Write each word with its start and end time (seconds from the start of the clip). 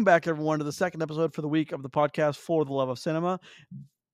Welcome 0.00 0.14
back, 0.14 0.26
everyone, 0.26 0.60
to 0.60 0.64
the 0.64 0.72
second 0.72 1.02
episode 1.02 1.34
for 1.34 1.42
the 1.42 1.48
week 1.48 1.72
of 1.72 1.82
the 1.82 1.90
podcast 1.90 2.36
For 2.38 2.64
the 2.64 2.72
Love 2.72 2.88
of 2.88 2.98
Cinema, 2.98 3.38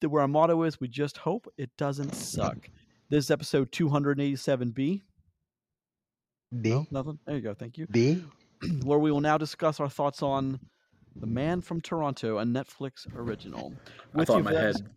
where 0.05 0.23
our 0.23 0.27
motto 0.27 0.65
is 0.65 0.81
we 0.81 0.89
just 0.89 1.17
hope 1.17 1.47
it 1.59 1.71
doesn't 1.79 2.13
suck. 2.13 2.69
This 3.09 3.27
is 3.27 3.31
episode 3.31 3.71
287B. 3.71 4.75
B 4.75 5.03
No, 6.51 6.89
nothing? 6.91 7.21
There 7.25 7.37
you 7.37 7.41
go. 7.41 7.55
Thank 7.55 7.79
you. 7.79 7.87
B. 7.87 8.25
where 8.83 8.99
we 8.99 9.13
will 9.13 9.21
now 9.21 9.39
discuss 9.39 9.79
our 9.79 9.89
thoughts 9.89 10.25
on 10.25 10.59
The 11.15 11.29
Man 11.29 11.61
from 11.61 11.81
Toronto, 11.81 12.39
a 12.39 12.45
Netflix 12.45 13.07
original. 13.15 13.73
I 14.13 14.25
thought 14.25 14.39
in 14.39 14.45
my 14.45 14.51
for 14.51 14.55
that- 14.57 14.75
head. 14.75 14.91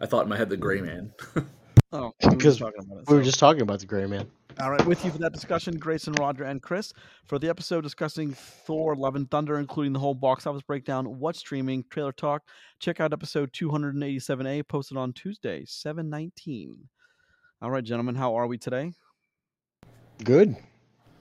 I 0.00 0.06
thought 0.06 0.24
in 0.24 0.28
my 0.28 0.36
head 0.36 0.48
the 0.48 0.56
Gray 0.56 0.80
Man. 0.80 1.12
Oh, 1.92 2.12
we 2.22 2.28
were 2.30 2.36
Because 2.36 2.58
talking 2.58 2.80
about 2.80 2.98
it, 3.00 3.04
We 3.08 3.16
were 3.16 3.22
so- 3.22 3.26
just 3.26 3.38
talking 3.38 3.62
about 3.62 3.80
the 3.80 3.86
Gray 3.86 4.06
Man. 4.06 4.26
All 4.60 4.70
right, 4.70 4.84
with 4.84 5.02
you 5.02 5.10
for 5.10 5.16
that 5.18 5.32
discussion, 5.32 5.78
Grayson, 5.78 6.12
Roger, 6.14 6.44
and 6.44 6.60
Chris. 6.60 6.92
For 7.24 7.38
the 7.38 7.48
episode 7.48 7.80
discussing 7.80 8.34
Thor, 8.34 8.94
Love 8.94 9.16
and 9.16 9.30
Thunder, 9.30 9.58
including 9.58 9.94
the 9.94 9.98
whole 9.98 10.14
box 10.14 10.46
office 10.46 10.60
breakdown, 10.60 11.18
what's 11.18 11.38
streaming, 11.38 11.84
trailer 11.88 12.12
talk, 12.12 12.42
check 12.78 13.00
out 13.00 13.14
episode 13.14 13.50
287A, 13.54 14.68
posted 14.68 14.98
on 14.98 15.14
Tuesday, 15.14 15.64
719. 15.66 16.76
All 17.62 17.70
right, 17.70 17.82
gentlemen, 17.82 18.14
how 18.14 18.34
are 18.34 18.46
we 18.46 18.58
today? 18.58 18.92
Good. 20.22 20.54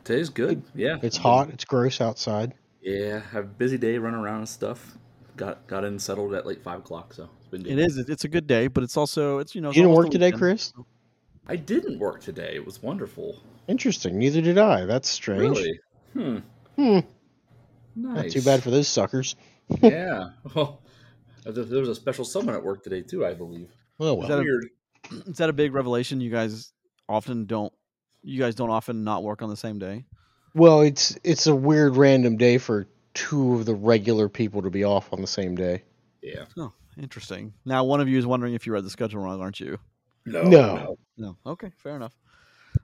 Today's 0.03 0.29
good. 0.29 0.61
Yeah. 0.75 0.97
It's 1.01 1.15
hot. 1.17 1.49
It's 1.51 1.63
gross 1.63 2.01
outside. 2.01 2.53
Yeah. 2.81 3.21
Have 3.31 3.45
a 3.45 3.47
busy 3.47 3.77
day 3.77 3.97
running 3.97 4.19
around 4.19 4.39
and 4.39 4.49
stuff. 4.49 4.97
Got 5.41 5.65
got 5.65 5.83
in 5.83 5.97
settled 5.97 6.35
at 6.35 6.45
like 6.45 6.61
five 6.61 6.81
o'clock, 6.81 7.15
so 7.15 7.27
it's 7.39 7.47
been 7.47 7.63
good. 7.63 7.71
It 7.73 7.79
is. 7.79 7.97
It's 7.97 8.25
a 8.25 8.27
good 8.27 8.45
day, 8.45 8.67
but 8.67 8.83
it's 8.83 8.95
also, 8.95 9.39
it's, 9.39 9.55
you 9.55 9.61
know, 9.61 9.69
You 9.69 9.81
didn't 9.81 9.93
work 9.95 10.11
today. 10.11 10.31
Chris? 10.31 10.71
I 11.47 11.55
didn't 11.55 11.97
work 11.97 12.21
today. 12.21 12.51
It 12.53 12.63
was 12.63 12.83
wonderful. 12.83 13.39
Interesting. 13.67 14.19
Neither 14.19 14.41
did 14.41 14.59
I. 14.59 14.85
That's 14.85 15.09
strange. 15.09 15.41
Really? 15.41 15.79
Hmm. 16.13 16.37
Hmm. 16.75 16.99
Nice. 17.95 18.23
Not 18.23 18.29
too 18.29 18.41
bad 18.43 18.61
for 18.61 18.69
those 18.69 18.87
suckers. 18.87 19.35
yeah. 19.81 20.29
Well, 20.53 20.83
there 21.43 21.63
there 21.65 21.79
was 21.79 21.89
a 21.89 21.95
special 21.95 22.23
summon 22.23 22.53
at 22.53 22.63
work 22.63 22.83
today 22.83 23.01
too. 23.01 23.25
I 23.25 23.33
believe. 23.33 23.71
Oh 23.99 24.13
Is 24.13 24.17
well. 24.19 24.27
that 24.27 24.39
a- 24.41 24.43
Weird. 24.43 24.65
Is 25.27 25.37
that 25.37 25.49
a 25.49 25.53
big 25.53 25.73
revelation? 25.73 26.21
You 26.21 26.29
guys 26.29 26.71
often 27.09 27.45
don't, 27.47 27.73
you 28.21 28.39
guys 28.39 28.53
don't 28.53 28.69
often 28.69 29.03
not 29.03 29.23
work 29.23 29.41
on 29.41 29.49
the 29.49 29.57
same 29.57 29.79
day? 29.79 30.05
Well, 30.53 30.81
it's 30.81 31.17
it's 31.23 31.47
a 31.47 31.55
weird 31.55 31.97
random 31.97 32.37
day 32.37 32.59
for 32.59 32.85
two 33.13 33.55
of 33.55 33.65
the 33.65 33.75
regular 33.75 34.29
people 34.29 34.61
to 34.63 34.69
be 34.69 34.83
off 34.83 35.11
on 35.13 35.21
the 35.21 35.27
same 35.27 35.55
day. 35.55 35.83
Yeah. 36.21 36.45
Oh, 36.57 36.71
interesting. 36.97 37.53
Now, 37.65 37.83
one 37.83 38.01
of 38.01 38.07
you 38.07 38.17
is 38.17 38.25
wondering 38.25 38.53
if 38.53 38.65
you 38.65 38.73
read 38.73 38.83
the 38.83 38.89
schedule 38.89 39.21
wrong, 39.21 39.41
aren't 39.41 39.59
you? 39.59 39.77
No. 40.25 40.43
No. 40.43 40.97
No. 41.17 41.37
Okay, 41.45 41.71
fair 41.77 41.95
enough. 41.95 42.13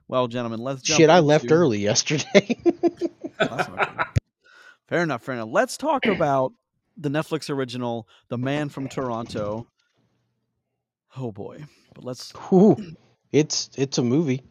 Well, 0.08 0.26
gentlemen, 0.28 0.60
let's 0.60 0.82
jump 0.82 0.98
Shit, 0.98 1.10
I 1.10 1.20
left 1.20 1.44
into- 1.44 1.54
early 1.54 1.78
yesterday. 1.78 2.58
That's 3.38 3.68
not 3.68 3.96
good. 3.96 4.06
fair 4.86 5.02
enough. 5.02 5.22
Fair 5.22 5.34
enough. 5.36 5.48
Let's 5.50 5.76
talk 5.76 6.06
about 6.06 6.52
the 6.96 7.08
Netflix 7.08 7.48
original, 7.48 8.08
"The 8.28 8.36
Man 8.38 8.68
from 8.68 8.88
Toronto." 8.88 9.66
Oh 11.16 11.32
boy, 11.32 11.64
but 11.94 12.04
let's. 12.04 12.32
Ooh, 12.52 12.76
it's 13.32 13.70
it's 13.76 13.98
a 13.98 14.02
movie. 14.02 14.42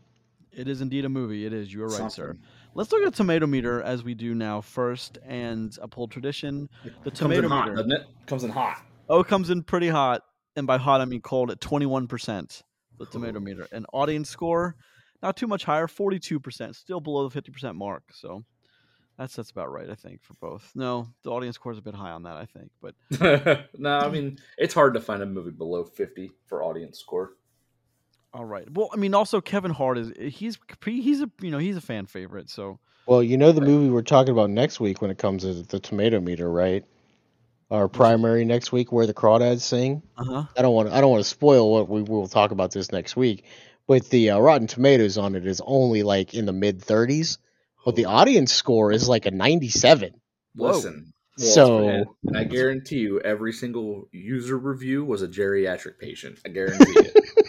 It 0.51 0.67
is 0.67 0.81
indeed 0.81 1.05
a 1.05 1.09
movie. 1.09 1.45
It 1.45 1.53
is. 1.53 1.71
You 1.71 1.83
are 1.83 1.87
right, 1.87 2.11
sir. 2.11 2.35
Let's 2.77 2.91
look 2.91 3.03
at 3.07 3.15
tomato 3.15 3.47
meter 3.47 3.81
as 3.81 4.03
we 4.03 4.13
do 4.13 4.35
now 4.35 4.61
first, 4.61 5.17
and 5.25 5.75
a 5.81 5.87
poll 5.87 6.07
tradition. 6.07 6.69
The 6.83 6.91
Comes 6.91 7.05
in 7.05 7.11
tomato 7.15 7.49
hot, 7.49 7.65
meter. 7.65 7.75
doesn't 7.77 7.91
it? 7.91 8.01
Comes 8.27 8.43
in 8.43 8.51
hot. 8.51 8.85
Oh, 9.09 9.21
it 9.21 9.27
comes 9.27 9.49
in 9.49 9.63
pretty 9.63 9.89
hot, 9.89 10.21
and 10.55 10.67
by 10.67 10.77
hot 10.77 11.01
I 11.01 11.05
mean 11.05 11.21
cold 11.21 11.49
at 11.49 11.59
twenty 11.59 11.87
one 11.87 12.05
percent. 12.07 12.61
The 12.99 13.07
tomato 13.07 13.39
meter. 13.39 13.67
An 13.71 13.87
audience 13.93 14.29
score, 14.29 14.75
not 15.23 15.35
too 15.35 15.47
much 15.47 15.63
higher, 15.63 15.87
forty 15.87 16.19
two 16.19 16.39
percent, 16.39 16.75
still 16.75 16.99
below 16.99 17.23
the 17.23 17.31
fifty 17.31 17.51
percent 17.51 17.75
mark. 17.75 18.03
So 18.13 18.43
that's 19.17 19.35
that's 19.35 19.49
about 19.49 19.71
right, 19.71 19.89
I 19.89 19.95
think, 19.95 20.21
for 20.21 20.35
both. 20.35 20.71
No, 20.75 21.07
the 21.23 21.31
audience 21.31 21.55
score 21.55 21.71
is 21.71 21.79
a 21.79 21.81
bit 21.81 21.95
high 21.95 22.11
on 22.11 22.21
that, 22.23 22.35
I 22.35 22.45
think, 22.45 22.69
but 22.79 23.69
no, 23.79 23.97
I 23.97 24.09
mean 24.09 24.37
it's 24.55 24.75
hard 24.75 24.93
to 24.93 25.01
find 25.01 25.23
a 25.23 25.25
movie 25.25 25.49
below 25.49 25.83
fifty 25.83 26.29
for 26.45 26.61
audience 26.63 26.99
score. 26.99 27.31
All 28.33 28.45
right. 28.45 28.67
Well, 28.71 28.89
I 28.93 28.97
mean, 28.97 29.13
also 29.13 29.41
Kevin 29.41 29.71
Hart 29.71 29.97
is 29.97 30.11
he's 30.33 30.57
he's 30.85 31.21
a 31.21 31.29
you 31.41 31.51
know 31.51 31.57
he's 31.57 31.77
a 31.77 31.81
fan 31.81 32.05
favorite. 32.05 32.49
So 32.49 32.79
Well, 33.05 33.23
you 33.23 33.37
know 33.37 33.51
the 33.51 33.61
movie 33.61 33.89
we're 33.89 34.01
talking 34.01 34.31
about 34.31 34.49
next 34.49 34.79
week 34.79 35.01
when 35.01 35.11
it 35.11 35.17
comes 35.17 35.43
to 35.43 35.53
the 35.63 35.79
tomato 35.79 36.19
meter, 36.19 36.49
right? 36.51 36.85
Our 37.69 37.87
primary 37.89 38.45
next 38.45 38.71
week 38.71 38.91
where 38.93 39.05
the 39.05 39.13
crawdads 39.13 39.61
sing. 39.61 40.01
uh 40.17 40.23
huh. 40.23 40.43
I 40.57 40.61
don't 40.61 40.73
want 40.73 40.89
I 40.89 41.01
don't 41.01 41.11
want 41.11 41.23
to 41.23 41.29
spoil 41.29 41.71
what 41.71 41.89
we 41.89 42.01
will 42.01 42.27
talk 42.27 42.51
about 42.51 42.71
this 42.71 42.91
next 42.91 43.15
week, 43.17 43.43
but 43.87 44.09
the 44.09 44.31
uh, 44.31 44.39
Rotten 44.39 44.67
Tomatoes 44.67 45.17
on 45.17 45.35
it 45.35 45.45
is 45.45 45.61
only 45.65 46.03
like 46.03 46.33
in 46.33 46.45
the 46.45 46.53
mid 46.53 46.79
30s, 46.79 47.37
but 47.85 47.95
the 47.95 48.05
audience 48.05 48.53
score 48.53 48.91
is 48.91 49.09
like 49.09 49.25
a 49.25 49.31
97. 49.31 50.13
Whoa. 50.55 50.67
Listen. 50.71 51.13
So- 51.37 51.87
and- 51.89 52.05
and 52.23 52.37
I 52.37 52.45
guarantee 52.45 52.97
you, 52.99 53.19
every 53.19 53.51
single 53.53 54.07
user 54.11 54.57
review 54.57 55.03
was 55.05 55.21
a 55.21 55.27
geriatric 55.27 55.99
patient. 55.99 56.39
I 56.45 56.49
guarantee 56.49 56.85
it. 56.95 57.13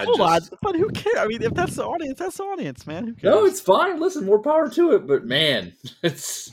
I 0.00 0.04
Hold 0.04 0.18
just- 0.18 0.52
on, 0.52 0.58
but 0.62 0.76
who 0.76 0.88
cares? 0.90 1.16
I 1.18 1.26
mean, 1.26 1.42
if 1.42 1.54
that's 1.54 1.76
the 1.76 1.84
audience, 1.84 2.18
that's 2.18 2.36
the 2.36 2.44
audience, 2.44 2.86
man. 2.86 3.06
Who 3.08 3.12
cares? 3.14 3.34
No, 3.34 3.44
it's 3.44 3.60
fine. 3.60 4.00
Listen, 4.00 4.24
more 4.24 4.40
power 4.40 4.68
to 4.70 4.92
it. 4.94 5.06
But 5.06 5.24
man, 5.24 5.74
it's. 6.02 6.52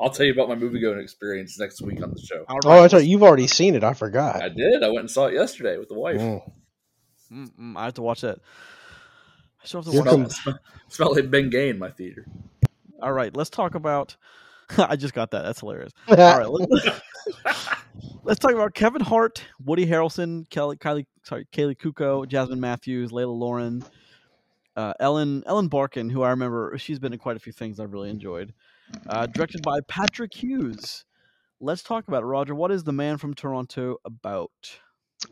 I'll 0.00 0.10
tell 0.10 0.26
you 0.26 0.32
about 0.32 0.48
my 0.48 0.54
movie 0.54 0.80
going 0.80 0.98
experience 0.98 1.58
next 1.58 1.80
week 1.80 2.02
on 2.02 2.10
the 2.10 2.20
show. 2.20 2.44
All 2.48 2.58
Oh, 2.64 2.70
I 2.70 2.80
right. 2.82 2.90
thought 2.90 3.06
you've 3.06 3.22
already 3.22 3.46
seen 3.46 3.74
it. 3.74 3.82
I 3.84 3.94
forgot. 3.94 4.42
I 4.42 4.48
did. 4.48 4.82
I 4.82 4.88
went 4.88 5.00
and 5.00 5.10
saw 5.10 5.26
it 5.26 5.34
yesterday 5.34 5.78
with 5.78 5.88
the 5.88 5.94
wife. 5.94 6.20
Mm. 6.20 6.52
Mm-mm, 7.32 7.76
I 7.76 7.84
have 7.86 7.94
to 7.94 8.02
watch 8.02 8.20
that. 8.20 8.38
I 9.62 9.66
still 9.66 9.80
have 9.82 9.86
to 9.86 9.92
Here 9.92 10.00
watch 10.02 10.10
come- 10.10 10.22
that. 10.24 10.32
Smell, 10.32 10.58
smell 10.88 11.14
like 11.14 11.30
Bengay 11.30 11.70
in 11.70 11.78
my 11.78 11.90
theater. 11.90 12.26
All 13.02 13.12
right, 13.12 13.34
let's 13.36 13.50
talk 13.50 13.74
about. 13.74 14.16
I 14.78 14.96
just 14.96 15.14
got 15.14 15.30
that. 15.32 15.42
That's 15.42 15.60
hilarious. 15.60 15.92
All 16.08 16.16
right, 16.16 16.94
let's, 18.24 18.38
talk 18.38 18.52
about 18.52 18.74
Kevin 18.74 19.02
Hart, 19.02 19.42
Woody 19.64 19.86
Harrelson, 19.86 20.48
Kelly, 20.50 20.76
Kylie, 20.76 21.06
sorry, 21.22 21.46
Kaley 21.52 21.76
Cuoco, 21.76 22.26
Jasmine 22.26 22.60
Matthews, 22.60 23.12
Lela 23.12 23.30
Loren, 23.30 23.84
uh, 24.76 24.92
Ellen 24.98 25.42
Ellen 25.46 25.68
Barkin, 25.68 26.10
who 26.10 26.22
I 26.22 26.30
remember 26.30 26.76
she's 26.78 26.98
been 26.98 27.12
in 27.12 27.18
quite 27.18 27.36
a 27.36 27.40
few 27.40 27.52
things 27.52 27.78
I've 27.78 27.92
really 27.92 28.10
enjoyed. 28.10 28.52
Uh, 29.06 29.26
directed 29.26 29.62
by 29.62 29.80
Patrick 29.88 30.34
Hughes. 30.34 31.04
Let's 31.60 31.82
talk 31.82 32.06
about 32.08 32.22
it, 32.22 32.26
Roger. 32.26 32.54
What 32.54 32.70
is 32.70 32.84
the 32.84 32.92
Man 32.92 33.16
from 33.16 33.34
Toronto 33.34 33.96
about? 34.04 34.50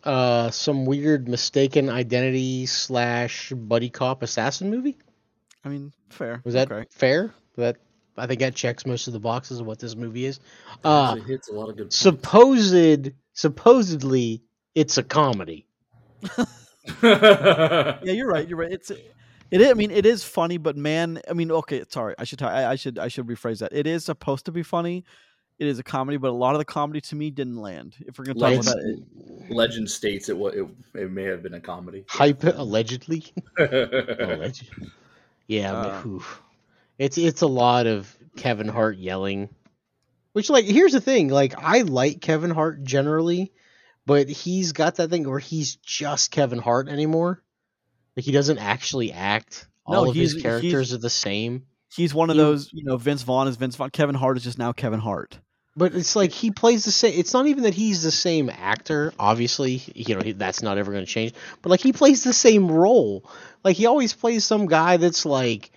uh, 0.05 0.51
some 0.51 0.85
weird 0.85 1.29
mistaken 1.29 1.89
identity 1.89 2.67
slash 2.67 3.53
buddy 3.53 3.91
cop 3.91 4.23
assassin 4.23 4.71
movie. 4.71 4.97
I 5.65 5.69
mean, 5.69 5.93
fair. 6.11 6.41
Was 6.45 6.55
that 6.55 6.71
okay? 6.71 6.87
fair? 6.91 7.35
That 7.57 7.77
I 8.17 8.27
think 8.27 8.41
that 8.41 8.55
checks 8.55 8.85
most 8.87 9.07
of 9.07 9.13
the 9.13 9.21
boxes 9.21 9.61
of 9.61 9.67
what 9.67 9.79
this 9.79 9.97
movie 9.97 10.27
is. 10.27 10.39
Uh, 10.85 11.13
Actually 11.17 11.33
hits 11.33 11.49
a 11.49 11.53
lot 11.53 11.69
of 11.71 11.77
good. 11.77 11.85
points. 11.85 11.97
supposed 11.97 13.13
supposedly 13.33 14.43
it's 14.75 14.99
a 14.99 15.03
comedy. 15.03 15.67
Yeah, 17.03 17.99
you're 18.03 18.27
right. 18.29 18.49
You're 18.49 18.59
right. 18.59 18.73
It's 18.73 18.91
it. 18.91 19.15
Is, 19.53 19.71
I 19.71 19.75
mean, 19.75 19.91
it 19.91 20.07
is 20.07 20.25
funny, 20.25 20.57
but 20.57 20.77
man, 20.77 21.21
I 21.29 21.33
mean, 21.35 21.51
okay, 21.53 21.85
sorry. 21.89 22.15
I 22.19 22.25
should 22.25 22.43
I 22.43 22.75
should 22.77 22.99
I 22.99 23.09
should 23.09 23.27
rephrase 23.27 23.59
that. 23.61 23.73
It 23.73 23.87
is 23.87 24.05
supposed 24.05 24.47
to 24.47 24.53
be 24.53 24.63
funny. 24.63 25.05
It 25.59 25.67
is 25.69 25.79
a 25.79 25.83
comedy, 25.83 26.17
but 26.17 26.31
a 26.31 26.33
lot 26.33 26.55
of 26.55 26.59
the 26.59 26.65
comedy 26.65 27.01
to 27.03 27.15
me 27.15 27.31
didn't 27.31 27.59
land. 27.61 27.95
If 28.01 28.19
we're 28.19 28.25
gonna 28.25 28.41
talk 28.41 28.43
Legend, 28.51 28.67
about 28.67 28.77
that, 28.79 28.89
it- 29.49 29.55
legend 29.55 29.91
states 29.91 30.29
it, 30.29 30.37
wa- 30.37 30.49
it 30.49 30.67
it 30.95 31.11
may 31.11 31.25
have 31.25 31.43
been 31.43 31.55
a 31.55 31.61
comedy. 31.61 32.05
Hype 32.09 32.43
allegedly. 32.45 33.27
Alleged. 33.59 34.71
Yeah, 35.47 35.73
Uh. 35.73 36.03
but, 36.03 36.09
oof. 36.09 36.43
It's 37.03 37.19
it's 37.19 37.43
a 37.43 37.47
lot 37.47 37.87
of 37.87 38.15
Kevin 38.37 38.69
Hart 38.69 38.97
yelling. 38.97 39.49
Which 40.33 40.49
like 40.49 40.65
here's 40.65 40.93
the 40.93 41.01
thing, 41.01 41.29
like 41.29 41.55
I 41.63 41.83
like 41.83 42.21
Kevin 42.21 42.51
Hart 42.51 42.83
generally, 42.85 43.53
but 44.07 44.29
he's 44.29 44.73
got 44.73 44.97
that 44.97 45.11
thing 45.11 45.29
where 45.29 45.39
he's 45.39 45.77
just 45.77 46.31
Kevin 46.31 46.59
Hart 46.59 46.89
anymore. 46.89 47.43
Like 48.17 48.25
he 48.25 48.33
doesn't 48.33 48.59
actually 48.59 49.13
act. 49.13 49.67
No, 49.89 49.97
All 49.99 50.11
of 50.11 50.15
his 50.17 50.35
characters 50.41 50.93
are 50.95 50.99
the 50.99 51.11
same. 51.11 51.67
he's 51.95 52.15
one 52.15 52.31
of 52.31 52.37
He- 52.37 52.43
those. 52.43 52.71
You 52.73 52.85
know, 52.85 52.97
Vince 52.97 53.23
Vaughn 53.23 53.49
is 53.49 53.57
Vince 53.57 53.77
Vaughn. 53.77 53.91
Kevin 53.91 54.15
Hart 54.15 54.37
is 54.39 54.45
just 54.45 54.59
now 54.59 54.73
Kevin 54.73 55.01
Hart. 55.01 55.39
But 55.75 55.95
it's 55.95 56.15
like 56.17 56.33
he 56.33 56.51
plays 56.51 56.85
the 56.85 56.91
same. 56.93 57.19
It's 57.19 57.33
not 57.33 57.47
even 57.47 57.65
that 57.65 57.73
he's 57.75 58.03
the 58.03 58.11
same 58.11 58.51
actor. 58.51 59.13
Obviously, 59.19 59.83
you 59.95 60.15
know 60.15 60.21
he, 60.23 60.33
that's 60.33 60.63
not 60.63 60.77
ever 60.79 60.93
going 60.93 61.05
to 61.05 61.11
change. 61.11 61.33
But 61.63 61.71
like 61.71 61.81
he 61.81 61.93
plays 61.93 62.25
the 62.25 62.33
same 62.35 62.71
role. 62.71 63.29
Like 63.65 63.77
he 63.77 63.87
always 63.87 64.13
plays 64.15 64.45
some 64.45 64.67
guy 64.67 64.99
that's 64.99 65.25
like 65.27 65.71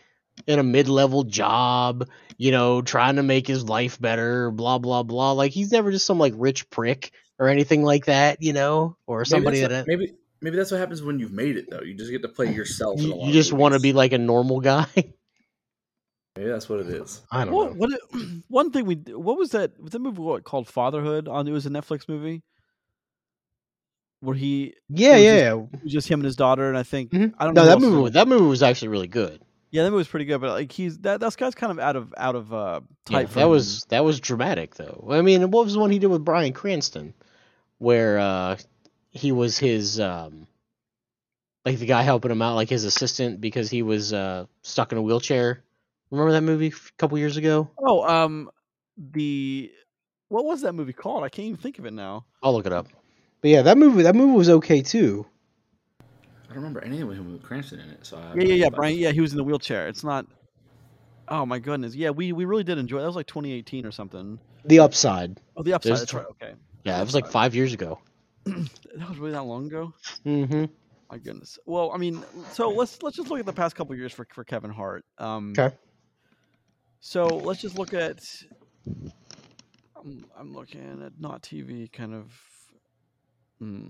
in 0.47 0.59
a 0.59 0.63
mid-level 0.63 1.23
job, 1.23 2.07
you 2.37 2.51
know, 2.51 2.81
trying 2.81 3.15
to 3.15 3.23
make 3.23 3.47
his 3.47 3.63
life 3.67 3.99
better. 3.99 4.51
Blah 4.51 4.79
blah 4.79 5.03
blah. 5.03 5.31
Like 5.33 5.51
he's 5.51 5.71
never 5.71 5.91
just 5.91 6.05
some 6.05 6.19
like 6.19 6.33
rich 6.35 6.69
prick 6.69 7.11
or 7.39 7.47
anything 7.49 7.83
like 7.83 8.05
that, 8.05 8.41
you 8.41 8.53
know, 8.53 8.97
or 9.07 9.25
somebody 9.25 9.57
maybe 9.57 9.61
that 9.67 9.69
that's, 9.69 9.87
maybe 9.87 10.13
maybe 10.41 10.55
that's 10.57 10.71
what 10.71 10.79
happens 10.79 11.01
when 11.01 11.19
you've 11.19 11.31
made 11.31 11.57
it 11.57 11.69
though. 11.69 11.81
You 11.81 11.93
just 11.93 12.11
get 12.11 12.21
to 12.23 12.29
play 12.29 12.53
yourself. 12.53 12.99
in 12.99 13.05
a 13.05 13.07
you, 13.09 13.15
lot 13.15 13.27
you 13.27 13.33
just 13.33 13.53
want 13.53 13.73
to 13.73 13.79
be 13.79 13.93
like 13.93 14.13
a 14.13 14.17
normal 14.17 14.59
guy. 14.61 14.87
Maybe 16.37 16.49
that's 16.49 16.67
what 16.67 16.81
it 16.81 16.87
is. 16.87 17.21
I 17.31 17.45
don't 17.45 17.53
What, 17.53 17.77
know. 17.77 17.87
what 18.11 18.21
one 18.49 18.71
thing 18.71 18.85
we 18.85 18.95
what 18.95 19.37
was 19.37 19.51
that? 19.51 19.71
Was 19.81 19.91
that 19.91 19.99
movie 19.99 20.19
what, 20.21 20.43
called 20.43 20.67
Fatherhood? 20.67 21.29
On 21.29 21.47
it 21.47 21.51
was 21.51 21.65
a 21.65 21.69
Netflix 21.69 22.09
movie 22.09 22.43
where 24.19 24.35
he 24.35 24.73
Yeah, 24.89 25.15
yeah. 25.17 25.49
just- 25.51 25.69
yeah. 25.71 25.79
just 25.85 26.07
him 26.09 26.19
and 26.19 26.25
his 26.25 26.35
daughter, 26.35 26.67
and 26.67 26.77
I 26.77 26.83
think 26.83 27.11
Mhm. 27.11 27.33
I 27.37 27.45
don't 27.45 27.53
know. 27.53 27.61
No, 27.63 27.63
who 27.63 27.67
that 27.67 27.71
else 27.71 27.81
is 27.83 27.87
in 27.87 27.89
movie 27.93 28.03
was- 28.03 28.11
that 28.13 28.27
movie 28.27 28.45
was 28.45 28.63
actually 28.63 28.87
really 28.89 29.07
good. 29.07 29.41
Yeah, 29.75 29.83
that 29.83 29.91
movie 29.91 29.97
was 29.97 30.07
pretty 30.07 30.23
good, 30.23 30.39
but 30.39 30.51
like 30.51 30.71
he's 30.71 30.99
that 30.99 31.19
that 31.19 31.35
guy's 31.35 31.53
kind 31.53 31.69
of 31.69 31.79
out 31.79 31.97
of 31.97 32.13
out 32.15 32.35
of 32.35 32.53
uh 32.53 32.79
Yeah, 33.09 33.19
type. 33.19 33.29
that 33.31 33.49
was 33.49 33.83
that 33.89 34.05
was 34.05 34.21
dramatic 34.21 34.75
though. 34.75 35.09
I 35.11 35.21
mean, 35.21 35.51
what 35.51 35.65
was 35.65 35.73
the 35.73 35.81
one 35.81 35.91
he 35.91 35.99
did 35.99 36.07
with 36.07 36.23
Bryan 36.23 36.53
Cranston, 36.53 37.13
where 37.77 38.17
uh, 38.17 38.57
he 39.11 39.33
was 39.33 39.57
his 39.57 39.99
um, 39.99 40.47
like 41.65 41.77
the 41.77 41.85
guy 41.85 42.03
helping 42.03 42.31
him 42.31 42.41
out, 42.41 42.55
like 42.55 42.69
his 42.69 42.85
assistant, 42.85 43.41
because 43.41 43.69
he 43.69 43.81
was 43.81 44.13
uh, 44.13 44.45
stuck 44.61 44.93
in 44.93 44.97
a 44.97 45.01
wheelchair. 45.01 45.61
Remember 46.09 46.31
that 46.31 46.43
movie 46.43 46.67
a 46.67 46.97
couple 46.97 47.17
years 47.17 47.35
ago? 47.35 47.69
oh 47.77 48.07
um 48.07 48.49
the 48.97 49.69
what 50.29 50.45
was 50.45 50.61
that 50.61 50.71
movie 50.71 50.93
called? 50.93 51.25
I 51.25 51.27
can't 51.29 51.47
even 51.47 51.57
think 51.57 51.79
of 51.79 51.85
it 51.85 51.91
now. 51.91 52.23
I'll 52.41 52.53
look 52.53 52.65
it 52.65 52.71
up. 52.71 52.87
But 53.41 53.49
yeah, 53.49 53.63
that 53.63 53.77
movie 53.77 54.03
that 54.03 54.15
movie 54.15 54.37
was 54.37 54.49
okay 54.49 54.81
too. 54.81 55.25
I 56.55 56.57
don't 56.57 56.63
remember 56.63 56.85
anything 56.85 57.05
with 57.05 57.17
him 57.17 57.33
with 57.33 57.43
Cranston 57.43 57.81
in 57.81 57.89
it. 57.89 58.05
So 58.05 58.15
I 58.15 58.33
Yeah, 58.33 58.43
yeah, 58.45 58.53
yeah, 58.53 58.69
Bryan. 58.69 58.93
this. 58.93 59.01
Yeah, 59.01 59.11
he 59.11 59.19
was 59.19 59.33
in 59.33 59.37
the 59.37 59.43
wheelchair. 59.43 59.89
It's 59.89 60.05
not. 60.05 60.25
Oh 61.27 61.45
my 61.45 61.59
goodness. 61.59 61.93
Yeah, 61.95 62.11
we 62.11 62.31
we 62.31 62.45
really 62.45 62.63
did 62.63 62.77
enjoy. 62.77 62.99
It. 62.99 63.01
That 63.01 63.07
was 63.07 63.17
like 63.17 63.27
2018 63.27 63.85
or 63.85 63.91
something. 63.91 64.39
The 64.63 64.79
Upside. 64.79 65.41
Oh, 65.57 65.63
the 65.63 65.73
upside. 65.73 65.89
There's 65.89 65.99
That's 65.99 66.11
tw- 66.11 66.15
right. 66.15 66.25
Okay, 66.27 66.53
Yeah, 66.85 67.01
it 67.01 67.03
was 67.03 67.13
like 67.13 67.27
five 67.27 67.55
years 67.55 67.73
ago. 67.73 67.99
that 68.45 69.09
was 69.09 69.17
really 69.17 69.33
that 69.33 69.43
long 69.43 69.67
ago. 69.67 69.93
Mm-hmm. 70.25 70.65
My 71.11 71.17
goodness. 71.17 71.59
Well, 71.65 71.91
I 71.93 71.97
mean, 71.97 72.23
so 72.53 72.69
let's 72.69 73.03
let's 73.03 73.17
just 73.17 73.29
look 73.29 73.41
at 73.41 73.45
the 73.45 73.51
past 73.51 73.75
couple 73.75 73.93
years 73.93 74.13
for 74.13 74.25
for 74.31 74.45
Kevin 74.45 74.71
Hart. 74.71 75.03
Um, 75.17 75.53
Okay. 75.59 75.75
So 77.01 77.25
let's 77.27 77.59
just 77.59 77.77
look 77.77 77.93
at. 77.93 78.23
I'm, 79.97 80.25
I'm 80.39 80.53
looking 80.53 81.03
at 81.05 81.19
not 81.19 81.41
TV 81.41 81.91
kind 81.91 82.13
of. 82.13 82.31
Hmm. 83.59 83.87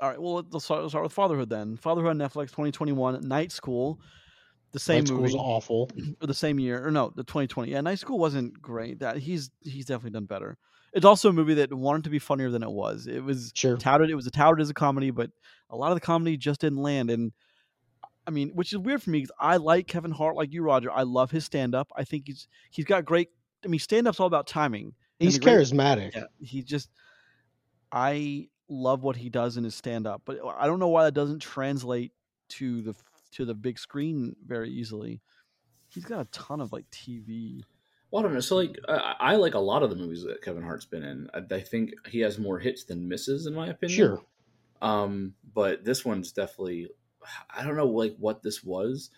All 0.00 0.08
right. 0.08 0.20
Well, 0.20 0.46
let's 0.50 0.64
start, 0.64 0.82
let's 0.82 0.92
start 0.92 1.02
with 1.02 1.12
Fatherhood 1.12 1.50
then. 1.50 1.76
Fatherhood 1.76 2.10
on 2.10 2.18
Netflix, 2.18 2.48
2021. 2.50 3.26
Night 3.26 3.50
School, 3.52 4.00
the 4.72 4.78
same 4.78 5.04
movie. 5.04 5.04
Night 5.04 5.08
School 5.08 5.22
was 5.22 5.34
awful. 5.34 5.90
or 6.20 6.26
the 6.26 6.34
same 6.34 6.58
year, 6.60 6.86
or 6.86 6.90
no, 6.90 7.12
the 7.16 7.24
2020. 7.24 7.72
Yeah, 7.72 7.80
Night 7.80 7.98
School 7.98 8.18
wasn't 8.18 8.60
great. 8.62 9.00
That 9.00 9.16
he's 9.18 9.50
he's 9.60 9.86
definitely 9.86 10.10
done 10.10 10.26
better. 10.26 10.56
It's 10.92 11.04
also 11.04 11.28
a 11.28 11.32
movie 11.32 11.54
that 11.54 11.72
wanted 11.72 12.04
to 12.04 12.10
be 12.10 12.18
funnier 12.18 12.48
than 12.50 12.62
it 12.62 12.70
was. 12.70 13.06
It 13.06 13.22
was 13.22 13.52
Sure. 13.54 13.76
touted. 13.76 14.08
It 14.08 14.14
was 14.14 14.26
touted 14.30 14.62
as 14.62 14.70
a 14.70 14.74
comedy, 14.74 15.10
but 15.10 15.30
a 15.68 15.76
lot 15.76 15.90
of 15.92 15.96
the 15.96 16.00
comedy 16.00 16.36
just 16.36 16.60
didn't 16.62 16.78
land. 16.78 17.10
And 17.10 17.32
I 18.26 18.30
mean, 18.30 18.50
which 18.54 18.72
is 18.72 18.78
weird 18.78 19.02
for 19.02 19.10
me 19.10 19.18
because 19.20 19.32
I 19.38 19.56
like 19.58 19.86
Kevin 19.86 20.12
Hart, 20.12 20.36
like 20.36 20.52
you, 20.52 20.62
Roger. 20.62 20.90
I 20.92 21.02
love 21.02 21.30
his 21.30 21.44
stand 21.44 21.74
up. 21.74 21.90
I 21.96 22.04
think 22.04 22.24
he's 22.26 22.46
he's 22.70 22.84
got 22.86 23.04
great. 23.04 23.28
I 23.64 23.68
mean, 23.68 23.80
stand 23.80 24.06
up's 24.06 24.20
all 24.20 24.26
about 24.28 24.46
timing. 24.46 24.94
He's 25.18 25.34
the 25.34 25.40
great- 25.40 25.56
charismatic. 25.56 26.14
Yeah, 26.14 26.24
he 26.40 26.62
just. 26.62 26.88
I 27.90 28.48
love 28.68 29.02
what 29.02 29.16
he 29.16 29.28
does 29.28 29.56
in 29.56 29.64
his 29.64 29.74
stand 29.74 30.06
up, 30.06 30.22
but 30.24 30.38
I 30.58 30.66
don't 30.66 30.78
know 30.78 30.88
why 30.88 31.04
that 31.04 31.14
doesn't 31.14 31.40
translate 31.40 32.12
to 32.50 32.82
the 32.82 32.94
to 33.32 33.44
the 33.44 33.54
big 33.54 33.78
screen 33.78 34.34
very 34.46 34.70
easily. 34.70 35.20
He's 35.88 36.04
got 36.04 36.20
a 36.20 36.24
ton 36.26 36.60
of 36.60 36.72
like 36.72 36.88
TV. 36.90 37.62
Well, 38.10 38.20
I 38.20 38.22
don't 38.22 38.34
know. 38.34 38.40
So, 38.40 38.56
like, 38.56 38.78
I, 38.88 39.14
I 39.20 39.36
like 39.36 39.54
a 39.54 39.58
lot 39.58 39.82
of 39.82 39.90
the 39.90 39.96
movies 39.96 40.24
that 40.24 40.42
Kevin 40.42 40.62
Hart's 40.62 40.86
been 40.86 41.02
in. 41.02 41.28
I, 41.34 41.54
I 41.54 41.60
think 41.60 41.90
he 42.08 42.20
has 42.20 42.38
more 42.38 42.58
hits 42.58 42.84
than 42.84 43.06
misses, 43.06 43.46
in 43.46 43.54
my 43.54 43.68
opinion. 43.68 43.96
Sure. 43.96 44.22
Um, 44.80 45.34
but 45.54 45.84
this 45.84 46.04
one's 46.04 46.32
definitely. 46.32 46.88
I 47.54 47.64
don't 47.64 47.76
know, 47.76 47.86
like 47.86 48.16
what 48.18 48.42
this 48.42 48.64
was. 48.64 49.10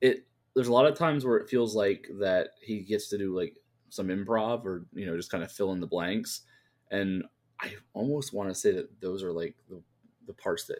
It 0.00 0.26
there's 0.54 0.68
a 0.68 0.72
lot 0.72 0.86
of 0.86 0.96
times 0.96 1.24
where 1.24 1.36
it 1.36 1.48
feels 1.48 1.74
like 1.74 2.08
that 2.20 2.50
he 2.62 2.80
gets 2.80 3.08
to 3.10 3.18
do 3.18 3.36
like 3.36 3.54
some 3.88 4.08
improv 4.08 4.64
or 4.64 4.86
you 4.92 5.06
know 5.06 5.16
just 5.16 5.30
kind 5.30 5.44
of 5.44 5.52
fill 5.52 5.72
in 5.72 5.80
the 5.80 5.86
blanks, 5.86 6.42
and 6.90 7.24
I 7.62 7.74
almost 7.94 8.32
want 8.32 8.48
to 8.48 8.54
say 8.54 8.72
that 8.72 9.00
those 9.00 9.22
are 9.22 9.32
like 9.32 9.54
the, 9.68 9.82
the 10.26 10.32
parts 10.32 10.64
that 10.66 10.78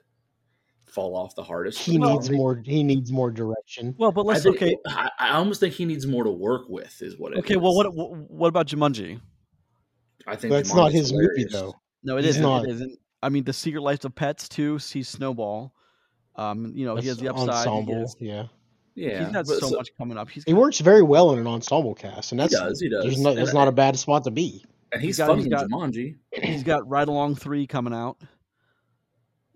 fall 0.86 1.14
off 1.16 1.34
the 1.34 1.42
hardest. 1.42 1.78
He 1.78 1.96
for 1.96 2.00
me. 2.06 2.12
needs 2.12 2.30
more. 2.30 2.62
He 2.64 2.82
needs 2.82 3.12
more 3.12 3.30
direction. 3.30 3.94
Well, 3.98 4.12
but 4.12 4.26
let's 4.26 4.42
think- 4.42 4.56
okay. 4.56 4.76
I, 4.86 5.10
I 5.18 5.30
almost 5.30 5.60
think 5.60 5.74
he 5.74 5.84
needs 5.84 6.06
more 6.06 6.24
to 6.24 6.30
work 6.30 6.68
with. 6.68 7.00
Is 7.02 7.18
what 7.18 7.32
it 7.32 7.38
Okay, 7.38 7.54
is. 7.54 7.60
well, 7.60 7.74
what 7.74 7.94
what 7.94 8.10
what 8.30 8.48
about 8.48 8.66
Jumanji? 8.66 9.20
I 10.26 10.36
think 10.36 10.52
That's 10.52 10.70
Jumanji's 10.70 10.74
not 10.76 10.92
his 10.92 11.12
movie 11.12 11.44
though. 11.50 11.74
No, 12.02 12.16
it 12.16 12.24
He's 12.24 12.30
isn't. 12.30 12.42
not. 12.42 12.64
It 12.64 12.70
isn't. 12.72 12.98
I 13.22 13.28
mean, 13.28 13.44
The 13.44 13.52
Secret 13.52 13.82
Life 13.82 14.04
of 14.04 14.14
Pets 14.14 14.48
too. 14.48 14.78
See 14.78 15.02
Snowball. 15.02 15.74
Um, 16.36 16.72
you 16.74 16.86
know, 16.86 16.96
he 16.96 17.08
has 17.08 17.18
the 17.18 17.28
upside. 17.28 17.48
Ensemble. 17.50 17.94
has- 17.94 18.16
Yeah. 18.18 18.44
Yeah, 18.96 19.24
he's 19.24 19.32
got 19.32 19.46
but 19.46 19.60
so, 19.60 19.70
much 19.70 19.90
coming 19.96 20.18
up. 20.18 20.28
He's 20.28 20.42
He 20.44 20.52
got, 20.52 20.60
works 20.60 20.80
very 20.80 21.00
well 21.02 21.32
in 21.32 21.38
an 21.38 21.46
ensemble 21.46 21.94
cast, 21.94 22.32
and 22.32 22.40
that's 22.40 22.52
He 22.52 22.58
that's 22.58 22.68
does. 22.70 22.80
He 22.80 22.88
does. 22.88 23.04
there's 23.04 23.20
no, 23.20 23.34
that's 23.34 23.50
And- 23.50 23.54
not 23.58 23.68
a 23.68 23.72
bad 23.72 23.96
spot 23.98 24.24
to 24.24 24.30
be. 24.30 24.64
And 24.92 25.00
he's 25.02 25.18
got- 25.18 25.26
funny 25.28 25.38
he's 25.38 25.46
in 25.46 25.50
got- 25.52 25.68
Jumanji. 25.68 26.16
he's 26.32 26.62
got 26.62 26.88
Ride 26.88 27.08
Along 27.08 27.34
three 27.34 27.66
coming 27.66 27.92
out. 27.94 28.18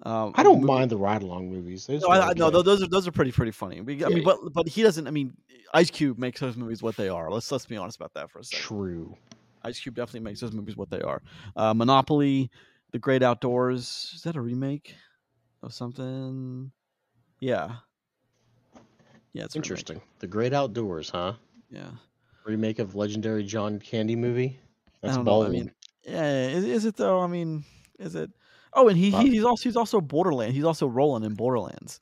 Um, 0.02 0.32
I 0.34 0.42
don't 0.42 0.60
mo- 0.60 0.66
mind 0.74 0.90
the 0.90 0.96
ride 0.98 1.22
along 1.22 1.48
movies. 1.48 1.86
Those 1.86 2.02
No, 2.02 2.08
are 2.08 2.20
I, 2.20 2.28
I, 2.30 2.32
no, 2.36 2.50
those 2.50 2.82
are 2.82 2.86
those 2.88 3.06
are 3.08 3.12
pretty 3.12 3.32
pretty 3.32 3.52
funny. 3.52 3.80
We- 3.80 4.04
I 4.04 4.08
Yeah. 4.08 4.14
mean, 4.16 4.24
but 4.24 4.38
but 4.52 4.68
he 4.68 4.82
doesn't. 4.82 5.06
I 5.06 5.10
mean, 5.10 5.34
Ice 5.72 5.90
Cube 5.90 6.18
makes 6.18 6.40
those 6.40 6.56
movies 6.56 6.82
what 6.82 6.96
they 6.96 7.08
are. 7.08 7.30
Let's 7.30 7.50
let's 7.50 7.64
be 7.64 7.76
honest 7.76 7.96
about 7.96 8.12
that 8.14 8.30
for 8.30 8.40
a 8.40 8.44
second. 8.44 8.62
True. 8.62 9.16
Ice 9.62 9.80
Cube 9.80 9.94
definitely 9.94 10.20
makes 10.20 10.40
those 10.40 10.52
movies 10.52 10.76
what 10.76 10.90
they 10.90 11.00
are. 11.00 11.22
Uh, 11.56 11.72
Monopoly, 11.72 12.50
The 12.90 12.98
Great 12.98 13.22
Outdoors. 13.22 14.12
Is 14.14 14.22
that 14.24 14.36
a 14.36 14.40
remake 14.42 14.94
of 15.62 15.72
something? 15.72 16.70
Yeah. 17.40 17.76
Yeah, 19.32 19.44
it's. 19.44 19.56
Interesting. 19.56 20.02
The 20.18 20.26
Great 20.26 20.52
Outdoors, 20.52 21.08
huh? 21.08 21.34
Yeah. 21.70 21.90
Remake 22.44 22.78
of 22.78 22.94
legendary 22.94 23.42
John 23.42 23.78
Candy 23.78 24.16
movie. 24.16 24.58
That's 25.04 25.18
I 25.18 25.22
don't 25.22 25.24
know. 25.24 25.44
I 25.44 25.48
mean, 25.48 25.72
yeah, 26.04 26.48
is, 26.48 26.64
is 26.64 26.84
it 26.84 26.96
though? 26.96 27.20
I 27.20 27.26
mean, 27.26 27.64
is 27.98 28.14
it? 28.14 28.30
Oh, 28.72 28.88
and 28.88 28.98
he, 28.98 29.10
he 29.10 29.30
he's 29.30 29.44
also 29.44 29.62
he's 29.62 29.76
also 29.76 30.00
Borderland. 30.00 30.52
He's 30.52 30.64
also 30.64 30.86
Roland 30.86 31.24
in 31.24 31.34
Borderlands. 31.34 32.00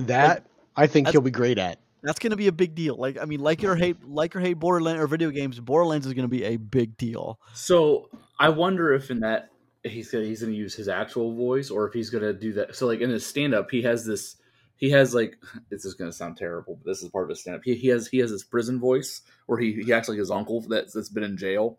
that 0.00 0.46
I 0.76 0.86
think 0.86 1.08
he'll 1.08 1.20
be 1.20 1.30
great 1.30 1.58
at. 1.58 1.78
That's 2.02 2.18
gonna 2.18 2.36
be 2.36 2.46
a 2.46 2.52
big 2.52 2.74
deal. 2.74 2.96
Like 2.96 3.18
I 3.20 3.24
mean, 3.24 3.40
like 3.40 3.62
or 3.64 3.76
hate, 3.76 4.08
like 4.08 4.34
or 4.36 4.40
hate 4.40 4.54
Borderland 4.54 5.00
or 5.00 5.06
video 5.06 5.30
games. 5.30 5.58
Borderlands 5.60 6.06
is 6.06 6.14
gonna 6.14 6.28
be 6.28 6.44
a 6.44 6.56
big 6.56 6.96
deal. 6.96 7.38
So 7.54 8.08
I 8.38 8.48
wonder 8.48 8.92
if 8.92 9.10
in 9.10 9.20
that 9.20 9.50
he's 9.82 10.10
gonna 10.10 10.24
he's 10.24 10.42
gonna 10.42 10.54
use 10.54 10.74
his 10.74 10.88
actual 10.88 11.34
voice 11.34 11.70
or 11.70 11.86
if 11.86 11.94
he's 11.94 12.10
gonna 12.10 12.32
do 12.32 12.52
that. 12.54 12.74
So 12.74 12.86
like 12.86 13.00
in 13.00 13.10
his 13.10 13.26
stand 13.26 13.54
up, 13.54 13.70
he 13.70 13.82
has 13.82 14.04
this. 14.04 14.36
He 14.76 14.90
has 14.90 15.14
like 15.14 15.36
this 15.70 15.84
is 15.84 15.94
gonna 15.94 16.12
sound 16.12 16.36
terrible, 16.36 16.78
but 16.82 16.90
this 16.90 17.02
is 17.02 17.10
part 17.10 17.24
of 17.24 17.30
his 17.30 17.40
stand 17.40 17.56
up. 17.56 17.62
He, 17.64 17.74
he 17.74 17.88
has 17.88 18.06
he 18.08 18.18
has 18.18 18.30
this 18.30 18.44
prison 18.44 18.78
voice 18.78 19.22
where 19.46 19.58
he 19.58 19.72
he 19.84 19.92
acts 19.92 20.08
like 20.08 20.18
his 20.18 20.30
uncle 20.30 20.60
that's 20.62 20.92
that's 20.92 21.08
been 21.08 21.24
in 21.24 21.36
jail, 21.36 21.78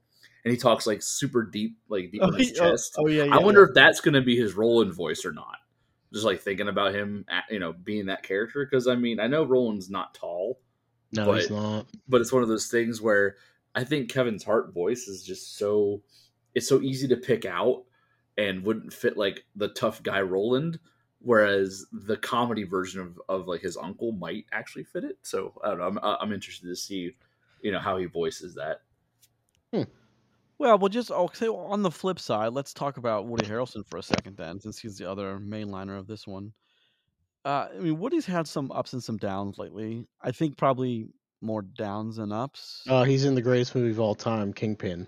and 0.49 0.55
he 0.55 0.59
talks 0.59 0.87
like 0.87 1.03
super 1.03 1.43
deep, 1.43 1.77
like 1.89 2.11
deep 2.11 2.21
oh, 2.23 2.29
in 2.29 2.33
his 2.33 2.49
he- 2.49 2.59
oh, 2.59 2.71
chest. 2.71 2.95
oh, 2.97 3.05
yeah, 3.07 3.25
yeah. 3.25 3.35
I 3.35 3.37
wonder 3.37 3.63
if 3.63 3.75
that's 3.75 4.01
gonna 4.01 4.21
be 4.21 4.35
his 4.35 4.55
Roland 4.55 4.95
voice 4.95 5.23
or 5.23 5.31
not. 5.31 5.57
Just 6.11 6.25
like 6.25 6.41
thinking 6.41 6.67
about 6.69 6.95
him, 6.95 7.23
at, 7.29 7.43
you 7.51 7.59
know, 7.59 7.71
being 7.71 8.07
that 8.07 8.23
character. 8.23 8.65
Because 8.65 8.87
I 8.87 8.95
mean, 8.95 9.19
I 9.19 9.27
know 9.27 9.43
Roland's 9.43 9.91
not 9.91 10.15
tall, 10.15 10.59
No, 11.11 11.33
he's 11.33 11.47
but- 11.49 11.55
not. 11.55 11.85
but 12.07 12.19
it's 12.19 12.31
one 12.31 12.41
of 12.41 12.49
those 12.49 12.65
things 12.65 12.99
where 12.99 13.35
I 13.75 13.83
think 13.83 14.09
Kevin's 14.09 14.43
heart 14.43 14.73
voice 14.73 15.07
is 15.07 15.23
just 15.23 15.57
so 15.59 16.01
it's 16.55 16.67
so 16.67 16.81
easy 16.81 17.07
to 17.09 17.15
pick 17.15 17.45
out 17.45 17.83
and 18.39 18.63
wouldn't 18.63 18.91
fit 18.91 19.17
like 19.17 19.45
the 19.55 19.67
tough 19.67 20.01
guy 20.01 20.21
Roland, 20.21 20.79
whereas 21.19 21.85
the 21.91 22.17
comedy 22.17 22.63
version 22.63 23.01
of, 23.01 23.21
of 23.29 23.47
like 23.47 23.61
his 23.61 23.77
uncle 23.77 24.13
might 24.13 24.45
actually 24.51 24.85
fit 24.85 25.03
it. 25.03 25.19
So 25.21 25.53
I 25.63 25.67
don't 25.69 25.77
know. 25.77 25.85
I'm 25.85 25.97
uh, 25.99 26.17
I'm 26.19 26.33
interested 26.33 26.65
to 26.69 26.75
see 26.75 27.11
you 27.61 27.71
know 27.71 27.77
how 27.79 27.97
he 27.97 28.05
voices 28.05 28.55
that. 28.55 28.81
Hmm. 29.71 29.83
Well, 30.59 30.77
we'll 30.77 30.89
just 30.89 31.09
okay. 31.09 31.37
Say 31.37 31.47
on 31.47 31.81
the 31.83 31.89
flip 31.91 32.19
side, 32.19 32.53
let's 32.53 32.73
talk 32.73 32.97
about 32.97 33.25
Woody 33.27 33.45
Harrelson 33.47 33.87
for 33.87 33.97
a 33.97 34.03
second, 34.03 34.35
then, 34.37 34.59
since 34.59 34.77
he's 34.77 34.97
the 34.97 35.09
other 35.09 35.39
mainliner 35.39 35.97
of 35.97 36.05
this 36.05 36.27
one. 36.27 36.51
Uh, 37.45 37.69
I 37.73 37.79
mean, 37.79 37.97
Woody's 37.97 38.25
had 38.25 38.45
some 38.47 38.69
ups 38.71 38.91
and 38.91 39.01
some 39.01 39.17
downs 39.17 39.57
lately. 39.57 40.05
I 40.21 40.31
think 40.31 40.57
probably 40.57 41.07
more 41.41 41.61
downs 41.61 42.17
than 42.17 42.33
ups. 42.33 42.83
Uh, 42.87 43.03
he's 43.05 43.23
in 43.23 43.35
the 43.35 43.41
greatest 43.41 43.73
movie 43.73 43.91
of 43.91 43.99
all 44.01 44.13
time, 44.15 44.51
Kingpin. 44.51 45.07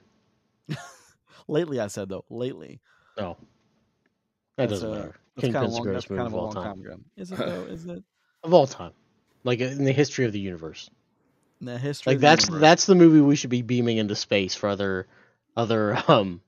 lately, 1.50 1.80
I 1.82 1.88
said 1.88 2.08
though. 2.08 2.24
Lately, 2.30 2.80
No, 3.18 3.38
that 4.58 4.70
That's, 4.70 4.82
doesn't 4.82 4.90
uh, 4.90 4.96
matter. 4.96 5.16
that's 5.36 5.52
kind 5.54 5.66
of 5.66 5.72
Kingpin's 5.72 5.76
the 5.76 5.82
greatest 5.82 6.08
That's 6.08 6.10
movie 6.10 6.18
kind 6.20 6.28
of 6.28 6.34
of 6.34 6.34
a 6.34 6.38
all 6.38 6.52
long 6.54 6.84
time. 6.86 7.06
Is 7.18 7.32
it 7.34 7.38
though? 7.38 7.64
Is 7.70 7.86
it 7.86 8.04
Of 8.44 8.54
all 8.54 8.68
time, 8.68 8.94
like 9.44 9.60
in 9.60 9.84
the 9.84 9.92
history 9.92 10.24
of 10.26 10.32
the 10.32 10.40
universe. 10.40 10.90
in 11.60 11.66
the 11.66 11.78
history? 11.78 12.12
Like 12.12 12.16
of 12.16 12.22
the 12.22 12.28
that's 12.28 12.44
universe? 12.46 12.62
that's 12.62 12.86
the 12.86 12.96
movie 12.96 13.20
we 13.20 13.36
should 13.36 13.50
be 13.50 13.62
beaming 13.62 13.98
into 13.98 14.16
space 14.16 14.56
for 14.56 14.70
other 14.70 15.08
other 15.56 16.02
um 16.08 16.42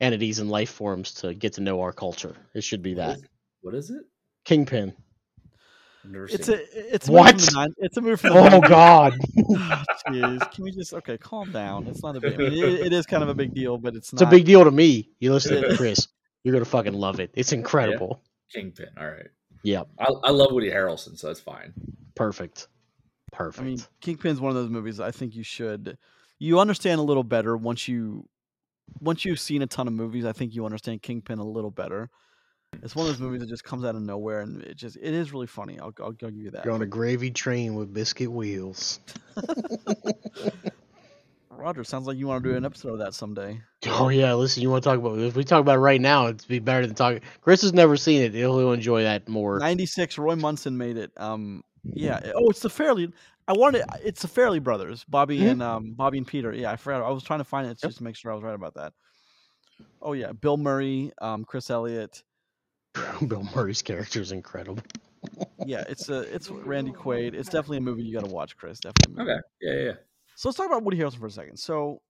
entities 0.00 0.38
and 0.38 0.50
life 0.50 0.70
forms 0.70 1.12
to 1.14 1.34
get 1.34 1.54
to 1.54 1.60
know 1.60 1.80
our 1.82 1.92
culture. 1.92 2.34
It 2.54 2.64
should 2.64 2.82
be 2.82 2.94
that. 2.94 3.08
that 3.08 3.18
is- 3.18 3.24
What 3.62 3.74
is 3.74 3.90
it? 3.90 4.02
Kingpin. 4.44 4.94
It's 6.02 6.48
a 6.48 6.94
it's 6.94 7.08
a 7.08 7.12
movie 7.12 7.20
What? 7.22 7.40
From 7.42 7.54
the 7.54 7.74
it's 7.78 7.96
a 7.98 8.00
movie 8.00 8.16
from 8.16 8.32
the 8.32 8.38
Oh 8.40 8.60
90s. 8.62 8.68
God! 8.68 9.12
Jeez, 10.08 10.50
can 10.52 10.64
we 10.64 10.70
just 10.70 10.94
okay? 10.94 11.18
Calm 11.18 11.52
down. 11.52 11.86
It's 11.88 12.02
not 12.02 12.16
a 12.16 12.20
big. 12.20 12.34
I 12.34 12.36
mean, 12.38 12.52
it, 12.54 12.86
it 12.86 12.92
is 12.94 13.04
kind 13.04 13.22
of 13.22 13.28
a 13.28 13.34
big 13.34 13.52
deal, 13.52 13.76
but 13.76 13.94
it's 13.94 14.10
It's 14.14 14.22
a 14.22 14.24
not. 14.24 14.30
big 14.30 14.46
deal 14.46 14.64
to 14.64 14.70
me. 14.70 15.10
You 15.18 15.32
listen 15.34 15.60
to. 15.62 15.76
Chris. 15.76 16.08
You're 16.42 16.54
gonna 16.54 16.64
fucking 16.64 16.94
love 16.94 17.20
it. 17.20 17.30
It's 17.34 17.52
incredible. 17.52 18.22
Kingpin. 18.50 18.86
All 18.98 19.06
right. 19.06 19.26
Yeah. 19.62 19.82
I, 19.98 20.06
I 20.24 20.30
love 20.30 20.52
Woody 20.52 20.70
Harrelson, 20.70 21.18
so 21.18 21.26
that's 21.26 21.40
fine. 21.40 21.74
Perfect. 22.14 22.68
Perfect. 23.30 23.60
I 23.62 23.66
mean, 23.68 23.78
Kingpin's 24.00 24.40
one 24.40 24.48
of 24.48 24.56
those 24.56 24.70
movies 24.70 25.00
I 25.00 25.10
think 25.10 25.34
you 25.34 25.42
should 25.44 25.98
you 26.40 26.58
understand 26.58 26.98
a 26.98 27.04
little 27.04 27.22
better 27.22 27.56
once 27.56 27.86
you 27.86 28.26
once 29.00 29.24
you've 29.24 29.38
seen 29.38 29.62
a 29.62 29.66
ton 29.68 29.86
of 29.86 29.92
movies. 29.92 30.24
I 30.24 30.32
think 30.32 30.54
you 30.54 30.64
understand 30.64 31.02
Kingpin 31.02 31.38
a 31.38 31.44
little 31.44 31.70
better. 31.70 32.10
It's 32.82 32.96
one 32.96 33.06
of 33.06 33.12
those 33.12 33.20
movies 33.24 33.40
that 33.40 33.48
just 33.48 33.62
comes 33.62 33.84
out 33.84 33.94
of 33.94 34.02
nowhere, 34.02 34.40
and 34.40 34.62
it 34.62 34.76
just 34.76 34.96
it 34.96 35.14
is 35.14 35.32
really 35.32 35.46
funny. 35.46 35.78
I'll 35.78 35.92
I'll, 36.00 36.06
I'll 36.06 36.12
give 36.12 36.34
you 36.34 36.50
that. 36.50 36.64
You're 36.64 36.74
on 36.74 36.82
a 36.82 36.86
gravy 36.86 37.30
train 37.30 37.76
with 37.76 37.94
biscuit 37.94 38.32
wheels. 38.32 38.98
Roger, 41.50 41.84
sounds 41.84 42.06
like 42.06 42.16
you 42.16 42.26
want 42.26 42.42
to 42.42 42.50
do 42.50 42.56
an 42.56 42.64
episode 42.64 42.94
of 42.94 43.00
that 43.00 43.12
someday. 43.12 43.60
Oh 43.86 44.08
yeah, 44.08 44.32
listen, 44.32 44.62
you 44.62 44.70
want 44.70 44.82
to 44.82 44.88
talk 44.88 44.98
about 44.98 45.18
if 45.18 45.36
we 45.36 45.44
talk 45.44 45.60
about 45.60 45.76
it 45.76 45.80
right 45.80 46.00
now, 46.00 46.28
it'd 46.28 46.48
be 46.48 46.58
better 46.58 46.86
than 46.86 46.96
talking. 46.96 47.20
Chris 47.42 47.60
has 47.60 47.74
never 47.74 47.98
seen 47.98 48.22
it; 48.22 48.32
he'll, 48.32 48.72
enjoy 48.72 49.02
that 49.02 49.28
more. 49.28 49.58
Ninety 49.58 49.84
six, 49.84 50.16
Roy 50.16 50.36
Munson 50.36 50.78
made 50.78 50.96
it. 50.96 51.12
Um, 51.18 51.62
yeah. 51.84 52.32
Oh, 52.34 52.48
it's 52.48 52.60
the 52.60 52.70
Farrelly. 52.70 53.12
I 53.48 53.52
wanted. 53.52 53.84
It's 54.04 54.22
the 54.22 54.28
Farrelly 54.28 54.62
brothers, 54.62 55.04
Bobby 55.08 55.40
Mhm. 55.40 55.50
and 55.50 55.62
um, 55.62 55.92
Bobby 55.94 56.18
and 56.18 56.26
Peter. 56.26 56.52
Yeah, 56.52 56.70
I 56.70 56.76
forgot. 56.76 57.02
I 57.02 57.10
was 57.10 57.24
trying 57.24 57.40
to 57.40 57.44
find 57.44 57.66
it 57.66 57.78
Yep. 57.82 57.88
just 57.90 57.98
to 57.98 58.04
make 58.04 58.14
sure 58.16 58.30
I 58.30 58.34
was 58.34 58.44
right 58.44 58.54
about 58.54 58.74
that. 58.74 58.92
Oh 60.02 60.12
yeah, 60.12 60.32
Bill 60.32 60.56
Murray, 60.56 61.12
um, 61.20 61.44
Chris 61.44 61.68
Elliott. 61.70 62.22
Bill 63.28 63.42
Murray's 63.54 63.82
character 63.82 64.20
is 64.20 64.32
incredible. 64.32 64.82
Yeah, 65.66 65.84
it's 65.88 66.08
a 66.08 66.20
it's 66.34 66.48
Randy 66.50 66.92
Quaid. 66.92 67.34
It's 67.34 67.48
definitely 67.48 67.78
a 67.78 67.82
movie 67.82 68.02
you 68.02 68.12
got 68.14 68.24
to 68.26 68.32
watch, 68.32 68.56
Chris. 68.56 68.78
Definitely. 68.80 69.22
Okay. 69.22 69.40
Yeah, 69.60 69.72
yeah, 69.74 69.82
yeah. 69.84 69.92
So 70.36 70.48
let's 70.48 70.56
talk 70.56 70.66
about 70.66 70.82
Woody 70.84 70.96
Harrelson 70.98 71.18
for 71.18 71.26
a 71.26 71.30
second. 71.30 71.56
So 71.58 72.00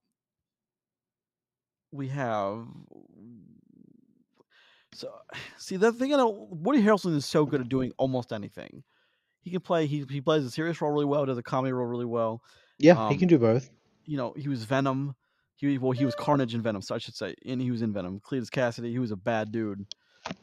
we 1.92 2.08
have 2.08 2.66
so 4.94 5.10
see 5.58 5.76
the 5.76 5.92
thing. 5.92 6.10
You 6.10 6.16
know, 6.16 6.48
Woody 6.50 6.82
Harrelson 6.82 7.14
is 7.16 7.24
so 7.26 7.44
good 7.46 7.60
at 7.60 7.68
doing 7.68 7.92
almost 7.98 8.32
anything. 8.32 8.82
He 9.42 9.50
can 9.50 9.60
play. 9.60 9.86
He 9.86 10.04
he 10.10 10.20
plays 10.20 10.44
a 10.44 10.50
serious 10.50 10.80
role 10.80 10.90
really 10.92 11.04
well. 11.06 11.24
Does 11.26 11.38
a 11.38 11.42
comedy 11.42 11.72
role 11.72 11.86
really 11.86 12.04
well. 12.04 12.42
Yeah, 12.78 12.94
he 13.08 13.14
Um, 13.14 13.18
can 13.18 13.28
do 13.28 13.38
both. 13.38 13.70
You 14.04 14.16
know, 14.16 14.34
he 14.36 14.48
was 14.48 14.64
Venom. 14.64 15.14
He 15.56 15.76
well, 15.78 15.92
he 15.92 16.04
was 16.06 16.14
Carnage 16.14 16.54
in 16.54 16.62
Venom, 16.62 16.82
so 16.82 16.94
I 16.94 16.98
should 16.98 17.14
say, 17.14 17.34
and 17.46 17.60
he 17.60 17.70
was 17.70 17.82
in 17.82 17.92
Venom. 17.92 18.20
Cletus 18.20 18.48
Kasady. 18.50 18.90
He 18.90 18.98
was 18.98 19.10
a 19.10 19.16
bad 19.16 19.52
dude. 19.52 19.84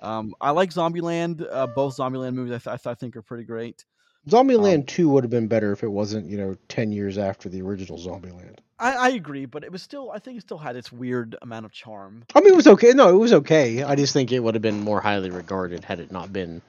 Um, 0.01 0.34
I 0.42 0.51
like 0.51 0.72
Zombieland. 0.72 1.46
Uh, 1.50 1.68
both 1.68 1.98
Zombieland 1.98 2.34
movies 2.36 2.54
I, 2.54 2.58
th- 2.58 2.68
I, 2.68 2.77
th- 2.77 2.88
I 2.88 2.94
think 2.96 3.16
are 3.16 3.22
pretty 3.22 3.44
great. 3.44 3.86
Zombieland 4.27 4.88
Two 4.88 5.10
would 5.10 5.24
have 5.24 5.32
been 5.32 5.48
better 5.48 5.72
if 5.72 5.84
it 5.84 5.88
wasn't, 5.88 6.30
you 6.30 6.38
know, 6.38 6.56
ten 6.68 6.92
years 6.92 7.18
after 7.18 7.50
the 7.50 7.62
original 7.62 7.98
Zombieland. 7.98 8.58
I, 8.80 8.94
I 8.94 9.10
agree, 9.10 9.46
but 9.46 9.63
it 9.63 9.72
was 9.72 9.82
still. 9.82 10.12
I 10.12 10.20
think 10.20 10.38
it 10.38 10.42
still 10.42 10.58
had 10.58 10.75
its 10.75 10.92
weird 10.92 11.36
amount 11.42 11.66
of 11.66 11.72
charm. 11.72 12.25
I 12.36 12.42
mean, 12.42 12.54
it 12.54 12.56
was 12.56 12.68
okay. 12.68 12.92
No, 12.92 13.10
it 13.10 13.18
was 13.18 13.34
okay. 13.34 13.84
I 13.84 13.96
just 13.96 14.13
think 14.13 14.32
it 14.32 14.39
would 14.39 14.54
have 14.56 14.62
been 14.62 14.82
more 14.82 15.00
highly 15.01 15.30
regarded 15.30 15.84
had 15.84 16.00
it 16.00 16.12
not 16.12 16.32
been 16.34 16.62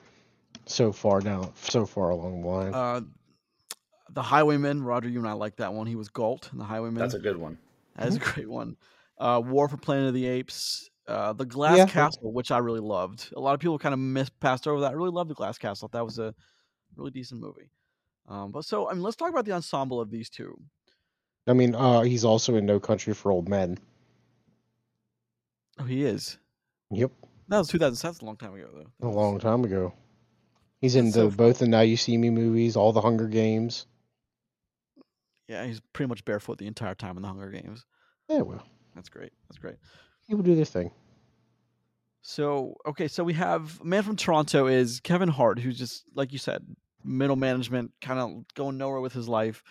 so 0.69 0.93
far 0.93 1.21
down, 1.21 1.53
so 1.63 1.85
far 1.87 2.11
along 2.11 2.43
the 2.43 2.49
line. 2.49 2.75
Uh, 2.75 3.01
the 4.11 4.23
Highwayman, 4.23 4.83
Roger, 4.83 5.09
you 5.09 5.19
and 5.19 5.29
I 5.29 5.33
like 5.33 5.57
that 5.57 5.73
one. 5.73 5.87
He 5.87 5.97
was 5.97 6.09
Gault 6.09 6.49
in 6.53 6.59
the 6.59 6.65
Highwayman. 6.65 6.99
That's 6.99 7.15
a 7.15 7.19
good 7.19 7.37
one. 7.37 7.59
That's 7.97 8.17
a 8.17 8.21
great 8.21 8.49
one. 8.49 8.77
Uh, 9.19 9.43
War 9.45 9.69
for 9.69 9.77
Planet 9.77 10.09
of 10.09 10.15
the 10.15 10.27
Apes. 10.27 10.89
Uh, 11.07 11.33
the 11.33 11.45
Glass 11.47 11.77
Yeah. 11.79 11.87
Castle, 11.87 12.33
which 12.33 12.51
I 12.51 12.59
really 12.59 12.81
loved. 12.81 13.31
A 13.35 13.41
lot 13.41 13.55
of 13.55 13.61
people 13.61 13.79
kind 13.79 13.93
of 13.95 13.99
missed 13.99 14.39
passed 14.41 14.67
over 14.69 14.81
that. 14.83 14.91
I 14.91 14.95
really 14.95 15.11
loved 15.11 15.31
the 15.31 15.35
Glass 15.35 15.57
Castle. 15.59 15.89
That 15.93 16.05
was 16.05 16.19
a 16.19 16.35
really 16.97 17.11
decent 17.11 17.41
movie. 17.41 17.71
Um, 18.29 18.53
but 18.53 18.65
so 18.67 18.89
I 18.89 18.93
mean, 18.93 19.03
let's 19.03 19.17
talk 19.17 19.31
about 19.31 19.45
the 19.47 19.53
ensemble 19.53 20.01
of 20.01 20.11
these 20.11 20.29
two. 20.31 20.59
I 21.47 21.55
mean, 21.55 21.75
uh, 21.75 22.03
he's 22.03 22.25
also 22.27 22.57
in 22.57 22.67
No 22.67 22.79
Country 22.79 23.15
for 23.15 23.33
Old 23.33 23.49
Men. 23.49 23.79
Oh, 25.79 25.85
he 25.85 26.05
is. 26.05 26.37
Yep, 26.91 27.11
That 27.49 27.59
was 27.59 27.69
2007. 27.69 28.13
That's 28.13 28.23
a 28.23 28.25
long 28.27 28.37
time 28.37 28.55
ago, 28.55 28.69
though. 29.01 29.09
a 29.09 29.11
long 29.11 29.39
time 29.39 29.65
ago. 29.65 29.93
He's 30.81 30.95
in 30.95 31.07
the 31.07 31.13
so 31.13 31.31
both 31.31 31.59
the 31.59 31.67
Now 31.69 31.81
You 31.81 31.97
See 31.97 32.17
Me 32.17 32.31
movies, 32.31 32.77
all 32.77 32.93
the 32.93 33.01
Hunger 33.01 33.27
Games. 33.27 33.87
Yeah, 35.49 35.65
he's 35.65 35.81
pretty 35.93 36.09
much 36.09 36.25
barefoot 36.25 36.59
the 36.59 36.67
entire 36.67 36.95
time 36.95 37.17
in 37.17 37.23
the 37.23 37.29
Hunger 37.29 37.51
Games. 37.51 37.85
Yeah, 38.29 38.43
well, 38.43 38.63
That's 38.95 39.09
great. 39.09 39.33
That's 39.49 39.59
great. 39.59 39.77
people 40.29 40.43
do 40.43 40.55
their 40.55 40.65
thing. 40.65 40.91
So 42.23 42.75
okay, 42.87 43.09
so 43.09 43.25
we 43.25 43.33
have 43.35 43.83
man 43.83 44.03
from 44.03 44.17
Toronto 44.17 44.67
is 44.67 45.01
Kevin 45.01 45.29
Hart, 45.29 45.59
who's 45.59 45.79
just 45.79 46.05
like 46.15 46.33
you 46.33 46.39
said, 46.39 46.65
middle 47.03 47.37
management, 47.37 47.93
kind 48.03 48.21
of 48.21 48.45
going 48.55 48.77
nowhere 48.77 49.01
with 49.01 49.13
his 49.13 49.29
life. 49.29 49.63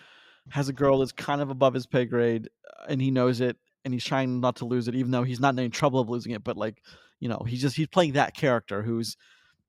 Has 0.50 0.68
a 0.68 0.72
girl 0.72 0.98
that's 0.98 1.12
kind 1.12 1.40
of 1.42 1.50
above 1.50 1.74
his 1.74 1.86
pay 1.86 2.06
grade, 2.06 2.48
uh, 2.66 2.86
and 2.88 3.00
he 3.02 3.10
knows 3.10 3.40
it, 3.40 3.58
and 3.84 3.92
he's 3.92 4.04
trying 4.04 4.40
not 4.40 4.56
to 4.56 4.64
lose 4.64 4.88
it, 4.88 4.94
even 4.94 5.10
though 5.10 5.22
he's 5.22 5.40
not 5.40 5.52
in 5.54 5.58
any 5.58 5.68
trouble 5.68 6.00
of 6.00 6.08
losing 6.08 6.32
it. 6.32 6.42
But 6.42 6.56
like, 6.56 6.82
you 7.20 7.28
know, 7.28 7.44
he's 7.46 7.60
just 7.60 7.76
he's 7.76 7.86
playing 7.86 8.14
that 8.14 8.34
character 8.34 8.82
who's 8.82 9.16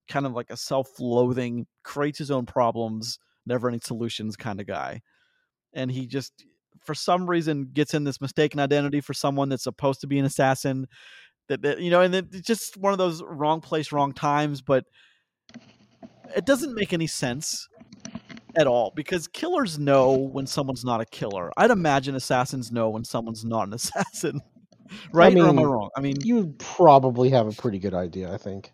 kind 0.10 0.26
of 0.26 0.34
like 0.34 0.50
a 0.50 0.58
self-loathing, 0.58 1.68
creates 1.84 2.18
his 2.18 2.32
own 2.32 2.46
problems, 2.46 3.20
never 3.46 3.70
any 3.70 3.80
solutions 3.82 4.36
kind 4.36 4.60
of 4.60 4.68
guy, 4.68 5.02
and 5.74 5.92
he 5.92 6.06
just 6.06 6.46
for 6.82 6.94
some 6.94 7.30
reason 7.30 7.70
gets 7.74 7.94
in 7.94 8.04
this 8.04 8.22
mistaken 8.22 8.60
identity 8.60 9.02
for 9.02 9.14
someone 9.14 9.50
that's 9.50 9.64
supposed 9.64 10.02
to 10.02 10.08
be 10.08 10.20
an 10.20 10.26
assassin 10.26 10.88
that, 11.48 11.62
that 11.62 11.80
you 11.80 11.90
know 11.90 12.02
and 12.02 12.16
it's 12.16 12.42
just 12.42 12.78
one 12.78 12.94
of 12.94 12.98
those 12.98 13.22
wrong 13.24 13.60
place 13.60 13.92
wrong 13.92 14.14
times 14.14 14.62
but 14.62 14.86
it 16.36 16.46
doesn't 16.46 16.74
make 16.76 16.94
any 16.94 17.08
sense 17.08 17.68
at 18.56 18.68
all 18.68 18.92
because 18.96 19.28
killers 19.28 19.80
know 19.80 20.14
when 20.14 20.48
someone's 20.48 20.84
not 20.84 21.02
a 21.02 21.06
killer. 21.06 21.52
I'd 21.58 21.72
imagine 21.72 22.16
assassins 22.16 22.72
know 22.72 22.90
when 22.90 23.04
someone's 23.04 23.46
not 23.46 23.68
an 23.68 23.74
assassin 23.76 24.42
right 25.14 25.36
or 25.36 25.40
am 25.42 25.50
i 25.50 25.52
mean, 25.52 25.66
wrong? 25.66 25.90
I 25.96 26.02
mean 26.02 26.16
You 26.22 26.56
probably 26.58 27.30
have 27.30 27.48
a 27.48 27.52
pretty 27.52 27.80
good 27.80 27.94
idea, 27.94 28.32
I 28.34 28.38
think. 28.38 28.72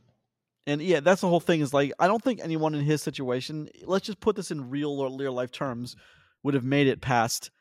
And 0.68 0.82
yeah 0.82 1.00
that's 1.00 1.22
the 1.22 1.28
whole 1.28 1.40
thing 1.40 1.62
is 1.62 1.74
like 1.74 1.92
i 2.00 2.08
don't 2.08 2.24
think 2.24 2.40
anyone 2.42 2.76
in 2.76 2.84
his 2.84 3.02
situation 3.02 3.68
let's 3.84 4.06
just 4.06 4.20
put 4.20 4.36
this 4.36 4.52
in 4.52 4.70
real 4.70 5.00
or 5.00 5.16
real 5.18 5.34
life 5.34 5.52
terms 5.52 5.96
would 6.44 6.54
have 6.54 6.64
made 6.64 6.88
it 6.88 7.02
past 7.02 7.52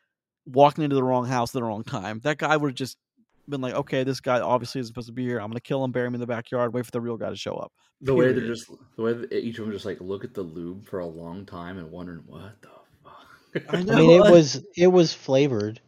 walking 0.45 0.83
into 0.83 0.95
the 0.95 1.03
wrong 1.03 1.25
house 1.25 1.49
at 1.49 1.59
the 1.59 1.63
wrong 1.63 1.83
time 1.83 2.19
that 2.23 2.37
guy 2.37 2.55
would 2.55 2.69
have 2.69 2.75
just 2.75 2.97
been 3.47 3.61
like 3.61 3.75
okay 3.75 4.03
this 4.03 4.19
guy 4.19 4.39
obviously 4.39 4.81
isn't 4.81 4.87
supposed 4.87 5.07
to 5.07 5.13
be 5.13 5.23
here 5.23 5.39
i'm 5.39 5.49
gonna 5.49 5.59
kill 5.59 5.83
him 5.83 5.91
bury 5.91 6.07
him 6.07 6.15
in 6.15 6.19
the 6.19 6.27
backyard 6.27 6.73
wait 6.73 6.85
for 6.85 6.91
the 6.91 7.01
real 7.01 7.17
guy 7.17 7.29
to 7.29 7.35
show 7.35 7.55
up 7.55 7.71
The 8.01 8.13
way 8.13 8.33
they're 8.33 8.45
just 8.45 8.69
the 8.95 9.03
way 9.03 9.13
that 9.13 9.31
each 9.31 9.59
of 9.59 9.65
them 9.65 9.73
just 9.73 9.85
like 9.85 10.01
look 10.01 10.23
at 10.23 10.33
the 10.33 10.41
lube 10.41 10.85
for 10.85 10.99
a 10.99 11.05
long 11.05 11.45
time 11.45 11.77
and 11.77 11.91
wondering 11.91 12.23
what 12.27 12.59
the 12.61 12.69
fuck. 13.03 13.73
I 13.73 13.77
I 13.77 13.83
mean, 13.83 14.09
it 14.09 14.31
was 14.31 14.63
it 14.75 14.87
was 14.87 15.13
flavored. 15.13 15.79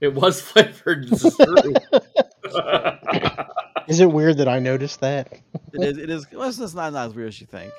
It 0.00 0.14
was 0.14 0.40
flavored. 0.50 1.10
This 3.86 3.96
is 3.96 4.00
it 4.00 4.10
weird 4.10 4.38
that 4.38 4.48
I 4.48 4.58
noticed 4.58 5.00
that? 5.00 5.32
it 5.72 5.82
is 5.82 5.98
it 5.98 6.10
is 6.10 6.26
well, 6.32 6.48
it's 6.48 6.58
it's 6.58 6.74
not, 6.74 6.92
not 6.92 7.08
as 7.08 7.14
weird 7.14 7.28
as 7.28 7.40
you 7.40 7.46
think 7.46 7.72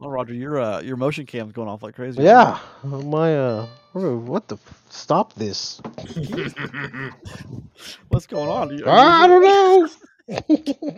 well 0.00 0.10
roger 0.10 0.34
your 0.34 0.60
uh 0.60 0.80
your 0.80 0.96
motion 0.96 1.24
cam's 1.26 1.52
going 1.52 1.68
off 1.68 1.82
like 1.82 1.94
crazy 1.94 2.22
Yeah, 2.22 2.58
my 2.82 3.36
uh, 3.36 3.66
what 3.92 4.48
the? 4.48 4.56
f- 4.56 4.82
Stop 4.90 5.34
this! 5.34 5.80
what's 8.08 8.26
going 8.26 8.48
on 8.48 8.76
you- 8.76 8.84
I 8.86 9.26
are 9.26 9.28
you- 9.28 9.40
don't 9.40 9.42
know. 9.42 9.88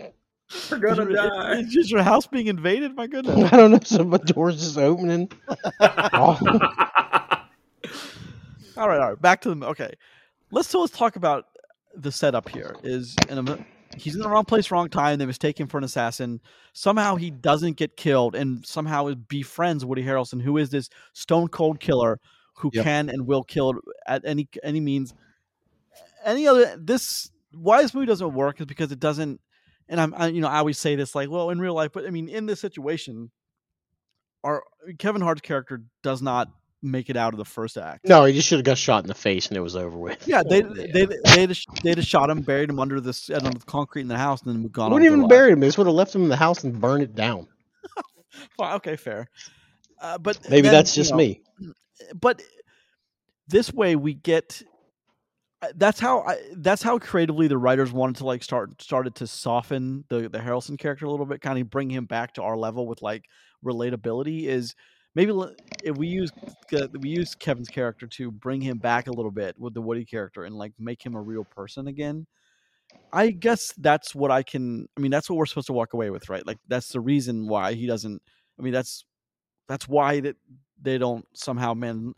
We're 0.71 0.79
gonna 0.79 1.11
your- 1.11 1.13
die. 1.29 1.55
is, 1.61 1.77
is 1.77 1.91
your 1.91 2.03
house 2.03 2.27
being 2.27 2.47
invaded 2.47 2.95
my 2.95 3.07
goodness 3.07 3.53
I 3.53 3.57
don't 3.57 3.71
know. 3.73 3.81
Some 3.85 4.11
doors 4.11 4.61
just 4.61 4.79
opening. 4.79 5.31
Oh. 5.81 6.39
All 8.77 8.89
right, 8.89 9.01
all 9.01 9.09
right. 9.11 9.21
Back 9.23 9.41
to 9.43 9.55
the 9.55 9.67
okay. 9.69 9.91
Let's 10.51 10.69
so 10.69 10.81
let's 10.81 10.97
talk 10.97 11.17
about 11.17 11.47
the 11.95 12.13
setup 12.13 12.49
here. 12.49 12.77
Is 12.85 13.17
in 13.29 13.39
a, 13.49 13.67
he's 13.97 14.15
in 14.15 14.21
the 14.21 14.29
wrong 14.29 14.45
place, 14.45 14.71
wrong 14.71 14.88
time. 14.88 15.19
They 15.19 15.26
mistake 15.26 15.59
him 15.59 15.69
for 15.69 15.79
an 15.79 15.85
assassin. 15.85 16.41
Somehow 16.73 17.17
he 17.17 17.31
doesn't 17.31 17.76
get 17.76 17.97
killed, 17.97 18.35
and 18.35 18.65
somehow 18.67 19.12
befriends 19.15 19.85
Woody 19.85 20.03
Harrelson, 20.05 20.41
who 20.41 20.57
is 20.59 20.71
this 20.71 20.88
stone 21.12 21.49
cold 21.49 21.81
killer 21.81 22.21
who 22.55 22.71
Yep. 22.73 22.85
can 22.85 23.09
and 23.11 23.26
will 23.26 23.43
kill 23.43 23.75
at 24.07 24.25
any 24.25 24.49
any 24.62 24.81
means. 24.81 25.15
Any 26.25 26.47
other 26.47 26.76
this 26.79 27.31
why 27.53 27.83
this 27.83 27.95
movie 27.95 28.07
doesn't 28.07 28.35
work 28.35 28.61
is 28.61 28.67
because 28.67 28.93
it 28.93 29.00
doesn't. 29.00 29.41
And 29.88 30.00
I'm 30.00 30.15
I, 30.15 30.29
you 30.29 30.41
know 30.41 30.49
I 30.49 30.59
always 30.59 30.79
say 30.79 30.97
this 30.97 31.15
like 31.15 31.31
well 31.31 31.50
in 31.50 31.61
real 31.61 31.75
life, 31.75 31.93
but 31.93 32.07
I 32.07 32.11
mean 32.11 32.29
in 32.29 32.47
this 32.47 32.61
situation, 32.61 33.31
our 34.43 34.62
Kevin 34.99 35.23
Hart's 35.23 35.41
character 35.43 35.83
does 36.03 36.23
not 36.23 36.49
make 36.90 37.11
it 37.11 37.16
out 37.16 37.35
of 37.35 37.38
the 37.38 37.45
first 37.45 37.76
act. 37.78 38.09
No, 38.09 38.25
he 38.25 38.33
just 38.35 38.49
should 38.49 38.59
have 38.59 38.64
got 38.64 38.78
shot 38.78 39.05
in 39.05 39.09
the 39.09 39.14
face 39.14 39.49
and 39.49 39.57
it 39.57 39.61
was 39.61 39.76
over 39.76 39.97
with. 39.99 40.26
Yeah, 40.26 40.43
they 40.49 40.62
Oh, 40.69 40.75
they 40.75 41.07
they 41.35 41.47
just 41.47 41.69
they 41.83 41.95
just 41.95 42.09
shot 42.09 42.31
him, 42.31 42.43
buried 42.43 42.71
him 42.71 42.78
under 42.81 43.00
this 43.00 43.31
under 43.31 43.50
the 43.50 43.64
concrete 43.66 44.02
in 44.02 44.09
the 44.09 44.19
house, 44.19 44.43
and 44.43 44.55
then 44.55 44.69
gone. 44.71 44.93
on 44.93 44.93
wouldn't 44.93 45.11
with 45.11 45.19
even 45.19 45.23
life. 45.23 45.28
bury 45.28 45.52
him. 45.52 45.61
They 45.61 45.69
just 45.69 45.78
would 45.78 45.87
have 45.87 45.95
left 45.97 46.14
him 46.14 46.23
in 46.25 46.28
the 46.28 46.37
house 46.37 46.64
and 46.64 46.81
burned 46.81 47.02
it 47.02 47.14
down. 47.14 47.49
Fine, 48.57 48.75
okay, 48.76 48.97
fair. 48.97 49.28
Uh, 50.00 50.19
but 50.19 50.38
Maybe 50.49 50.69
then, 50.69 50.73
that's 50.73 50.97
you 50.97 51.02
just 51.02 51.12
know, 51.12 51.16
me. 51.16 51.43
But 52.21 52.43
this 53.49 53.73
way 53.73 53.97
we 53.97 54.14
get. 54.14 54.62
uh, 55.62 55.69
That's 55.76 55.99
how 56.00 56.21
I. 56.23 56.38
That's 56.57 56.83
how 56.83 56.99
creatively 56.99 57.49
the 57.49 57.59
writers 57.59 57.93
wanted 57.93 58.16
to 58.16 58.26
like 58.26 58.43
start 58.43 58.81
started 58.83 59.14
to 59.16 59.26
soften 59.26 60.05
the 60.09 60.28
the 60.28 60.38
Harrelson 60.38 60.78
character 60.78 61.07
a 61.07 61.11
little 61.11 61.26
bit, 61.26 61.40
kind 61.40 61.59
of 61.59 61.71
bring 61.71 61.90
him 61.90 62.05
back 62.07 62.35
to 62.35 62.43
our 62.43 62.57
level 62.57 62.87
with 62.87 63.02
like 63.02 63.25
relatability. 63.64 64.45
Is 64.45 64.75
maybe 65.16 65.32
if 65.82 65.96
we 65.96 66.06
use 66.06 66.30
uh, 66.73 66.87
we 67.00 67.08
use 67.08 67.35
Kevin's 67.35 67.68
character 67.68 68.06
to 68.06 68.30
bring 68.30 68.61
him 68.61 68.78
back 68.78 69.08
a 69.08 69.12
little 69.12 69.32
bit 69.32 69.58
with 69.58 69.75
the 69.75 69.80
Woody 69.80 70.04
character 70.04 70.44
and 70.44 70.54
like 70.54 70.73
make 70.78 71.04
him 71.04 71.16
a 71.16 71.20
real 71.20 71.42
person 71.44 71.88
again. 71.88 72.26
I 73.12 73.30
guess 73.30 73.73
that's 73.78 74.14
what 74.14 74.30
I 74.30 74.44
can. 74.44 74.87
I 74.96 75.00
mean, 75.00 75.11
that's 75.11 75.28
what 75.28 75.37
we're 75.37 75.46
supposed 75.46 75.66
to 75.68 75.73
walk 75.73 75.94
away 75.94 76.11
with, 76.11 76.28
right? 76.28 76.46
Like 76.46 76.58
that's 76.68 76.90
the 76.90 77.00
reason 77.00 77.49
why 77.49 77.73
he 77.73 77.87
doesn't. 77.87 78.23
I 78.58 78.62
mean, 78.62 78.73
that's 78.73 79.04
that's 79.66 79.88
why 79.88 80.20
that 80.20 80.37
they 80.80 80.99
don't 80.99 81.25
somehow 81.35 81.75
man. 81.75 82.12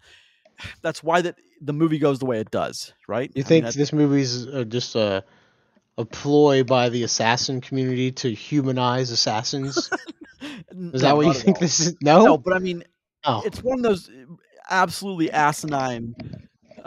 That's 0.82 1.04
why 1.04 1.20
that 1.22 1.36
the 1.60 1.72
movie 1.72 1.98
goes 1.98 2.18
the 2.18 2.26
way 2.26 2.40
it 2.40 2.50
does, 2.50 2.92
right? 3.06 3.30
You 3.32 3.42
mean, 3.42 3.48
think 3.48 3.62
that's- 3.62 3.76
this 3.76 3.92
movie's 3.92 4.44
uh, 4.48 4.64
just 4.64 4.96
a 4.96 5.22
a 5.98 6.06
ploy 6.06 6.64
by 6.64 6.88
the 6.90 7.04
assassin 7.04 7.60
community 7.60 8.12
to 8.12 8.32
humanize 8.34 9.10
assassins? 9.10 9.90
Is 10.94 11.02
that 11.02 11.16
what 11.16 11.26
you 11.26 11.34
think 11.34 11.58
this 11.58 11.80
is? 11.80 11.96
No, 12.02 12.24
No, 12.24 12.38
but 12.38 12.54
I 12.54 12.60
mean, 12.60 12.84
Oh. 13.24 13.42
it's 13.44 13.62
one 13.62 13.80
of 13.80 13.82
those 13.84 14.08
uh, 14.08 14.34
absolutely 14.70 15.30
asinine 15.32 16.14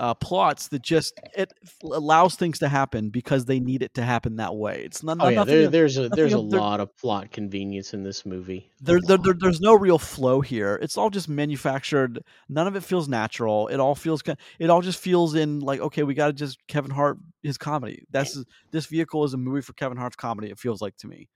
uh, 0.02 0.16
plots 0.16 0.68
that 0.70 0.82
just 0.82 1.14
it 1.38 1.54
allows 1.84 2.34
things 2.34 2.58
to 2.58 2.68
happen 2.68 3.12
because 3.12 3.46
they 3.46 3.60
need 3.60 3.84
it 3.84 3.94
to 3.94 4.02
happen 4.02 4.38
that 4.38 4.56
way. 4.56 4.82
It's 4.84 5.04
not, 5.04 5.18
Oh 5.20 5.28
yeah, 5.28 5.44
there, 5.44 5.66
of- 5.68 5.72
there's 5.72 5.96
a 5.96 6.10
there's 6.10 6.34
a 6.34 6.40
of 6.40 6.50
their- 6.50 6.60
lot 6.60 6.80
of 6.80 6.98
plot 6.98 7.30
convenience 7.32 7.94
in 7.94 8.02
this 8.02 8.26
movie. 8.26 8.72
There, 8.82 9.00
there, 9.06 9.18
there- 9.20 9.36
there's 9.40 9.62
no 9.62 9.76
real 9.76 10.00
flow 10.00 10.42
here. 10.42 10.80
It's 10.82 10.98
all 10.98 11.12
just 11.12 11.30
manufactured. 11.30 12.24
None 12.50 12.66
of 12.66 12.76
it 12.76 12.84
feels 12.84 13.08
natural. 13.08 13.68
It 13.68 13.80
all 13.80 13.94
feels 13.94 14.24
ki- 14.24 14.34
it 14.58 14.72
all 14.72 14.82
just 14.82 15.00
feels 15.00 15.36
in 15.36 15.60
like 15.60 15.80
okay, 15.82 16.02
we 16.02 16.16
got 16.16 16.28
to 16.28 16.34
just 16.34 16.58
Kevin 16.68 16.90
Hart 16.90 17.20
his 17.44 17.60
comedy. 17.60 18.04
That's 18.10 18.44
this 18.72 18.88
vehicle 18.88 19.24
is 19.24 19.36
a 19.36 19.38
movie 19.38 19.62
for 19.62 19.74
Kevin 19.74 20.00
Hart's 20.00 20.16
comedy. 20.16 20.50
It 20.50 20.58
feels 20.58 20.82
like 20.82 20.98
to 20.98 21.08
me. 21.08 21.30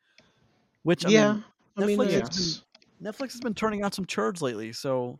Which 0.81 1.05
I 1.05 1.09
yeah, 1.09 1.33
mean, 1.33 1.43
I 1.77 1.85
mean, 1.85 1.99
Netflix 1.99 2.11
has 2.11 2.21
it's, 2.29 2.63
Netflix 2.99 3.31
has 3.33 3.41
been 3.41 3.53
turning 3.53 3.83
out 3.83 3.93
some 3.93 4.05
turds 4.05 4.41
lately. 4.41 4.73
So 4.73 5.19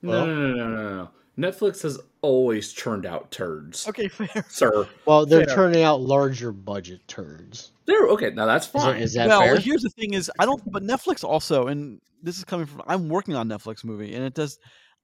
No, 0.00 0.24
no, 0.24 0.34
no, 0.34 0.54
no, 0.54 0.68
no, 0.68 0.94
no. 0.96 1.08
Netflix 1.38 1.82
has 1.82 1.98
always 2.22 2.72
churned 2.72 3.06
out 3.06 3.30
turds, 3.30 3.88
okay, 3.88 4.08
fair. 4.08 4.44
sir. 4.48 4.88
well, 5.04 5.26
they're 5.26 5.44
fair. 5.46 5.54
turning 5.54 5.82
out 5.82 6.00
larger 6.00 6.52
budget 6.52 7.06
turds. 7.08 7.72
They're 7.86 8.06
okay. 8.08 8.30
Now 8.30 8.46
that's 8.46 8.66
fine. 8.66 9.02
is 9.02 9.14
that 9.14 9.28
well, 9.28 9.40
fair? 9.40 9.58
here's 9.58 9.82
the 9.82 9.90
thing: 9.90 10.14
is 10.14 10.30
I 10.38 10.46
don't, 10.46 10.62
but 10.70 10.82
Netflix 10.82 11.24
also, 11.24 11.66
and 11.66 12.00
this 12.22 12.38
is 12.38 12.44
coming 12.44 12.66
from 12.66 12.82
I'm 12.86 13.08
working 13.08 13.34
on 13.34 13.48
Netflix 13.48 13.84
movie, 13.84 14.14
and 14.14 14.24
it 14.24 14.34
does. 14.34 14.58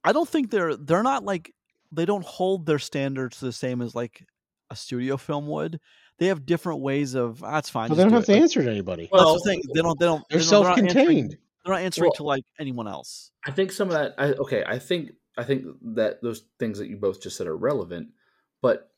I 0.04 0.12
don't 0.12 0.28
think 0.28 0.50
they're 0.50 0.76
they're 0.76 1.02
not 1.02 1.24
like 1.24 1.52
they 1.92 2.04
don't 2.04 2.24
hold 2.24 2.64
their 2.64 2.78
standards 2.78 3.40
the 3.40 3.52
same 3.52 3.82
as 3.82 3.94
like 3.94 4.24
a 4.70 4.76
studio 4.76 5.16
film 5.16 5.48
would. 5.48 5.80
They 6.18 6.26
have 6.26 6.46
different 6.46 6.80
ways 6.80 7.14
of. 7.14 7.42
Ah, 7.42 7.52
that's 7.52 7.70
fine. 7.70 7.88
Well, 7.88 7.96
they 7.96 8.02
don't 8.04 8.10
do 8.10 8.16
have 8.16 8.24
it." 8.28 8.32
to 8.34 8.38
answer 8.38 8.62
to 8.62 8.70
anybody. 8.70 9.08
Well, 9.10 9.32
that's 9.32 9.44
the 9.44 9.50
thing. 9.50 9.62
They 9.74 9.82
don't. 9.82 9.98
They 9.98 10.06
don't. 10.06 10.24
They're 10.30 10.38
they 10.38 10.44
don't- 10.44 10.50
they're 10.50 10.62
not 10.62 10.78
answering- 10.78 10.94
self-contained. 10.94 11.38
They're 11.64 11.74
not 11.74 11.82
answering 11.82 12.06
Well- 12.06 12.12
to 12.16 12.22
like 12.22 12.44
anyone 12.58 12.88
else. 12.88 13.30
I 13.46 13.50
think 13.50 13.72
some 13.72 13.88
of 13.88 13.94
that. 13.94 14.14
I, 14.16 14.32
okay, 14.32 14.64
I 14.66 14.78
think 14.78 15.12
I 15.40 15.44
think 15.44 15.66
that 15.96 16.22
those 16.22 16.44
things 16.58 16.78
that 16.78 16.88
you 16.88 16.96
both 16.96 17.20
just 17.22 17.36
said 17.36 17.46
are 17.46 17.56
relevant, 17.56 18.10
but 18.62 18.92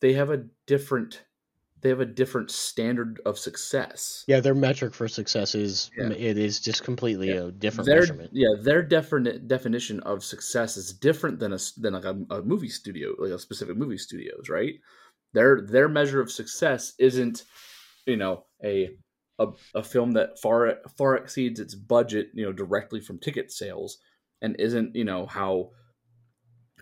they 0.00 0.12
have 0.14 0.30
a 0.30 0.46
different 0.66 1.24
they 1.80 1.88
have 1.90 2.00
a 2.00 2.06
different 2.06 2.50
standard 2.50 3.20
of 3.24 3.38
success. 3.38 4.24
Yeah, 4.26 4.40
their 4.40 4.54
metric 4.54 4.94
for 4.94 5.08
success 5.08 5.54
is 5.54 5.90
Yeah. 5.96 6.10
it 6.10 6.36
is 6.38 6.60
just 6.60 6.82
completely 6.84 7.30
a 7.30 7.50
different 7.52 7.86
Their 7.86 8.00
measurement. 8.00 8.30
yeah, 8.32 8.54
their 8.60 8.82
definite 8.82 9.46
definition 9.48 10.00
of 10.00 10.24
success 10.24 10.76
is 10.76 10.92
different 10.92 11.38
than 11.38 11.52
a 11.52 11.58
than 11.76 11.94
like 11.94 12.04
a, 12.04 12.18
a 12.30 12.42
movie 12.42 12.68
studio, 12.68 13.14
like 13.18 13.30
a 13.32 13.38
specific 13.38 13.76
movie 13.76 13.98
studios, 13.98 14.48
right? 14.48 14.74
Their 15.32 15.60
their 15.62 15.88
measure 15.88 16.20
of 16.20 16.30
success 16.32 16.94
isn't, 16.98 17.44
you 18.06 18.16
know, 18.16 18.46
a 18.64 18.96
a, 19.38 19.48
a 19.74 19.82
film 19.82 20.12
that 20.12 20.38
far 20.40 20.78
far 20.96 21.16
exceeds 21.16 21.60
its 21.60 21.74
budget, 21.74 22.30
you 22.34 22.44
know, 22.44 22.52
directly 22.52 23.00
from 23.00 23.18
ticket 23.20 23.52
sales, 23.52 23.98
and 24.42 24.56
isn't 24.58 24.96
you 24.96 25.04
know 25.04 25.26
how 25.26 25.70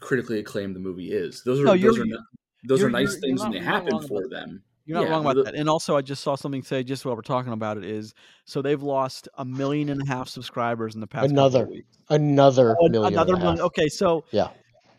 critically 0.01 0.39
acclaimed 0.39 0.75
the 0.77 0.81
movie 0.81 1.13
is. 1.13 1.43
Those 1.45 1.61
are 1.61 1.65
No, 1.65 1.71
those 1.73 1.81
you're- 1.97 2.19
those 2.65 2.81
you're- 2.81 2.93
nice 2.93 3.17
things 3.19 3.41
you're 3.41 3.51
when 3.51 3.53
they 3.59 3.65
happen 3.65 4.01
for 4.09 4.25
about 4.25 4.31
them. 4.31 4.63
You're 4.85 4.99
not 4.99 5.05
Yeah, 5.05 5.11
wrong 5.11 5.21
about 5.23 5.37
the- 5.37 5.43
that. 5.45 5.55
And 5.57 5.69
also, 5.69 5.97
I 5.97 6.03
just 6.03 6.23
saw 6.23 6.37
something 6.37 6.63
say 6.63 6.83
just 6.85 7.05
while 7.05 7.17
we're 7.17 7.23
talking 7.23 7.53
about 7.53 7.77
it 7.77 7.85
is 7.85 8.15
so 8.45 8.63
they've 8.63 8.83
lost 8.83 9.29
a 9.37 9.45
million 9.45 9.89
and 9.89 10.01
a 10.03 10.07
half 10.07 10.29
subscribers 10.29 10.95
in 10.95 11.01
the 11.01 11.07
past. 11.09 11.31
Another 11.31 11.67
weeks. 11.67 11.99
Another 12.09 12.77
Oh, 12.81 12.89
million. 12.89 13.13
another 13.15 13.35
and 13.35 13.43
a 13.43 13.47
half. 13.47 13.55
million. 13.55 13.67
Okay, 13.67 13.89
so 13.89 14.25
Yeah. 14.31 14.51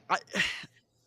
I, 0.10 0.18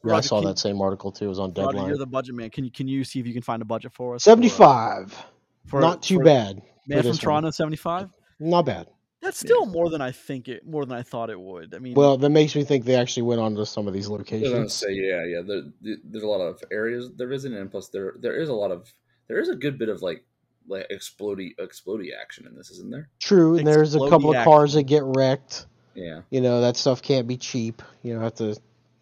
Yeah, 0.03 0.15
I 0.17 0.21
saw 0.23 0.41
can- 0.41 0.49
that 0.49 0.59
same 0.59 0.81
article 0.81 1.13
too. 1.13 1.27
It 1.27 1.29
was 1.29 1.39
on 1.39 1.51
Roger, 1.51 1.73
Deadline. 1.73 1.89
you're 1.89 1.99
the 1.99 2.07
budget 2.07 2.35
man. 2.35 2.49
Can 2.49 2.65
you 2.65 2.71
can 2.71 2.89
you 2.89 3.05
see 3.05 3.21
if 3.21 3.27
you 3.27 3.35
can 3.35 3.43
find 3.43 3.61
a 3.61 3.67
budget 3.67 3.93
for 3.93 4.15
us? 4.15 4.27
uh, 4.27 4.31
Seventy-five. 4.31 5.27
Not 5.75 6.03
too 6.03 6.17
for 6.17 6.25
bad. 6.25 6.63
Man 6.87 7.03
for 7.03 7.09
from. 7.11 7.19
Toronto, 7.19 7.51
seventy 7.51 7.77
five. 7.77 8.09
Not 8.39 8.65
bad. 8.65 8.87
That's 9.23 9.43
Yeah. 9.43 9.49
still 9.49 9.67
more 9.67 9.91
than 9.91 10.01
I 10.01 10.13
think 10.13 10.49
it. 10.49 10.67
More 10.67 10.85
than 10.87 10.97
I 10.97 11.03
thought 11.03 11.29
it 11.31 11.39
would. 11.41 11.75
I 11.75 11.79
mean, 11.79 11.95
Well, 11.95 12.17
that 12.17 12.31
makes 12.31 12.55
me 12.55 12.65
think 12.65 12.85
they 12.85 12.95
actually 12.95 13.25
went 13.25 13.41
on 13.41 13.55
to 13.57 13.67
some 13.67 13.87
of 13.87 13.93
these 13.95 14.09
I 14.09 14.13
was 14.13 14.23
gonna 14.29 14.39
locations. 14.41 14.73
say, 14.75 14.93
yeah, 14.93 15.25
yeah. 15.25 15.43
There, 15.43 15.63
there- 15.83 15.97
there's 16.05 16.25
a 16.25 16.29
lot 16.29 16.41
of 16.41 16.63
areas 16.71 17.11
there 17.17 17.31
isn't, 17.33 17.53
and 17.55 17.71
plus 17.71 17.89
there 17.89 18.15
there 18.19 18.35
is 18.41 18.49
a 18.49 18.55
lot 18.55 18.71
of 18.71 18.93
there 19.29 19.39
is 19.39 19.49
a 19.49 19.55
good 19.57 19.79
bit 19.79 19.89
of 19.89 20.01
like 20.03 20.25
like 20.69 20.87
explodey 20.91 21.55
explodey 21.59 22.11
action 22.21 22.47
in 22.47 22.55
this, 22.55 22.71
isn't 22.71 22.91
there? 22.91 23.09
True, 23.19 23.57
and 23.59 23.67
there's 23.67 23.95
a 23.95 23.99
Explodey 23.99 24.09
couple 24.11 24.37
of 24.37 24.45
cars 24.45 24.75
that 24.75 24.85
get 24.85 25.03
wrecked. 25.05 25.67
Yeah, 25.95 26.23
You 26.31 26.41
know 26.41 26.61
that 26.61 26.77
stuff 26.77 27.03
can't 27.03 27.27
be 27.27 27.37
cheap. 27.37 27.83
You 28.03 28.15
know, 28.15 28.21
have 28.21 28.37
to 28.37 28.57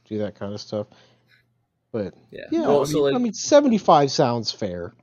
do 0.07 0.19
that 0.19 0.35
kind 0.35 0.53
of 0.55 0.61
stuff. 0.61 0.87
But 1.93 2.15
yeah. 2.31 2.47
yeah, 2.51 2.61
Well, 2.63 2.81
I, 2.81 2.85
so 2.85 3.03
like, 3.03 3.15
I 3.15 3.19
mean, 3.19 3.33
seventy-five 3.35 4.11
sounds 4.11 4.51
fair. 4.51 4.95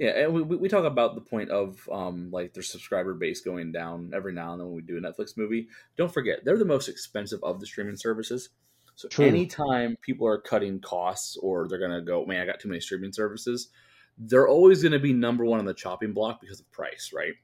Yeah, 0.00 0.12
and 0.12 0.32
we, 0.32 0.42
we 0.42 0.68
talk 0.70 0.86
about 0.86 1.14
the 1.14 1.20
point 1.20 1.50
of 1.50 1.86
um 1.92 2.30
like 2.32 2.54
their 2.54 2.62
subscriber 2.62 3.12
base 3.12 3.42
going 3.42 3.70
down 3.70 4.12
every 4.14 4.32
now 4.32 4.52
and 4.52 4.60
then 4.60 4.66
when 4.66 4.76
we 4.76 4.82
do 4.82 4.96
a 4.96 5.00
Netflix 5.00 5.36
movie. 5.36 5.68
Don't 5.98 6.12
forget 6.12 6.38
they're 6.42 6.56
the 6.56 6.64
most 6.64 6.88
expensive 6.88 7.38
of 7.42 7.60
the 7.60 7.66
streaming 7.66 7.96
services. 7.96 8.48
So 8.96 9.08
True. 9.08 9.26
anytime 9.26 9.98
people 10.00 10.26
are 10.26 10.38
cutting 10.38 10.80
costs 10.80 11.36
or 11.36 11.68
they're 11.68 11.78
gonna 11.78 12.00
go, 12.00 12.24
man, 12.24 12.40
I 12.40 12.46
got 12.46 12.60
too 12.60 12.68
many 12.68 12.80
streaming 12.80 13.12
services, 13.12 13.68
they're 14.16 14.48
always 14.48 14.82
gonna 14.82 14.98
be 14.98 15.12
number 15.12 15.44
one 15.44 15.58
on 15.58 15.66
the 15.66 15.74
chopping 15.74 16.14
block 16.14 16.40
because 16.40 16.60
of 16.60 16.72
price, 16.72 17.10
right? 17.14 17.34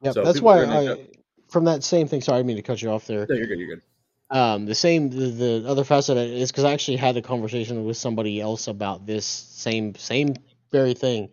Yeah, 0.00 0.12
So 0.12 0.22
that's 0.22 0.40
why 0.40 0.64
I, 0.64 1.08
from 1.48 1.64
that 1.64 1.82
same 1.82 2.06
thing. 2.06 2.20
Sorry, 2.20 2.38
I 2.38 2.42
mean 2.44 2.56
to 2.56 2.62
cut 2.62 2.80
you 2.80 2.90
off 2.90 3.08
there. 3.08 3.26
No, 3.28 3.34
you're 3.34 3.48
good. 3.48 3.58
You're 3.58 3.74
good. 3.74 3.82
Um, 4.30 4.66
the 4.66 4.74
same, 4.74 5.10
the, 5.10 5.30
the 5.30 5.64
other 5.66 5.82
facet 5.82 6.16
is 6.16 6.52
because 6.52 6.64
I 6.64 6.72
actually 6.72 6.96
had 6.96 7.16
a 7.16 7.22
conversation 7.22 7.84
with 7.84 7.96
somebody 7.96 8.40
else 8.40 8.68
about 8.68 9.04
this 9.04 9.26
same, 9.26 9.96
same 9.96 10.36
very 10.70 10.94
thing 10.94 11.30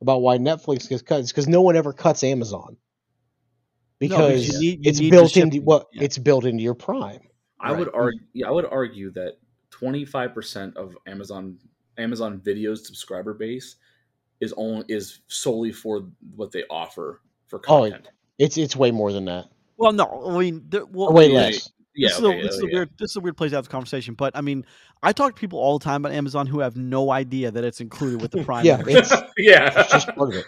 about 0.00 0.22
why 0.22 0.38
Netflix 0.38 0.88
gets 0.88 1.02
cut. 1.02 1.20
It's 1.20 1.30
because 1.32 1.48
no 1.48 1.62
one 1.62 1.76
ever 1.76 1.92
cuts 1.92 2.24
Amazon 2.24 2.76
because 3.98 4.46
because 4.46 4.62
you 4.62 4.70
need- 4.72 4.84
you 4.84 4.90
it's 4.90 5.00
need 5.00 5.10
built 5.10 5.36
into 5.36 5.56
shipping, 5.56 5.64
what 5.64 5.86
yeah. 5.92 6.02
it's 6.04 6.18
built 6.18 6.44
into 6.44 6.62
your 6.62 6.74
Prime. 6.74 7.20
I 7.60 7.72
would 7.72 7.90
argue. 7.94 8.20
Yeah, 8.32 8.48
I 8.48 8.50
would 8.50 8.64
argue 8.64 9.10
that 9.12 9.34
twenty 9.70 10.04
five 10.04 10.32
percent 10.34 10.76
of 10.76 10.96
Amazon 11.06 11.58
Amazon 11.98 12.40
Video's 12.40 12.86
subscriber 12.86 13.34
base 13.34 13.76
is 14.40 14.54
only 14.56 14.84
is 14.88 15.20
solely 15.28 15.70
for 15.72 16.08
what 16.34 16.50
they 16.50 16.64
offer 16.70 17.20
for 17.48 17.58
Oh, 17.68 17.82
content. 17.82 18.08
It's 18.38 18.56
it's 18.56 18.74
way 18.74 18.90
more 18.90 19.12
than 19.12 19.26
that. 19.26 19.48
well, 19.76 19.92
no, 19.92 20.30
I 20.34 20.38
mean, 20.38 20.64
there, 20.70 20.86
well, 20.86 21.08
Or 21.10 21.12
way 21.14 21.30
yeah, 21.30 21.38
less. 21.40 21.70
Yeah, 21.94 22.08
this 22.08 22.20
okay, 22.20 22.38
is 22.38 22.44
a, 22.44 22.46
this 22.48 22.54
is 22.56 22.62
a 22.62 22.66
yeah. 22.66 22.72
weird 22.74 22.90
this 22.98 23.10
is 23.10 23.16
a 23.16 23.20
weird 23.20 23.36
place 23.36 23.50
to 23.50 23.56
have 23.56 23.64
the 23.66 23.70
conversation. 23.70 24.14
But 24.14 24.36
I 24.36 24.40
mean, 24.40 24.64
I 25.02 25.12
talk 25.12 25.34
to 25.34 25.40
people 25.40 25.58
all 25.58 25.78
the 25.78 25.84
time 25.84 26.02
about 26.04 26.12
Amazon 26.12 26.46
who 26.46 26.60
have 26.60 26.76
no 26.76 27.10
idea 27.10 27.50
that 27.50 27.64
it's 27.64 27.80
included 27.80 28.20
with 28.22 28.30
the 28.30 28.44
Prime. 28.44 28.64
Yeah, 28.64 28.76
membership. 28.78 29.04
it's, 29.04 29.12
yeah, 29.38 29.80
it's 29.80 29.92
just 29.92 30.08
part 30.14 30.30
of 30.30 30.34
it. 30.36 30.44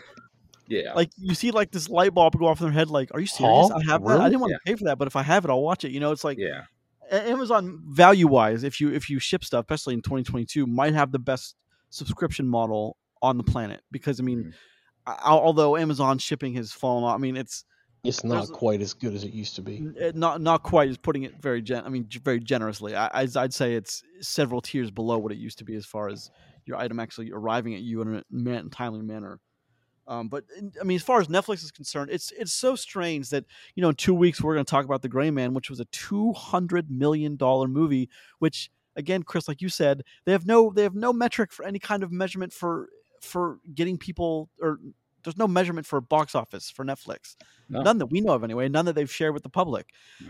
yeah. 0.69 0.93
like 0.95 1.11
you 1.19 1.35
see 1.35 1.51
like 1.51 1.71
this 1.73 1.89
light 1.89 2.15
bulb 2.15 2.39
go 2.39 2.47
off 2.47 2.61
in 2.61 2.67
their 2.67 2.73
head. 2.73 2.91
Like, 2.91 3.11
are 3.15 3.21
you 3.21 3.27
serious? 3.27 3.69
Huh? 3.71 3.79
I 3.79 3.91
have 3.91 4.05
that. 4.05 4.21
I 4.21 4.29
didn't 4.29 4.41
want 4.41 4.53
to 4.53 4.59
pay 4.65 4.77
for 4.77 4.85
that, 4.85 4.99
but 4.99 5.07
if 5.09 5.17
I 5.17 5.23
have 5.23 5.45
it, 5.45 5.51
I'll 5.51 5.63
watch 5.63 5.85
it. 5.85 5.91
You 5.93 6.01
know, 6.01 6.13
it's 6.13 6.25
like 6.25 6.39
yeah, 6.39 6.63
Amazon 7.11 7.81
value 7.87 8.27
wise, 8.29 8.63
if 8.65 8.81
you 8.81 8.91
if 8.93 9.11
you 9.11 9.19
ship 9.19 9.45
stuff, 9.45 9.65
especially 9.69 9.95
in 9.95 10.03
2022, 10.03 10.67
might 10.67 10.95
have 10.95 11.13
the 11.13 11.19
best 11.19 11.57
subscription 11.91 12.49
model 12.49 12.97
on 13.21 13.37
the 13.37 13.45
planet 13.45 13.83
because 13.91 14.19
I 14.19 14.23
mean, 14.23 14.45
Mhm. 15.07 15.15
al- 15.25 15.41
although 15.41 15.77
Amazon 15.77 16.19
shipping 16.19 16.55
has 16.55 16.73
fallen 16.73 17.05
off, 17.05 17.15
I 17.15 17.19
mean 17.19 17.37
it's 17.37 17.65
It's 18.05 18.25
not 18.25 18.51
quite 18.51 18.81
as 18.81 18.95
good 18.95 19.15
as 19.15 19.23
it 19.23 19.33
used 19.33 19.55
to 19.57 19.62
be. 19.62 19.87
not 20.15 20.41
not 20.41 20.65
quite 20.65 20.88
as 20.88 20.99
putting 20.99 21.23
it 21.23 21.41
very 21.41 21.62
gen. 21.62 21.85
I 21.85 21.88
mean 21.88 22.09
very 22.25 22.41
generously. 22.41 22.97
I, 22.97 23.09
I'd, 23.15 23.37
I'd 23.37 23.55
say 23.55 23.75
it's 23.75 24.03
several 24.21 24.61
tiers 24.61 24.91
below 24.91 25.19
what 25.19 25.31
it 25.31 25.38
used 25.38 25.59
to 25.59 25.65
be 25.65 25.77
as 25.77 25.87
far 25.87 26.09
as 26.09 26.31
your 26.67 26.79
item 26.79 26.99
actually 26.99 27.31
arriving 27.33 27.75
at 27.75 27.81
you 27.81 28.03
in 28.03 28.17
a 28.17 28.23
man- 28.31 28.71
timely 28.71 29.03
manner. 29.03 29.38
Um, 30.09 30.29
but 30.29 30.45
I 30.81 30.85
mean, 30.85 30.97
as 30.97 31.03
far 31.03 31.21
as 31.21 31.29
Netflix 31.29 31.62
is 31.62 31.71
concerned, 31.71 32.11
it's 32.11 32.33
it's 32.33 32.53
so 32.53 32.75
strange 32.75 33.31
that 33.31 33.45
you 33.77 33.83
know 33.83 33.91
in 33.91 33.95
two 33.95 34.15
weeks 34.15 34.41
we're 34.41 34.55
going 34.55 34.65
to 34.65 34.71
talk 34.71 34.85
about 34.85 35.03
The 35.03 35.09
Gray 35.09 35.31
Man, 35.31 35.55
which 35.55 35.71
was 35.71 35.79
a 35.79 35.85
two 35.87 36.33
hundred 36.33 36.91
million 36.91 37.37
dollar 37.37 37.69
movie. 37.69 38.09
Which 38.41 38.69
again, 38.97 39.23
Chris, 39.23 39.47
like 39.47 39.62
you 39.62 39.69
said, 39.69 40.03
they 40.25 40.33
have 40.33 40.45
no 40.45 40.73
they 40.75 40.83
have 40.83 40.97
no 40.97 41.12
metric 41.12 41.53
for 41.53 41.65
any 41.65 41.79
kind 41.79 42.03
of 42.03 42.11
measurement 42.11 42.53
for 42.53 42.88
for 43.21 43.61
getting 43.73 43.97
people 43.97 44.51
or 44.61 44.81
there's 45.25 45.37
no 45.37 45.49
measurement 45.49 45.87
for 45.87 46.01
box 46.01 46.35
office 46.35 46.71
for 46.71 46.85
Netflix. 46.85 47.37
No. 47.69 47.83
None 47.83 47.99
that 47.99 48.07
we 48.07 48.21
know 48.21 48.33
of 48.33 48.45
anyway. 48.45 48.69
None 48.69 48.85
that 48.87 48.95
they've 48.95 49.11
shared 49.11 49.35
with 49.35 49.43
the 49.43 49.49
public. 49.49 49.89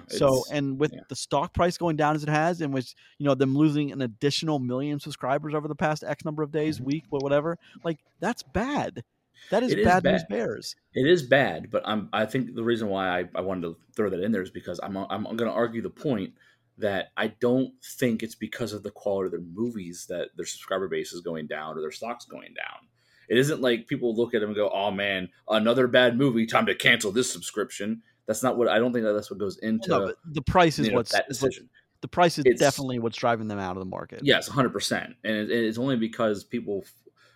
So, 0.09 0.45
and 0.53 0.79
with 0.79 0.93
yeah. 0.93 1.01
the 1.09 1.17
stock 1.17 1.55
price 1.55 1.77
going 1.77 1.97
down 1.97 2.15
as 2.15 2.23
it 2.23 2.29
has, 2.29 2.61
and 2.61 2.73
with 2.73 2.95
you 3.19 3.27
know 3.27 3.35
them 3.35 3.57
losing 3.57 3.91
an 3.93 4.03
additional 4.03 4.59
million 4.59 5.01
subscribers 5.01 5.55
over 5.55 5.69
the 5.69 5.75
past 5.75 6.05
X 6.05 6.25
number 6.25 6.43
of 6.43 6.53
days, 6.53 6.81
week, 6.81 7.05
but 7.11 7.23
whatever, 7.23 7.59
like 7.85 7.99
that's 8.21 8.43
bad. 8.43 9.03
That 9.51 9.63
is, 9.63 9.73
Mm-hmm. 9.73 9.81
Is 9.81 9.87
bad, 9.87 10.05
news 10.05 10.25
bears. 10.29 10.77
It 10.95 11.11
is 11.11 11.23
bad, 11.23 11.71
but 11.71 11.83
I'm. 11.85 12.09
I 12.13 12.27
think 12.27 12.55
the 12.55 12.63
reason 12.63 12.89
why 12.89 13.21
I, 13.21 13.25
I 13.35 13.41
wanted 13.41 13.63
to 13.63 13.77
throw 13.97 14.11
that 14.11 14.23
in 14.23 14.33
there 14.33 14.43
is 14.43 14.51
because 14.51 14.79
I'm. 14.83 14.97
I'm 14.97 15.25
going 15.25 15.51
to 15.51 15.51
argue 15.51 15.83
the 15.83 15.91
point 15.91 16.35
that 16.79 17.09
I 17.17 17.29
don't 17.29 17.73
think 17.83 18.23
it's 18.23 18.35
because 18.35 18.73
of 18.73 18.83
the 18.83 18.91
quality 18.91 19.27
of 19.27 19.33
their 19.33 19.41
movies 19.41 20.07
that 20.09 20.29
their 20.37 20.47
subscriber 20.47 20.89
base 20.89 21.13
is 21.13 21.21
going 21.21 21.47
down 21.47 21.77
or 21.77 21.81
their 21.81 21.91
stock's 21.91 22.25
going 22.25 22.55
down. 22.55 22.89
It 23.33 23.39
isn't 23.39 23.63
like 23.63 23.87
people 23.87 24.15
look 24.15 24.35
at 24.35 24.43
them 24.43 24.51
and 24.51 24.57
go, 24.57 24.69
"Oh 24.69 24.91
man, 24.91 25.31
another 25.49 25.87
bad 25.89 26.19
movie. 26.19 26.45
Time 26.45 26.67
to 26.67 26.75
cancel 26.75 27.11
this 27.13 27.33
subscription." 27.33 28.03
That's 28.27 28.43
not 28.43 28.59
what 28.59 28.69
I 28.69 28.79
don't 28.79 28.93
think 28.93 29.07
that 29.07 29.15
that's 29.15 29.31
what 29.31 29.39
goes 29.41 29.57
into 29.59 29.89
no, 29.89 30.07
but 30.07 30.17
the 30.35 30.43
price 30.43 30.79
is 30.79 30.87
you 30.87 30.93
know, 30.93 30.99
what's 30.99 31.13
that 31.13 31.29
decision. 31.29 31.71
the 32.03 32.09
price 32.09 32.37
is 32.39 32.45
It's- 32.45 32.61
definitely 32.61 32.99
what's 32.99 33.17
driving 33.17 33.49
them 33.49 33.59
out 33.59 33.75
of 33.77 33.81
the 33.81 33.87
market. 33.89 34.21
Yes, 34.23 34.49
hundred 34.49 34.75
percent, 34.75 35.17
and 35.25 35.35
it, 35.35 35.51
it's 35.51 35.79
only 35.79 35.97
because 35.97 36.45
people 36.45 36.85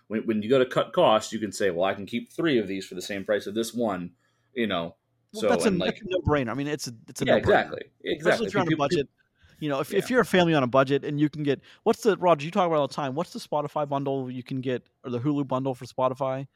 when, 0.07 0.21
when 0.27 0.43
you 0.43 0.49
go 0.49 0.59
to 0.59 0.65
cut 0.67 0.93
costs, 0.93 1.33
you 1.33 1.39
can 1.39 1.51
say, 1.51 1.71
well, 1.71 1.83
I 1.85 1.95
can 1.95 2.05
keep 2.05 2.31
three 2.31 2.59
of 2.59 2.67
these 2.67 2.85
for 2.85 2.93
the 2.93 3.01
same 3.01 3.25
price 3.25 3.47
of 3.47 3.55
this 3.55 3.73
one. 3.73 4.11
You 4.53 4.67
know, 4.67 4.95
Well, 5.33 5.41
so 5.41 5.49
that's 5.49 5.65
a, 5.65 5.71
like 5.71 5.95
that's 5.95 6.01
a 6.01 6.05
no-brainer. 6.09 6.49
I 6.49 6.53
mean, 6.53 6.67
it's 6.67 6.87
a 6.87 6.93
it's 7.09 7.23
a 7.23 7.25
yeah, 7.25 7.37
no-brainer. 7.37 7.41
exactly, 7.43 7.81
Especially 7.81 8.11
exactly. 8.13 8.47
if 8.47 8.53
you're 8.53 8.61
on 8.61 8.73
a 8.73 8.77
budget. 8.77 9.09
You 9.59 9.69
know, 9.69 9.79
if, 9.79 9.93
if 9.93 10.09
you're 10.09 10.21
a 10.21 10.25
family 10.25 10.53
on 10.53 10.63
a 10.63 10.67
budget 10.67 11.03
and 11.03 11.19
you 11.19 11.29
can 11.29 11.43
get 11.43 11.61
what's 11.83 12.01
the 12.01 12.15
Roger 12.17 12.45
you 12.45 12.51
talk 12.51 12.67
about 12.67 12.77
all 12.79 12.87
the 12.87 12.93
time? 12.93 13.15
What's 13.15 13.33
the 13.33 13.39
Spotify 13.39 13.87
bundle 13.89 14.29
you 14.29 14.43
can 14.43 14.61
get 14.61 14.83
or 15.03 15.09
the 15.09 15.19
Hulu 15.19 15.47
bundle 15.47 15.73
for 15.73 15.85
Spotify? 15.85 16.47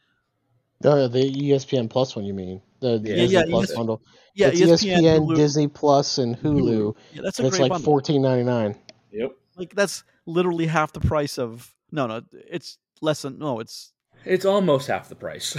Uh, 0.83 1.07
the 1.07 1.31
ESPN 1.31 1.89
Plus 1.89 2.15
one, 2.15 2.25
you 2.25 2.33
mean? 2.33 2.61
The, 2.79 2.97
the 2.97 3.09
Yeah, 3.09 3.15
Disney 3.15 3.37
yeah, 3.37 3.45
Plus 3.45 3.69
ES- 3.69 3.75
bundle. 3.75 4.01
Yeah, 4.33 4.47
it's 4.47 4.61
ESPN, 4.61 5.01
ESPN, 5.01 5.35
Disney 5.35 5.67
Plus, 5.67 6.17
and 6.17 6.35
Hulu. 6.37 6.95
Yeah, 7.13 7.21
that's 7.23 7.39
a 7.39 7.43
and 7.43 7.53
it's 7.53 7.59
like 7.59 7.81
fourteen 7.81 8.21
ninety 8.21 8.43
nine. 8.43 8.75
Yep, 9.11 9.31
Like 9.57 9.75
that's 9.75 10.03
literally 10.25 10.67
half 10.67 10.93
the 10.93 10.99
price 10.99 11.37
of 11.37 11.73
no, 11.91 12.07
no, 12.07 12.21
it's 12.33 12.77
less 13.01 13.23
than 13.23 13.37
no, 13.39 13.59
it's 13.59 13.93
it's 14.25 14.45
almost 14.45 14.87
half 14.87 15.09
the 15.09 15.15
price. 15.15 15.55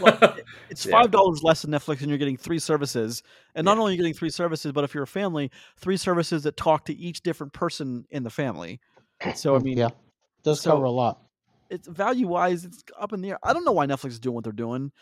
Well, 0.00 0.18
it's 0.70 0.84
five 0.84 1.10
dollars 1.10 1.42
less 1.42 1.62
than 1.62 1.70
Netflix, 1.70 2.00
and 2.00 2.08
you're 2.08 2.18
getting 2.18 2.36
three 2.36 2.58
services. 2.58 3.22
And 3.54 3.64
not 3.64 3.76
Yeah. 3.76 3.80
only 3.80 3.92
are 3.92 3.94
you 3.94 3.98
getting 3.98 4.14
three 4.14 4.30
services, 4.30 4.72
but 4.72 4.84
if 4.84 4.94
you're 4.94 5.02
a 5.04 5.06
family, 5.08 5.50
three 5.78 5.96
services 5.96 6.42
that 6.44 6.56
talk 6.56 6.84
to 6.86 6.94
each 6.94 7.22
different 7.22 7.52
person 7.52 8.04
in 8.10 8.22
the 8.22 8.30
family. 8.30 8.80
So 9.34 9.54
I 9.56 9.58
mm, 9.58 9.64
mean, 9.64 9.78
yeah, 9.78 9.90
does 10.44 10.60
so- 10.60 10.72
cover 10.72 10.84
a 10.84 10.90
lot. 10.90 11.20
it's 11.68 11.86
value 11.88 12.26
wise, 12.28 12.64
it's 12.64 12.82
up 12.98 13.12
in 13.12 13.20
the 13.20 13.30
air. 13.30 13.38
I 13.42 13.52
don't 13.52 13.64
know 13.64 13.72
why 13.72 13.86
Netflix 13.86 14.10
is 14.10 14.20
doing 14.20 14.34
what 14.34 14.44
they're 14.44 14.52
doing, 14.52 14.92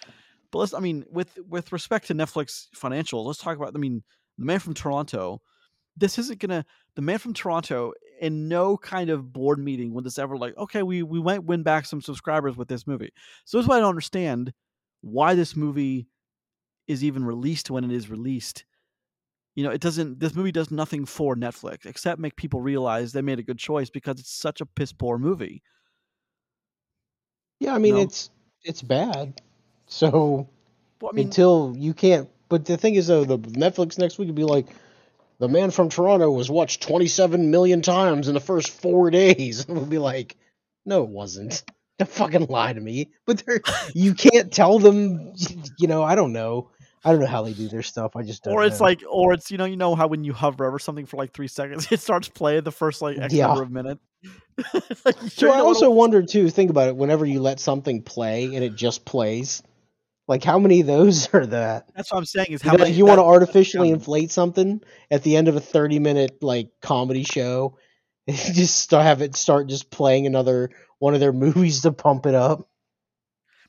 but 0.50 0.58
let's. 0.58 0.74
I 0.74 0.80
mean, 0.80 1.04
with 1.10 1.38
with 1.48 1.72
respect 1.72 2.08
to 2.08 2.14
Netflix 2.14 2.68
financials, 2.76 3.26
let's 3.26 3.38
talk 3.38 3.56
about. 3.56 3.72
I 3.74 3.78
mean, 3.78 4.02
the 4.38 4.44
man 4.44 4.58
from 4.60 4.74
Toronto. 4.74 5.40
This 5.96 6.18
isn't 6.18 6.38
gonna. 6.40 6.64
The 6.94 7.02
man 7.02 7.18
from 7.18 7.34
Toronto, 7.34 7.92
in 8.20 8.48
no 8.48 8.76
kind 8.76 9.10
of 9.10 9.32
board 9.32 9.58
meeting 9.58 9.94
would 9.94 10.04
this 10.04 10.18
ever 10.18 10.36
like. 10.36 10.56
Okay, 10.56 10.82
we 10.82 11.02
we 11.02 11.20
might 11.20 11.44
win 11.44 11.62
back 11.62 11.86
some 11.86 12.00
subscribers 12.00 12.56
with 12.56 12.68
this 12.68 12.86
movie. 12.86 13.12
So 13.44 13.58
that's 13.58 13.68
why 13.68 13.76
I 13.76 13.80
don't 13.80 13.90
understand 13.90 14.52
why 15.00 15.34
this 15.34 15.56
movie 15.56 16.08
is 16.86 17.04
even 17.04 17.24
released 17.24 17.70
when 17.70 17.84
it 17.84 17.92
is 17.92 18.10
released. 18.10 18.64
You 19.54 19.64
know, 19.64 19.70
it 19.70 19.80
doesn't. 19.80 20.20
This 20.20 20.34
movie 20.34 20.52
does 20.52 20.70
nothing 20.70 21.04
for 21.04 21.34
Netflix 21.34 21.86
except 21.86 22.20
make 22.20 22.36
people 22.36 22.60
realize 22.60 23.12
they 23.12 23.22
made 23.22 23.38
a 23.38 23.42
good 23.42 23.58
choice 23.58 23.90
because 23.90 24.20
it's 24.20 24.32
such 24.32 24.60
a 24.60 24.66
piss 24.66 24.92
poor 24.92 25.18
movie. 25.18 25.62
Yeah, 27.60 27.74
I 27.74 27.78
mean 27.78 27.96
it's 27.96 28.30
it's 28.62 28.82
bad. 28.82 29.40
So 29.90 30.46
Well, 31.00 31.10
I 31.10 31.16
mean, 31.16 31.26
until 31.26 31.74
you 31.78 31.94
can't. 31.94 32.28
But 32.50 32.66
the 32.66 32.76
thing 32.76 32.94
is, 32.94 33.06
though, 33.06 33.24
the 33.24 33.38
Netflix 33.38 33.98
next 33.98 34.18
week 34.18 34.26
would 34.26 34.34
be 34.34 34.44
like, 34.44 34.66
the 35.38 35.48
man 35.48 35.70
from 35.70 35.88
Toronto 35.88 36.30
was 36.30 36.50
watched 36.50 36.82
27 36.82 37.50
million 37.50 37.82
times 37.82 38.28
in 38.28 38.34
the 38.34 38.40
first 38.40 38.70
four 38.70 39.10
days. 39.10 39.66
And 39.66 39.76
we'll 39.76 39.86
be 39.86 39.98
like, 39.98 40.36
no, 40.84 41.02
it 41.04 41.08
wasn't. 41.08 41.62
Don't 41.98 42.08
fucking 42.10 42.46
lie 42.46 42.72
to 42.72 42.80
me. 42.80 43.10
But 43.26 43.42
you 43.94 44.14
can't 44.14 44.52
tell 44.52 44.78
them. 44.78 45.32
You 45.78 45.88
know, 45.88 46.02
I 46.02 46.14
don't 46.14 46.32
know. 46.32 46.70
I 47.04 47.12
don't 47.12 47.20
know 47.20 47.26
how 47.26 47.42
they 47.42 47.52
do 47.52 47.68
their 47.68 47.82
stuff. 47.82 48.16
I 48.16 48.22
just 48.22 48.42
don't. 48.42 48.54
or 48.54 48.64
it's 48.64 48.80
know. 48.80 48.86
like, 48.86 49.02
or 49.08 49.32
it's 49.32 49.50
you 49.50 49.58
know, 49.58 49.64
you 49.64 49.76
know 49.76 49.94
how 49.94 50.08
when 50.08 50.24
you 50.24 50.32
hover 50.32 50.66
over 50.66 50.78
something 50.78 51.06
for 51.06 51.16
like 51.16 51.32
three 51.32 51.48
seconds, 51.48 51.88
it 51.92 52.00
starts 52.00 52.28
playing 52.28 52.64
the 52.64 52.72
first 52.72 53.02
like 53.02 53.18
X 53.18 53.32
Yeah. 53.32 53.46
number 53.46 53.62
of 53.62 53.70
minutes. 53.70 54.00
like, 55.04 55.22
you 55.22 55.28
So 55.30 55.52
I 55.52 55.60
also 55.60 55.90
wonder 55.90 56.22
too. 56.22 56.50
Think 56.50 56.70
about 56.70 56.88
it. 56.88 56.96
Whenever 56.96 57.24
you 57.24 57.40
let 57.40 57.60
something 57.60 58.02
play 58.02 58.46
and 58.54 58.64
it 58.64 58.74
just 58.74 59.04
plays, 59.04 59.62
like 60.28 60.44
how 60.44 60.58
many 60.58 60.80
of 60.80 60.86
those 60.86 61.28
are 61.34 61.46
that? 61.46 61.88
That's 61.96 62.12
what 62.12 62.18
I'm 62.18 62.26
saying 62.26 62.48
is 62.50 62.64
You, 62.64 62.70
how 62.70 62.76
know, 62.76 62.84
you 62.84 63.06
want 63.06 63.18
to 63.18 63.24
artificially 63.24 63.90
inflate 63.90 64.30
something 64.30 64.80
at 65.10 65.22
the 65.22 65.36
end 65.36 65.48
of 65.48 65.56
a 65.56 65.60
thirty-minute 65.60 66.42
like 66.42 66.70
comedy 66.82 67.24
show, 67.24 67.78
and 68.28 68.36
just 68.36 68.78
start, 68.78 69.04
have 69.04 69.22
it 69.22 69.34
start 69.36 69.68
just 69.68 69.90
playing 69.90 70.26
another 70.26 70.70
one 70.98 71.14
of 71.14 71.20
their 71.20 71.32
movies 71.44 71.82
to 71.82 71.92
pump 71.92 72.26
it 72.26 72.34
up. 72.34 72.68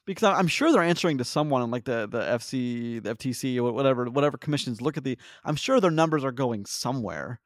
because 0.05 0.23
I'm 0.23 0.47
sure 0.47 0.71
they're 0.71 0.81
answering 0.83 1.17
to 1.19 1.23
someone 1.25 1.69
like 1.71 1.85
the 1.85 2.07
the 2.07 2.21
FC, 2.21 3.01
the 3.03 3.15
FTC, 3.15 3.57
or 3.57 3.71
whatever 3.71 4.05
whatever 4.05 4.37
commissions 4.37 4.81
look 4.81 4.97
at 4.97 5.03
the. 5.03 5.17
I'm 5.43 5.55
sure 5.55 5.79
their 5.79 5.91
numbers 5.91 6.23
are 6.23 6.31
going 6.31 6.65
somewhere. 6.65 7.39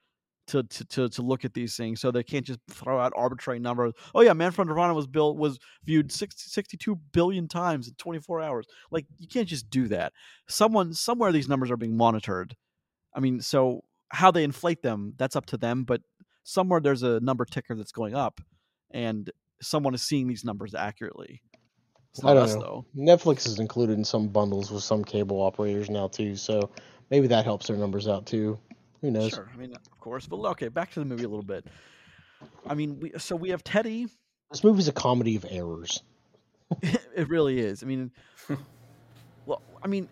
To, 0.47 0.61
to, 0.61 0.85
to, 0.85 1.07
to 1.07 1.21
look 1.21 1.45
at 1.45 1.53
these 1.53 1.77
things 1.77 2.01
so 2.01 2.11
they 2.11 2.21
can't 2.21 2.45
just 2.45 2.59
throw 2.69 2.99
out 2.99 3.13
arbitrary 3.15 3.59
numbers. 3.59 3.93
Oh 4.13 4.21
yeah 4.21 4.33
man 4.33 4.51
from 4.51 4.67
Nirvana 4.67 4.93
was 4.93 5.07
built 5.07 5.37
was 5.37 5.57
viewed 5.85 6.11
60, 6.11 6.49
62 6.49 6.97
billion 7.13 7.47
times 7.47 7.87
in 7.87 7.93
24 7.93 8.41
hours. 8.41 8.67
Like 8.91 9.05
you 9.17 9.27
can't 9.27 9.47
just 9.47 9.69
do 9.69 9.87
that. 9.87 10.11
Someone 10.49 10.93
somewhere 10.93 11.31
these 11.31 11.47
numbers 11.47 11.71
are 11.71 11.77
being 11.77 11.95
monitored. 11.95 12.57
I 13.15 13.21
mean 13.21 13.39
so 13.39 13.85
how 14.09 14.31
they 14.31 14.43
inflate 14.43 14.81
them 14.81 15.13
that's 15.17 15.37
up 15.37 15.45
to 15.47 15.57
them 15.57 15.85
but 15.85 16.01
somewhere 16.43 16.81
there's 16.81 17.03
a 17.03 17.21
number 17.21 17.45
ticker 17.45 17.73
that's 17.73 17.93
going 17.93 18.13
up 18.13 18.41
and 18.91 19.31
someone 19.61 19.93
is 19.93 20.03
seeing 20.03 20.27
these 20.27 20.43
numbers 20.43 20.75
accurately. 20.75 21.41
It's 22.11 22.23
I 22.23 22.27
not 22.27 22.33
don't 22.35 22.43
us 22.43 22.55
know. 22.55 22.61
though. 22.61 22.85
Netflix 22.95 23.47
is 23.47 23.59
included 23.59 23.97
in 23.97 24.05
some 24.05 24.27
bundles 24.27 24.71
with 24.71 24.83
some 24.83 25.03
cable 25.03 25.41
operators 25.41 25.89
now 25.89 26.07
too, 26.07 26.35
so 26.35 26.69
maybe 27.09 27.27
that 27.27 27.43
helps 27.43 27.67
their 27.67 27.77
numbers 27.77 28.07
out 28.07 28.25
too. 28.25 28.59
Who 29.03 29.11
knows? 29.11 29.31
Sure. 29.31 29.51
I 29.53 29.57
mean, 29.57 29.73
of 29.75 29.99
course. 29.99 30.25
But 30.27 30.37
okay, 30.37 30.69
back 30.69 30.91
to 30.93 30.99
the 31.01 31.05
movie 31.05 31.25
a 31.25 31.27
little 31.27 31.43
bit. 31.43 31.67
I 32.65 32.73
mean, 32.73 32.99
we 32.99 33.11
so 33.19 33.35
we 33.35 33.49
have 33.49 33.63
Teddy. 33.63 34.07
This 34.49 34.63
movie's 34.63 34.87
a 34.87 34.93
comedy 34.93 35.35
of 35.35 35.45
errors. 35.49 36.01
it 36.81 37.27
really 37.27 37.59
is. 37.59 37.83
I 37.83 37.85
mean, 37.85 38.11
well, 39.45 39.61
I 39.83 39.87
mean, 39.87 40.07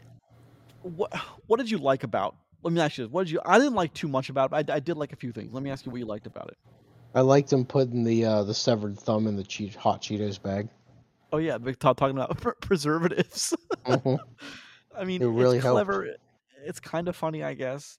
what 0.81 1.13
what 1.47 1.57
did 1.57 1.71
you 1.71 1.77
like 1.77 2.03
about? 2.03 2.35
Let 2.63 2.73
me 2.73 2.81
ask 2.81 2.97
you 2.97 3.05
this: 3.05 3.11
What 3.13 3.23
did 3.25 3.31
you? 3.31 3.39
I 3.45 3.57
didn't 3.57 3.75
like 3.75 3.93
too 3.93 4.09
much 4.09 4.29
about 4.29 4.45
it. 4.45 4.51
But 4.51 4.69
I, 4.69 4.75
I 4.75 4.79
did 4.81 4.97
like 4.97 5.13
a 5.13 5.15
few 5.15 5.31
things. 5.31 5.53
Let 5.53 5.63
me 5.63 5.69
ask 5.71 5.85
you 5.85 5.91
what 5.91 5.99
you 5.99 6.05
liked 6.05 6.27
about 6.27 6.49
it. 6.49 6.57
I 7.15 7.21
liked 7.21 7.51
him 7.51 7.65
putting 7.65 8.03
the 8.03 8.25
uh, 8.25 8.43
the 8.43 8.53
severed 8.53 8.99
thumb 8.99 9.25
in 9.25 9.37
the 9.37 9.43
che- 9.43 9.67
hot 9.67 10.01
Cheetos 10.01 10.41
bag. 10.41 10.67
Oh 11.31 11.37
yeah, 11.37 11.57
big 11.57 11.79
talk 11.79 11.95
talking 11.95 12.17
about 12.17 12.37
pre- 12.41 12.53
preservatives. 12.59 13.53
Mhm. 13.85 14.19
I 14.97 15.05
mean, 15.05 15.21
It 15.21 15.27
really 15.27 15.57
it's 15.57 15.63
helped. 15.65 15.75
clever. 15.77 16.09
It's 16.65 16.81
kind 16.81 17.07
of 17.07 17.15
funny, 17.15 17.41
I 17.43 17.53
guess. 17.53 17.97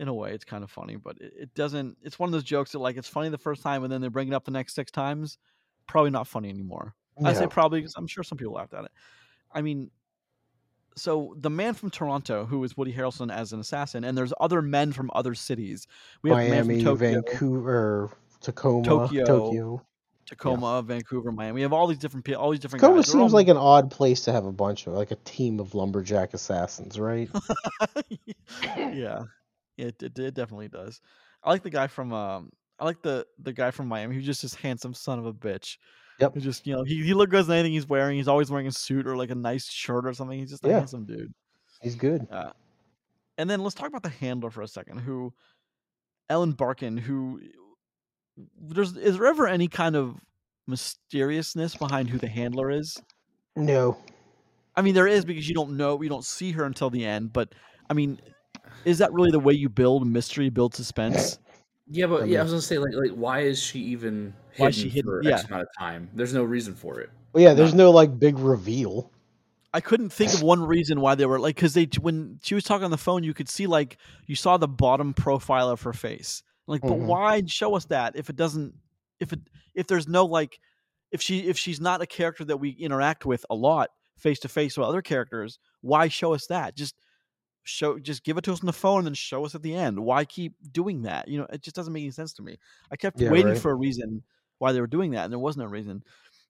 In 0.00 0.08
a 0.08 0.14
way, 0.14 0.32
it's 0.32 0.46
kind 0.46 0.64
of 0.64 0.70
funny, 0.70 0.96
but 0.96 1.20
it, 1.20 1.34
it 1.38 1.54
doesn't. 1.54 1.98
It's 2.02 2.18
one 2.18 2.26
of 2.28 2.32
those 2.32 2.42
jokes 2.42 2.72
that 2.72 2.78
like 2.78 2.96
it's 2.96 3.06
funny 3.06 3.28
the 3.28 3.36
first 3.36 3.62
time, 3.62 3.84
and 3.84 3.92
then 3.92 4.00
they 4.00 4.08
bring 4.08 4.28
it 4.28 4.34
up 4.34 4.46
the 4.46 4.50
next 4.50 4.74
six 4.74 4.90
times. 4.90 5.36
Probably 5.86 6.10
not 6.10 6.26
funny 6.26 6.48
anymore. 6.48 6.94
I 7.22 7.34
say 7.34 7.46
probably 7.46 7.80
because 7.80 7.94
I'm 7.98 8.06
sure 8.06 8.24
some 8.24 8.38
people 8.38 8.54
laughed 8.54 8.72
at 8.72 8.84
it. 8.84 8.92
I 9.52 9.60
mean, 9.60 9.90
so 10.96 11.34
the 11.38 11.50
man 11.50 11.74
from 11.74 11.90
Toronto, 11.90 12.46
who 12.46 12.64
is 12.64 12.78
Woody 12.78 12.94
Harrelson 12.94 13.30
as 13.30 13.52
an 13.52 13.60
assassin, 13.60 14.04
and 14.04 14.16
there's 14.16 14.32
other 14.40 14.62
men 14.62 14.92
from 14.92 15.10
other 15.14 15.34
cities. 15.34 15.86
We 16.22 16.30
have 16.30 16.38
Miami, 16.38 16.82
Tokyo, 16.82 16.94
Vancouver, 16.94 18.10
Tacoma, 18.40 18.84
Tokyo, 18.84 19.24
Tokyo. 19.26 19.86
Tacoma, 20.26 20.82
Vancouver, 20.82 21.32
Miami. 21.32 21.56
We 21.56 21.62
have 21.62 21.72
all 21.72 21.88
these 21.88 21.98
different 21.98 22.24
people, 22.24 22.40
all 22.40 22.50
these 22.50 22.60
different 22.60 22.80
Tacoma. 22.80 23.02
Seems 23.02 23.16
all- 23.16 23.28
like 23.30 23.48
an 23.48 23.56
odd 23.56 23.90
place 23.90 24.22
to 24.22 24.32
have 24.32 24.46
a 24.46 24.52
bunch 24.52 24.86
of 24.86 24.94
like 24.94 25.10
a 25.10 25.16
team 25.16 25.60
of 25.60 25.74
lumberjack 25.74 26.32
assassins, 26.32 26.98
right? 26.98 27.28
yeah, 28.76 29.24
it, 29.80 30.02
it 30.02 30.18
it 30.18 30.34
definitely 30.34 30.68
does. 30.68 31.00
I 31.42 31.50
like 31.50 31.62
the 31.62 31.70
guy 31.70 31.86
from 31.86 32.12
um, 32.12 32.50
I 32.78 32.84
like 32.84 33.02
the 33.02 33.26
the 33.38 33.52
guy 33.52 33.70
from 33.70 33.88
Miami 33.88 34.14
who's 34.14 34.26
just 34.26 34.42
this 34.42 34.54
handsome 34.54 34.94
son 34.94 35.18
of 35.18 35.26
a 35.26 35.32
bitch. 35.32 35.76
Yep. 36.18 36.34
Who 36.34 36.40
just 36.40 36.66
you 36.66 36.74
know 36.76 36.84
he 36.84 37.02
he 37.02 37.14
look 37.14 37.30
good 37.30 37.40
as 37.40 37.50
anything 37.50 37.72
he's 37.72 37.88
wearing. 37.88 38.16
He's 38.16 38.28
always 38.28 38.50
wearing 38.50 38.66
a 38.66 38.72
suit 38.72 39.06
or 39.06 39.16
like 39.16 39.30
a 39.30 39.34
nice 39.34 39.70
shirt 39.70 40.06
or 40.06 40.12
something. 40.12 40.38
He's 40.38 40.50
just 40.50 40.64
a 40.64 40.68
Yeah. 40.68 40.78
handsome 40.78 41.06
dude. 41.06 41.32
He's 41.82 41.94
good. 41.94 42.26
And 43.38 43.48
then 43.48 43.62
let's 43.62 43.74
talk 43.74 43.88
about 43.88 44.02
the 44.02 44.10
handler 44.10 44.50
for 44.50 44.60
a 44.60 44.68
second. 44.68 44.98
Who 44.98 45.32
Ellen 46.28 46.52
Barkin, 46.52 46.98
who 46.98 47.40
there's 48.60 48.96
is 48.96 49.16
there 49.16 49.26
ever 49.26 49.46
any 49.46 49.66
kind 49.68 49.96
of 49.96 50.20
mysteriousness 50.66 51.74
behind 51.74 52.10
who 52.10 52.18
the 52.18 52.28
handler 52.28 52.70
is? 52.70 52.96
No, 53.56 53.96
I 54.76 54.82
mean, 54.82 54.94
there 54.94 55.06
is 55.06 55.24
because 55.24 55.48
you 55.48 55.54
don't 55.54 55.76
know, 55.76 56.00
you 56.02 56.08
don't 56.08 56.24
see 56.24 56.52
her 56.52 56.64
until 56.64 56.90
the 56.90 57.04
end. 57.04 57.32
But 57.32 57.54
I 57.88 57.94
mean, 57.94 58.20
is 58.84 58.98
that 58.98 59.12
really 59.12 59.30
the 59.30 59.40
way 59.40 59.52
you 59.52 59.68
build 59.68 60.06
mystery, 60.06 60.48
build 60.50 60.74
suspense? 60.74 61.38
Yeah, 61.88 62.06
but 62.06 62.22
I 62.22 62.26
yeah, 62.26 62.40
I 62.40 62.42
was 62.42 62.52
gonna 62.52 62.62
say 62.62 62.78
like 62.78 62.94
like 62.94 63.10
why 63.12 63.40
is 63.40 63.60
she 63.60 63.80
even 63.80 64.32
Why 64.56 64.68
is 64.68 64.76
she 64.76 64.88
hidden? 64.88 65.10
for 65.10 65.22
Yeah. 65.22 65.36
X 65.38 65.44
amount 65.46 65.62
of 65.62 65.68
time? 65.78 66.08
There's 66.14 66.32
no 66.34 66.44
reason 66.44 66.74
for 66.74 67.00
it. 67.00 67.10
well, 67.32 67.42
yeah. 67.42 67.54
There's 67.54 67.74
no 67.74 67.90
like 67.90 68.18
big 68.18 68.38
reveal. 68.38 69.10
I 69.72 69.80
couldn't 69.80 70.10
think 70.10 70.34
of 70.34 70.42
one 70.42 70.62
reason 70.62 71.00
why 71.00 71.14
they 71.14 71.26
were 71.26 71.38
like 71.38 71.56
because 71.56 71.74
they 71.74 71.88
when 72.00 72.38
she 72.42 72.54
was 72.54 72.64
talking 72.64 72.84
on 72.84 72.90
the 72.90 72.96
phone, 72.98 73.22
you 73.24 73.34
could 73.34 73.48
see 73.48 73.66
like 73.66 73.96
you 74.26 74.34
saw 74.36 74.56
the 74.56 74.68
bottom 74.68 75.14
profile 75.14 75.68
of 75.68 75.82
her 75.82 75.92
face. 75.92 76.42
Like, 76.66 76.82
but 76.82 76.92
Mhm. 76.92 77.06
why 77.06 77.42
show 77.46 77.74
us 77.74 77.84
that 77.86 78.14
if 78.16 78.30
it 78.30 78.36
doesn't 78.36 78.74
if 79.18 79.32
it 79.32 79.40
if 79.74 79.86
there's 79.88 80.06
no 80.08 80.26
like 80.26 80.58
if 81.10 81.20
she 81.20 81.40
if 81.48 81.58
she's 81.58 81.80
not 81.80 82.00
a 82.02 82.06
character 82.06 82.44
that 82.44 82.58
we 82.58 82.70
interact 82.70 83.26
with 83.26 83.44
a 83.50 83.54
lot 83.56 83.90
face 84.16 84.38
to 84.40 84.48
face 84.48 84.76
with 84.76 84.86
other 84.86 85.02
characters, 85.02 85.58
why 85.80 86.06
show 86.08 86.34
us 86.34 86.46
that? 86.46 86.76
Just 86.76 86.94
show 87.64 87.98
just 87.98 88.24
give 88.24 88.36
it 88.38 88.44
to 88.44 88.52
us 88.52 88.60
on 88.60 88.66
the 88.66 88.72
phone 88.72 88.98
and 89.00 89.08
then 89.08 89.14
show 89.14 89.44
us 89.44 89.54
at 89.54 89.62
the 89.62 89.74
end. 89.74 89.98
Why 90.00 90.24
keep 90.24 90.54
doing 90.72 91.02
that? 91.02 91.28
You 91.28 91.38
know, 91.40 91.46
it 91.52 91.62
just 91.62 91.76
doesn't 91.76 91.92
make 91.92 92.02
any 92.02 92.10
sense 92.10 92.32
to 92.34 92.42
me. 92.42 92.58
I 92.90 92.96
kept 92.96 93.20
Yeah, 93.20 93.30
waiting 93.30 93.48
right. 93.52 93.58
for 93.58 93.70
a 93.70 93.76
reason 93.76 94.22
why 94.58 94.72
they 94.72 94.80
were 94.80 94.86
doing 94.86 95.12
that, 95.12 95.24
and 95.24 95.32
there 95.32 95.38
was 95.38 95.56
no 95.56 95.64
reason. 95.66 96.02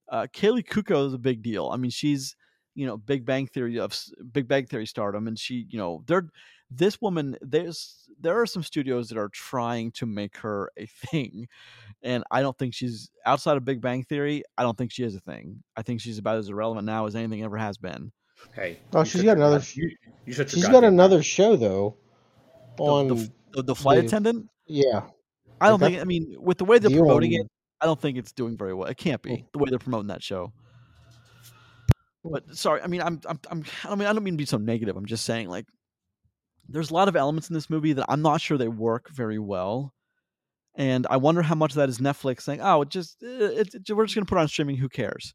Uh, 0.09 0.27
Kaley 0.33 0.65
Cuoco 0.67 1.07
is 1.07 1.15
a 1.15 1.19
big 1.19 1.43
deal. 1.43 1.69
I 1.69 1.77
mean, 1.77 1.91
she's 1.91 2.37
you 2.75 2.87
know 2.87 2.97
Big 2.97 3.25
Bang 3.25 3.47
Theory 3.47 3.79
of 3.79 3.99
Big 4.33 4.49
Bang 4.49 4.67
Theory 4.67 4.87
stardom, 4.87 5.27
and 5.29 5.39
she 5.39 5.67
you 5.69 5.79
know 5.79 6.03
they're 6.07 6.29
this 6.71 7.01
woman 7.01 7.37
there's 7.41 8.09
there 8.21 8.41
are 8.41 8.47
some 8.47 8.63
studios 8.63 9.09
that 9.09 9.19
are 9.19 9.29
trying 9.29 9.91
to 9.93 10.07
make 10.07 10.37
her 10.39 10.71
a 10.77 10.87
thing, 10.87 11.49
and 12.03 12.25
I 12.31 12.43
don't 12.43 12.57
think 12.59 12.75
she's 12.75 13.11
outside 13.27 13.57
of 13.57 13.65
Big 13.65 13.81
Bang 13.81 14.05
Theory. 14.05 14.43
I 14.57 14.63
don't 14.63 14.79
think 14.79 14.93
she 14.93 15.03
is 15.05 15.15
a 15.15 15.21
thing. 15.21 15.63
I 15.77 15.83
think 15.83 16.01
she's 16.01 16.19
about 16.19 16.39
as 16.39 16.49
irrelevant 16.49 16.87
now 16.87 17.07
as 17.07 17.17
anything 17.17 17.43
ever 17.43 17.57
has 17.57 17.79
been. 17.79 18.13
Hey. 18.55 18.79
Oh, 18.93 19.05
she's 19.05 19.23
got 19.23 19.37
another 19.37 19.61
sh- 19.61 19.77
You, 19.77 19.91
you 20.27 20.33
shut 20.33 20.51
She's 20.51 20.69
got 20.69 20.85
another 20.85 21.17
mouth. 21.17 21.25
show 21.25 21.57
though. 21.57 21.97
On 22.79 23.09
the, 23.09 23.15
f- 23.17 23.29
the, 23.53 23.63
the 23.63 23.75
flight 23.75 24.01
the- 24.01 24.07
attendant. 24.07 24.49
yeah, 24.67 25.03
I 25.61 25.69
don't 25.69 25.81
Like, 25.81 25.93
think. 25.93 26.03
I 26.03 26.05
mean, 26.05 26.37
with 26.39 26.59
the 26.59 26.65
way 26.65 26.79
they're 26.79 26.91
the 26.91 26.99
promoting 26.99 27.35
on- 27.35 27.41
it, 27.43 27.47
I 27.81 27.87
don't 27.87 28.01
think 28.01 28.17
it's 28.19 28.33
doing 28.33 28.57
very 28.57 28.75
well. 28.75 28.89
It 28.89 28.97
can't 28.97 29.21
be 29.23 29.37
hmm. 29.37 29.47
the 29.53 29.59
way 29.59 29.71
they're 29.71 29.79
promoting 29.79 30.09
that 30.09 30.23
show. 30.23 30.53
But 32.25 32.55
sorry, 32.55 32.83
I 32.83 32.87
mean, 32.87 33.01
I'm, 33.01 33.21
I'm, 33.27 33.41
I'm, 33.51 33.65
I 33.85 33.95
mean, 33.95 34.07
I 34.07 34.13
don't 34.13 34.23
mean 34.23 34.35
to 34.35 34.39
be 34.39 34.45
so 34.45 34.59
negative. 34.59 34.97
I'm 34.97 35.07
just 35.07 35.25
saying, 35.25 35.49
like, 35.49 35.65
there's 36.69 36.91
a 36.91 36.95
lot 36.95 37.09
of 37.09 37.17
elements 37.17 37.49
in 37.49 37.55
this 37.55 37.71
movie 37.71 37.95
that 37.95 38.05
I'm 38.09 38.23
not 38.23 38.41
sure 38.41 38.59
they 38.59 38.69
work 38.69 39.09
very 39.11 39.39
well, 39.39 39.95
and 40.75 41.07
I 41.09 41.17
wonder 41.17 41.43
how 41.43 41.55
much 41.55 41.73
of 41.73 41.77
that 41.77 41.89
is 41.89 41.99
Netflix 41.99 42.43
saying, 42.43 42.61
"Oh, 42.63 42.83
it 42.83 42.91
just, 42.91 43.23
eh, 43.23 43.27
it, 43.27 43.75
it, 43.75 43.91
we're 43.93 44.05
just 44.05 44.15
gonna 44.15 44.27
put 44.27 44.37
it 44.37 44.43
on 44.43 44.49
streaming. 44.49 44.77
Who 44.77 44.89
cares?" 44.89 45.35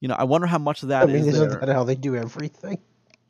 You 0.00 0.08
know, 0.08 0.16
I 0.18 0.24
wonder 0.24 0.46
how 0.46 0.58
much 0.58 0.82
of 0.82 0.88
that 0.88 1.04
I 1.04 1.06
mean, 1.06 1.26
isn't 1.26 1.48
there. 1.48 1.60
that 1.60 1.68
how 1.68 1.84
they 1.84 1.94
do 1.94 2.16
everything? 2.16 2.78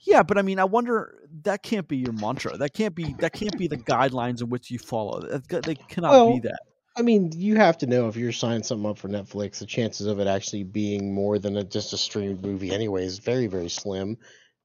Yeah, 0.00 0.22
but 0.22 0.38
I 0.38 0.42
mean, 0.42 0.58
I 0.58 0.64
wonder 0.64 1.18
that 1.42 1.62
can't 1.62 1.86
be 1.86 1.98
your 1.98 2.12
mantra. 2.12 2.56
That 2.56 2.72
can't 2.72 2.94
be 2.94 3.14
that 3.18 3.32
can't 3.32 3.56
be 3.58 3.66
the 3.66 3.76
guidelines 3.76 4.40
in 4.40 4.48
which 4.48 4.70
you 4.70 4.78
follow. 4.78 5.20
That, 5.20 5.64
they 5.64 5.74
cannot 5.74 6.12
Well, 6.12 6.32
be 6.34 6.40
that. 6.40 6.60
I 6.96 7.02
mean, 7.02 7.32
you 7.34 7.56
have 7.56 7.78
to 7.78 7.86
know 7.86 8.08
if 8.08 8.16
you're 8.16 8.32
signing 8.32 8.62
something 8.62 8.88
up 8.88 8.98
for 8.98 9.08
Netflix, 9.08 9.58
the 9.58 9.66
chances 9.66 10.06
of 10.06 10.18
it 10.20 10.26
actually 10.26 10.64
being 10.64 11.14
more 11.14 11.38
than 11.38 11.56
a, 11.56 11.64
just 11.64 11.92
a 11.92 11.98
streamed 11.98 12.42
movie 12.42 12.72
anyway 12.72 13.04
is 13.04 13.18
very, 13.18 13.46
very 13.46 13.68
slim. 13.68 14.16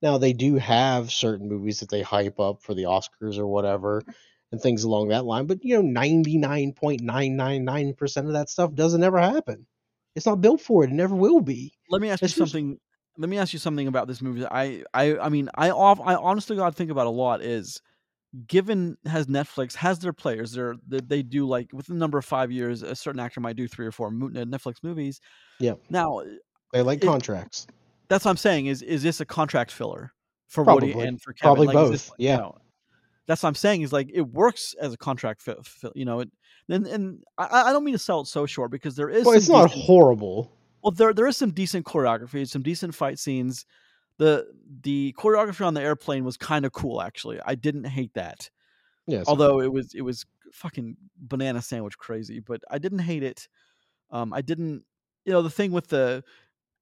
Now 0.01 0.17
they 0.17 0.33
do 0.33 0.55
have 0.55 1.11
certain 1.11 1.49
movies 1.49 1.79
that 1.79 1.89
they 1.89 2.01
hype 2.01 2.39
up 2.39 2.61
for 2.61 2.73
the 2.73 2.83
Oscars 2.83 3.37
or 3.37 3.47
whatever, 3.47 4.03
and 4.51 4.61
things 4.61 4.83
along 4.83 5.09
that 5.09 5.25
line. 5.25 5.47
But 5.47 5.63
you 5.63 5.75
know, 5.75 5.81
ninety 5.81 6.37
nine 6.37 6.73
point 6.73 7.01
nine 7.01 7.35
nine 7.35 7.65
nine 7.65 7.93
percent 7.93 8.27
of 8.27 8.33
that 8.33 8.49
stuff 8.49 8.73
doesn't 8.73 9.03
ever 9.03 9.19
happen. 9.19 9.65
It's 10.15 10.25
not 10.25 10.41
built 10.41 10.61
for 10.61 10.83
it. 10.83 10.89
It 10.89 10.93
never 10.93 11.15
will 11.15 11.41
be. 11.41 11.73
Let 11.89 12.01
me 12.01 12.09
ask 12.09 12.21
you 12.21 12.25
It's 12.25 12.35
just- 12.35 12.51
something. 12.51 12.79
Let 13.17 13.29
me 13.29 13.37
ask 13.37 13.53
you 13.53 13.59
something 13.59 13.87
about 13.87 14.07
this 14.09 14.21
movie. 14.21 14.41
that 14.41 14.53
I, 14.53 14.83
I, 14.93 15.17
I 15.17 15.29
mean, 15.29 15.49
I 15.55 15.69
off, 15.69 16.01
I 16.01 16.15
honestly 16.15 16.57
God 16.57 16.75
think 16.75 16.91
about 16.91 17.07
a 17.07 17.09
lot 17.11 17.41
is, 17.41 17.81
given 18.47 18.97
has 19.05 19.27
Netflix 19.27 19.73
has 19.75 19.99
their 19.99 20.11
players, 20.11 20.51
they're, 20.51 20.75
they 20.87 20.99
they 20.99 21.23
do 21.23 21.47
like 21.47 21.69
within 21.71 21.95
a 21.95 21.99
number 21.99 22.17
of 22.17 22.25
five 22.25 22.51
years, 22.51 22.81
a 22.81 22.93
certain 22.95 23.19
actor 23.21 23.39
might 23.39 23.55
do 23.55 23.67
three 23.67 23.85
or 23.85 23.91
four 23.93 24.07
uh, 24.07 24.11
Netflix 24.11 24.75
movies. 24.83 25.21
Yeah. 25.59 25.75
Now 25.89 26.21
They 26.73 26.81
like 26.81 27.01
It- 27.03 27.07
contracts. 27.07 27.67
that's 28.09 28.25
what 28.25 28.31
I'm 28.31 28.37
saying. 28.37 28.65
Is 28.65 28.81
is 28.81 29.01
this 29.03 29.21
a 29.21 29.25
contract 29.25 29.71
filler 29.71 30.11
for 30.49 30.63
Woody 30.65 30.91
and 30.91 31.21
for 31.21 31.31
Kevin? 31.31 31.55
Probably 31.55 31.67
Like, 31.67 31.85
is 31.85 31.91
this- 31.91 32.09
both, 32.09 32.15
yeah. 32.19 32.31
you 32.35 32.41
know, 32.41 32.57
that's 33.27 33.43
what 33.43 33.47
I'm 33.49 33.55
saying. 33.55 33.83
Is 33.83 33.93
like 33.93 34.09
it 34.13 34.27
works 34.27 34.75
as 34.81 34.91
a 34.93 34.97
contract 34.97 35.41
fill. 35.41 35.61
fill 35.63 35.93
you 35.95 36.03
know, 36.03 36.19
it, 36.19 36.29
and 36.69 36.85
and 36.87 37.23
I, 37.37 37.69
I 37.69 37.71
don't 37.73 37.83
mean 37.83 37.93
to 37.95 37.99
sell 37.99 38.21
it 38.21 38.27
so 38.27 38.45
short 38.45 38.71
because 38.71 38.95
there 38.95 39.09
is. 39.09 39.25
Well, 39.25 39.35
it's 39.35 39.49
not 39.49 39.67
decent- 39.67 39.85
horrible. 39.85 40.51
well, 40.83 40.91
there 40.91 41.13
there 41.13 41.27
is 41.27 41.37
some 41.37 41.51
decent 41.51 41.85
choreography, 41.85 42.47
some 42.47 42.61
decent 42.63 42.95
fight 42.95 43.19
scenes. 43.19 43.65
The 44.17 44.47
the 44.81 45.13
choreography 45.17 45.65
on 45.65 45.73
the 45.73 45.81
airplane 45.81 46.23
was 46.23 46.37
kind 46.37 46.65
of 46.65 46.71
cool, 46.71 47.01
actually. 47.01 47.39
I 47.45 47.55
didn't 47.55 47.83
hate 47.85 48.13
that, 48.13 48.49
Yes. 49.07 49.25
although 49.27 49.59
it 49.61 49.71
was 49.71 49.93
it 49.93 50.01
was 50.01 50.25
fucking 50.53 50.95
banana 51.17 51.61
sandwich 51.61 51.97
crazy. 51.97 52.39
But 52.39 52.61
I 52.71 52.77
didn't 52.77 52.99
hate 52.99 53.23
it. 53.23 53.47
Um, 54.11 54.31
I 54.33 54.41
didn't, 54.41 54.83
you 55.25 55.33
know, 55.33 55.41
the 55.41 55.49
thing 55.49 55.71
with 55.71 55.87
the 55.87 56.23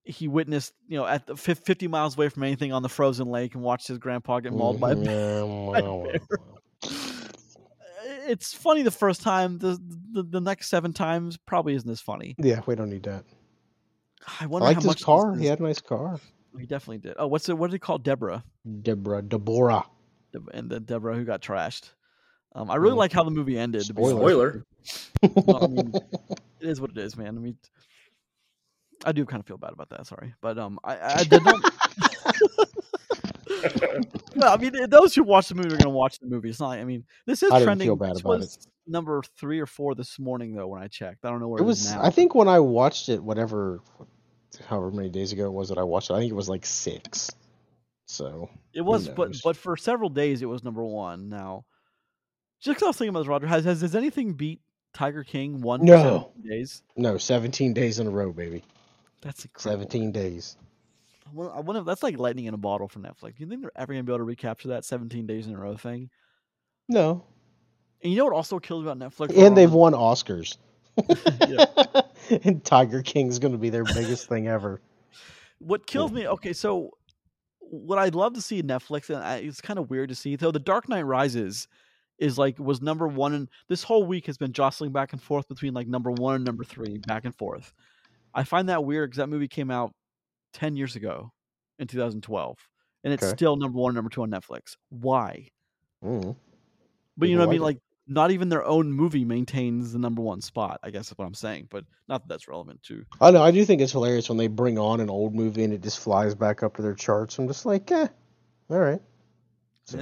he 0.05 0.27
witnessed, 0.27 0.73
you 0.87 0.97
know, 0.97 1.05
at 1.07 1.25
the 1.25 1.35
fif- 1.35 1.59
fifty 1.65 1.87
miles 1.87 2.15
away 2.17 2.29
from 2.29 2.43
anything 2.43 2.71
on 2.73 2.83
the 2.83 2.89
frozen 2.89 3.29
lake 3.29 3.55
and 3.55 3.63
watched 3.63 3.87
his 3.87 3.97
grandpa 3.97 4.39
get 4.41 4.51
mauled 4.53 4.79
by. 4.79 4.91
a 4.91 4.95
Mhm, 4.97 5.05
bear. 5.05 5.37
yeah, 5.37 5.43
well, 5.81 6.03
bear. 6.03 6.19
well. 6.83 6.99
It's 8.27 8.53
funny 8.53 8.81
the 8.83 8.91
first 8.91 9.21
time. 9.21 9.57
The, 9.57 9.77
the 10.11 10.23
the 10.23 10.41
next 10.41 10.69
seven 10.69 10.93
times 10.93 11.37
probably 11.37 11.75
isn't 11.75 11.89
as 11.89 12.01
funny. 12.01 12.35
yeah, 12.37 12.61
we 12.65 12.75
don't 12.75 12.89
need 12.89 13.03
that. 13.03 13.25
I 14.39 14.43
I 14.43 14.45
wonder 14.47 14.65
liked 14.65 14.75
how 14.75 14.81
his 14.81 14.85
much 14.87 14.97
this 14.97 15.05
car. 15.05 15.35
He 15.35 15.45
had 15.45 15.59
a 15.59 15.63
nice 15.63 15.81
car. 15.81 16.19
he 16.59 16.65
definitely 16.65 16.99
did. 16.99 17.15
Oh, 17.17 17.27
what's 17.27 17.49
it? 17.49 17.57
What 17.57 17.69
did 17.71 17.75
he 17.75 17.79
call 17.79 17.97
Deborah? 17.97 18.43
Deborah, 18.81 19.21
Deborah. 19.21 19.85
Deb- 20.31 20.49
and 20.53 20.69
then 20.69 20.83
Deborah 20.83 21.15
who 21.15 21.25
got 21.25 21.41
trashed. 21.41 21.91
Um, 22.55 22.69
I 22.71 22.75
really 22.75 22.93
Mm. 22.95 22.99
like 22.99 23.11
how 23.11 23.23
the 23.23 23.31
movie 23.31 23.57
ended. 23.57 23.81
to 23.81 23.87
Spoiler. 23.87 24.63
with. 25.21 25.45
Well, 25.47 25.63
I 25.63 25.67
mean, 25.67 25.93
it 26.61 26.69
is 26.69 26.79
what 26.79 26.91
it 26.91 26.97
is, 26.99 27.17
man. 27.17 27.35
I 27.35 27.39
mean, 27.39 27.57
I 29.05 29.11
do 29.11 29.25
kind 29.25 29.39
of 29.41 29.47
feel 29.47 29.57
bad 29.57 29.73
about 29.73 29.89
that. 29.89 30.05
Sorry, 30.07 30.33
but 30.41 30.57
um, 30.57 30.79
I, 30.83 30.95
I 30.97 31.13
I 31.19 31.23
did 31.23 31.43
not. 31.43 31.59
well, 34.35 34.53
I 34.53 34.57
mean, 34.57 34.89
those 34.89 35.13
who 35.15 35.23
watch 35.23 35.47
the 35.49 35.55
movie 35.55 35.67
are 35.69 35.77
going 35.77 35.81
to 35.81 35.89
watch 35.89 36.19
the 36.19 36.27
movie. 36.27 36.49
It's 36.49 36.59
not. 36.59 36.69
like- 36.69 36.79
I 36.79 36.83
mean, 36.83 37.03
this 37.25 37.43
is 37.43 37.51
I 37.51 37.63
trending. 37.63 37.87
feel 37.87 37.95
bad 37.95 38.13
this 38.15 38.21
about 38.21 38.33
it. 38.35 38.39
was 38.39 38.67
number 38.87 39.21
three 39.37 39.59
or 39.59 39.65
four 39.65 39.95
this 39.95 40.19
morning, 40.19 40.53
though. 40.55 40.67
When 40.67 40.81
I 40.81 40.87
checked, 40.87 41.25
I 41.25 41.29
don't 41.29 41.39
know 41.39 41.47
where 41.47 41.59
it 41.59 41.63
it 41.63 41.67
was. 41.67 41.91
I 41.93 42.09
think 42.09 42.35
when 42.35 42.47
I 42.47 42.59
watched 42.59 43.09
it, 43.09 43.23
whatever, 43.23 43.81
however 44.67 44.91
many 44.91 45.09
days 45.09 45.31
ago 45.31 45.45
it 45.45 45.53
was 45.53 45.69
that 45.69 45.77
I 45.77 45.83
watched 45.83 46.09
it, 46.09 46.13
I 46.13 46.19
think 46.19 46.31
it 46.31 46.35
was 46.35 46.49
like 46.49 46.65
six. 46.65 47.29
So 48.05 48.49
It 48.73 48.81
was, 48.81 49.07
but 49.07 49.35
but 49.43 49.55
for 49.57 49.77
several 49.77 50.09
days 50.09 50.41
it 50.41 50.45
was 50.45 50.63
number 50.63 50.83
one. 50.83 51.29
Now, 51.29 51.65
just 52.61 52.77
'cause 52.79 52.83
I 52.83 52.87
was 52.87 52.97
thinking 52.97 53.09
about 53.09 53.21
this, 53.21 53.27
Roger, 53.29 53.47
has 53.47 53.63
has, 53.65 53.81
has 53.81 53.95
anything 53.95 54.33
beat 54.33 54.59
Tiger 54.93 55.23
King 55.23 55.61
one 55.61 55.83
No. 55.85 56.31
days? 56.47 56.83
no, 56.97 57.17
seventeen 57.17 57.73
days 57.73 57.99
in 57.99 58.07
a 58.07 58.09
row, 58.11 58.31
baby. 58.33 58.63
That's 59.21 59.45
incredible. 59.45 59.83
Seventeen 59.83 60.11
days. 60.11 60.57
Wonder, 61.31 61.53
I 61.55 61.59
wonder 61.61 61.79
if 61.81 61.85
that's 61.85 62.03
like 62.03 62.17
lightning 62.17 62.45
in 62.45 62.53
a 62.53 62.57
bottle 62.57 62.87
for 62.87 62.99
Netflix. 62.99 63.35
Do 63.37 63.43
you 63.43 63.47
think 63.47 63.61
they're 63.61 63.71
ever 63.75 63.93
gonna 63.93 64.03
be 64.03 64.11
able 64.11 64.19
to 64.19 64.23
recapture 64.23 64.69
that 64.69 64.85
17 64.85 65.25
days 65.25 65.47
in 65.47 65.55
a 65.55 65.59
row 65.59 65.75
thing? 65.77 66.09
No, 66.89 67.23
And 68.03 68.11
you 68.11 68.17
know 68.17 68.25
what 68.25 68.33
also 68.33 68.59
kills 68.59 68.83
about 68.85 68.99
Netflix? 68.99 69.37
and 69.37 69.55
they've 69.55 69.71
won 69.71 69.93
Oscars. 69.93 70.57
Yeah. 71.47 71.65
and 72.43 72.63
Tiger 72.63 73.01
King's 73.01 73.39
going 73.39 73.51
to 73.51 73.57
be 73.57 73.69
their 73.69 73.83
biggest 73.83 74.29
thing 74.29 74.47
ever. 74.47 74.79
What 75.59 75.87
kills 75.87 76.11
me? 76.11 76.27
Okay, 76.27 76.53
so 76.53 76.91
what 77.59 77.97
I'd 77.97 78.13
love 78.15 78.33
to 78.33 78.41
see 78.41 78.61
Netflix, 78.61 79.09
and 79.09 79.17
I, 79.23 79.37
it's 79.37 79.61
kind 79.61 79.79
of 79.79 79.89
weird 79.89 80.09
to 80.09 80.15
see 80.15 80.35
though. 80.35 80.51
The 80.51 80.59
Dark 80.59 80.87
Knight 80.89 81.05
Rises 81.05 81.67
is 82.19 82.37
like 82.37 82.59
was 82.59 82.81
number 82.81 83.07
one, 83.07 83.33
and 83.33 83.49
this 83.69 83.81
whole 83.81 84.05
week 84.05 84.27
has 84.27 84.37
been 84.37 84.53
jostling 84.53 84.91
back 84.91 85.13
and 85.13 85.21
forth 85.21 85.47
between 85.47 85.73
like 85.73 85.87
number 85.87 86.11
one 86.11 86.35
and 86.35 86.45
number 86.45 86.63
three, 86.63 86.99
back 87.07 87.25
and 87.25 87.35
forth. 87.35 87.73
I 88.33 88.43
find 88.43 88.69
that 88.69 88.85
weird 88.85 89.09
because 89.09 89.17
that 89.17 89.29
movie 89.29 89.47
came 89.47 89.71
out 89.71 89.93
ten 90.53 90.75
years 90.75 90.95
ago 90.95 91.31
in 91.79 91.87
2012, 91.87 92.57
and 93.03 93.13
it's 93.13 93.23
Okay. 93.23 93.35
still 93.35 93.55
number 93.55 93.77
one, 93.79 93.93
number 93.93 94.09
two 94.09 94.21
on 94.23 94.31
Netflix. 94.31 94.75
Why? 94.89 95.49
Mm. 96.03 96.35
But 97.17 97.29
you 97.29 97.35
know 97.35 97.41
what 97.41 97.49
I 97.49 97.51
mean? 97.51 97.61
like 97.61 97.75
Like 97.75 97.83
not 98.07 98.31
even 98.31 98.49
their 98.49 98.65
own 98.65 98.91
movie 98.91 99.23
maintains 99.23 99.93
the 99.93 99.99
number 99.99 100.21
one 100.21 100.41
spot. 100.41 100.79
I 100.83 100.89
guess 100.89 101.11
is 101.11 101.17
what 101.17 101.25
I'm 101.25 101.33
saying, 101.33 101.67
but 101.69 101.85
not 102.07 102.21
that 102.23 102.29
that's 102.29 102.47
relevant 102.47 102.83
to. 102.83 103.05
I 103.21 103.31
know. 103.31 103.41
I 103.41 103.51
do 103.51 103.63
think 103.65 103.81
it's 103.81 103.91
hilarious 103.93 104.29
when 104.29 104.37
they 104.37 104.47
bring 104.47 104.77
on 104.77 104.99
an 104.99 105.09
old 105.09 105.33
movie 105.33 105.63
and 105.63 105.73
it 105.73 105.81
just 105.81 105.99
flies 105.99 106.35
back 106.35 106.63
up 106.63 106.75
to 106.75 106.81
their 106.81 106.95
charts. 106.95 107.37
I'm 107.39 107.47
just 107.47 107.65
like, 107.65 107.91
eh, 107.91 108.07
all 108.69 108.79
right. 108.79 109.01
So, 109.85 109.99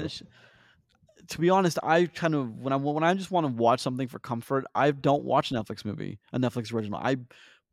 to 1.27 1.37
be 1.39 1.49
honest, 1.49 1.77
I 1.83 2.05
kind 2.05 2.35
of 2.35 2.59
when 2.59 2.73
I 2.73 2.75
when 2.75 3.03
I 3.03 3.13
just 3.13 3.31
want 3.31 3.45
to 3.45 3.53
watch 3.53 3.81
something 3.81 4.07
for 4.07 4.19
comfort, 4.19 4.65
I 4.73 4.91
don't 4.91 5.23
watch 5.23 5.51
a 5.51 5.53
Netflix 5.55 5.85
movie, 5.85 6.19
a 6.33 6.39
Netflix 6.39 6.73
original. 6.73 6.99
I 7.01 7.17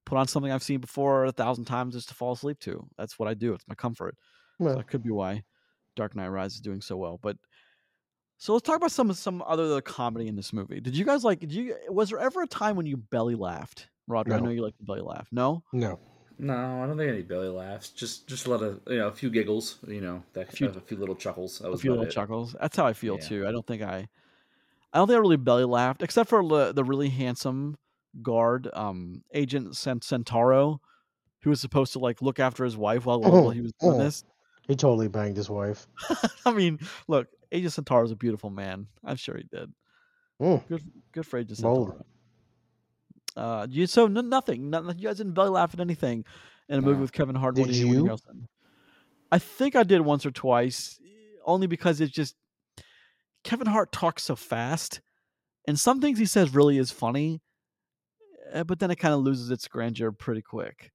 put 0.08 0.16
on 0.18 0.26
something 0.26 0.50
I've 0.50 0.62
seen 0.62 0.80
before 0.80 1.26
a 1.26 1.32
thousand 1.32 1.66
times 1.66 1.94
just 1.94 2.08
to 2.08 2.14
fall 2.14 2.32
asleep 2.32 2.58
to. 2.60 2.86
That's 2.96 3.18
what 3.18 3.28
I 3.28 3.34
do. 3.34 3.52
It's 3.52 3.68
my 3.68 3.74
comfort. 3.74 4.16
So 4.60 4.74
that 4.74 4.88
could 4.88 5.02
be 5.02 5.10
why 5.10 5.44
Dark 5.96 6.16
Knight 6.16 6.28
Rises 6.28 6.56
is 6.56 6.60
doing 6.62 6.80
so 6.80 6.96
well. 6.96 7.18
But 7.22 7.36
so 8.38 8.52
let's 8.54 8.64
talk 8.66 8.76
about 8.76 8.90
some 8.92 9.12
some 9.12 9.42
other 9.46 9.80
comedy 9.82 10.26
in 10.28 10.34
this 10.36 10.52
movie. 10.52 10.80
Did 10.80 10.96
you 10.96 11.04
guys 11.04 11.24
like? 11.24 11.40
Did 11.40 11.52
you 11.52 11.76
was 11.90 12.08
there 12.10 12.18
ever 12.18 12.42
a 12.42 12.46
time 12.46 12.74
when 12.76 12.86
you 12.86 12.96
belly 12.96 13.34
laughed, 13.34 13.88
Roger? 14.06 14.32
I 14.34 14.40
know 14.40 14.50
you 14.50 14.62
like 14.62 14.76
to 14.78 14.84
belly 14.84 15.00
laugh. 15.02 15.28
No, 15.30 15.62
no. 15.72 15.98
No, 16.40 16.54
I 16.82 16.86
don't 16.86 16.96
think 16.96 17.10
any 17.10 17.22
belly 17.22 17.48
laughs. 17.48 17.90
Just 17.90 18.28
just 18.28 18.46
a 18.46 18.50
lot 18.50 18.62
of 18.62 18.80
you 18.86 18.98
know 18.98 19.08
a 19.08 19.12
few 19.12 19.28
giggles. 19.28 19.78
You 19.86 20.00
know, 20.00 20.22
that, 20.34 20.48
A 20.48 20.52
few- 20.52 20.68
uh, 20.68 20.72
a 20.76 20.80
few 20.80 20.96
little 20.96 21.16
chuckles. 21.16 21.58
That 21.58 21.68
a 21.68 21.76
few 21.76 21.90
little 21.90 22.06
it. 22.06 22.10
chuckles. 22.12 22.54
That's 22.60 22.76
how 22.76 22.86
I 22.86 22.92
feel 22.92 23.18
Yeah. 23.20 23.26
too. 23.28 23.46
I 23.46 23.50
don't 23.52 23.66
think 23.66 23.82
I, 23.82 24.08
I 24.92 24.98
don't 24.98 25.08
think 25.08 25.16
I 25.16 25.20
really 25.20 25.36
belly 25.36 25.64
laughed, 25.64 26.02
except 26.02 26.30
for 26.30 26.46
the, 26.46 26.72
the 26.72 26.84
really 26.84 27.08
handsome 27.08 27.76
guard, 28.22 28.68
um, 28.72 29.22
Agent 29.32 29.76
Cent- 29.76 30.04
Centauro, 30.04 30.80
who 31.42 31.50
was 31.50 31.60
supposed 31.60 31.92
to 31.92 31.98
like 31.98 32.22
look 32.22 32.40
after 32.40 32.64
his 32.64 32.76
wife 32.76 33.06
while, 33.06 33.20
while 33.20 33.50
he 33.50 33.60
was 33.60 33.72
doing 33.80 33.94
oh. 33.94 33.98
this. 33.98 34.24
He 34.66 34.76
totally 34.76 35.08
banged 35.08 35.36
his 35.36 35.48
wife. 35.48 35.86
I 36.44 36.52
mean, 36.52 36.78
look, 37.06 37.28
Agent 37.52 37.72
Centauro 37.72 38.04
is 38.04 38.10
a 38.10 38.16
beautiful 38.16 38.50
man. 38.50 38.86
I'm 39.04 39.16
sure 39.16 39.36
he 39.36 39.44
did. 39.44 39.72
Mm. 40.40 40.66
Good, 40.68 40.82
good 41.12 41.26
for 41.26 41.38
Agent 41.38 41.60
Bold. 41.62 42.04
Uh, 43.36 43.66
you 43.70 43.86
so 43.86 44.08
nothing. 44.08 44.70
No, 44.70 44.82
you 44.96 45.08
guys 45.08 45.18
didn't 45.18 45.34
belly 45.34 45.50
laugh 45.50 45.72
at 45.72 45.80
anything 45.80 46.24
in 46.68 46.78
a 46.78 46.82
movie 46.82 47.00
with 47.00 47.12
Kevin 47.12 47.36
Hart. 47.36 47.54
Did 47.54 47.74
you? 47.74 48.16
I 49.30 49.38
think 49.38 49.76
I 49.76 49.84
did 49.84 50.00
once 50.00 50.26
or 50.26 50.30
twice, 50.30 50.98
only 51.44 51.66
because 51.66 52.00
it's 52.00 52.12
just 52.12 52.34
Kevin 53.44 53.66
Hart 53.66 53.92
talks 53.92 54.24
so 54.24 54.34
fast, 54.34 55.00
and 55.66 55.78
some 55.78 56.00
things 56.00 56.18
he 56.18 56.26
says 56.26 56.54
really 56.54 56.78
is 56.78 56.90
funny, 56.90 57.40
but 58.66 58.78
then 58.78 58.90
it 58.90 58.96
kind 58.96 59.14
of 59.14 59.20
loses 59.20 59.50
its 59.50 59.68
grandeur 59.68 60.12
pretty 60.12 60.42
quick. 60.42 60.90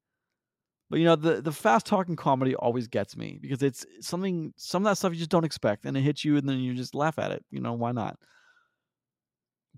But 0.89 0.99
you 0.99 1.05
know, 1.05 1.15
the 1.15 1.41
the 1.41 1.51
fast 1.51 1.85
talking 1.85 2.15
comedy 2.15 2.55
always 2.55 2.87
gets 2.87 3.17
me 3.17 3.39
because 3.41 3.63
it's 3.63 3.85
something 4.01 4.53
some 4.57 4.85
of 4.85 4.91
that 4.91 4.97
stuff 4.97 5.13
you 5.13 5.17
just 5.17 5.31
don't 5.31 5.45
expect 5.45 5.85
and 5.85 5.97
it 5.97 6.01
hits 6.01 6.23
you 6.23 6.37
and 6.37 6.47
then 6.47 6.59
you 6.59 6.75
just 6.75 6.93
laugh 6.93 7.17
at 7.17 7.31
it. 7.31 7.43
You 7.49 7.61
know, 7.61 7.73
why 7.73 7.91
not? 7.93 8.17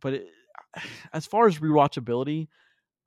But 0.02 0.14
it, 0.14 0.28
as 1.14 1.26
far 1.26 1.48
as 1.48 1.60
rewatchability, 1.60 2.48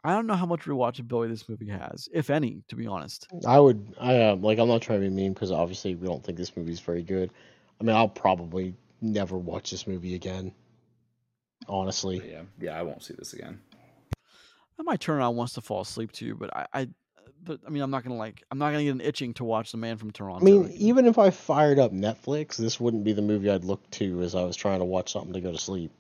I 0.05 0.15
don't 0.15 0.27
know 0.27 0.35
how 0.35 0.47
much 0.47 0.63
rewatchability 0.63 1.29
this 1.29 1.49
movie 1.49 1.69
has, 1.69 2.09
if 2.13 2.31
any, 2.31 2.63
to 2.69 2.77
be 2.77 2.87
honest. 2.87 3.27
I 3.47 3.59
would, 3.59 3.95
I 4.01 4.17
uh, 4.23 4.37
like, 4.37 4.59
I'm 4.59 4.69
not 4.69 4.81
trying 4.81 5.01
to 5.01 5.09
be 5.09 5.15
mean 5.15 5.33
because 5.33 5.51
obviously 5.51 5.95
we 5.95 6.07
don't 6.07 6.25
think 6.25 6.39
this 6.39 6.57
movie's 6.57 6.81
very 6.81 7.03
good. 7.03 7.31
I 7.81 7.85
mean, 7.85 7.97
I'll 7.97 8.09
probably 8.09 8.75
never 9.01 9.37
watch 9.37 9.71
this 9.71 9.87
movie 9.87 10.15
again. 10.15 10.53
Honestly, 11.69 12.23
yeah, 12.25 12.43
yeah, 12.61 12.79
I 12.79 12.83
won't 12.83 13.03
see 13.03 13.15
this 13.15 13.33
again. 13.33 13.61
I 14.79 14.83
might 14.83 15.01
turn 15.01 15.19
around 15.19 15.37
once 15.37 15.55
to 15.55 15.61
fall 15.61 15.81
asleep 15.81 16.13
too, 16.13 16.35
but 16.35 16.57
I, 16.57 16.67
I 16.73 16.89
but 17.45 17.61
I 17.67 17.71
mean, 17.71 17.83
I'm 17.83 17.91
not 17.91 18.05
gonna 18.05 18.17
like, 18.17 18.43
I'm 18.51 18.59
not 18.59 18.71
gonna 18.73 18.85
get 18.85 18.91
an 18.91 19.01
itching 19.01 19.35
to 19.35 19.45
watch 19.45 19.73
The 19.73 19.79
Man 19.79 19.97
from 19.97 20.11
Toronto. 20.11 20.45
I 20.45 20.45
mean, 20.45 20.71
even 20.77 21.07
if 21.07 21.19
I 21.19 21.31
fired 21.31 21.79
up 21.79 21.93
Netflix, 21.93 22.57
this 22.57 22.81
wouldn't 22.81 23.05
be 23.05 23.13
the 23.13 23.23
movie 23.23 23.51
I'd 23.51 23.65
look 23.65 23.89
to 23.93 24.23
as 24.23 24.35
I 24.35 24.43
was 24.43 24.57
trying 24.57 24.81
to 24.81 24.85
watch 24.85 25.13
something 25.13 25.33
to 25.33 25.41
go 25.41 25.53
to 25.53 25.59
sleep. 25.59 25.91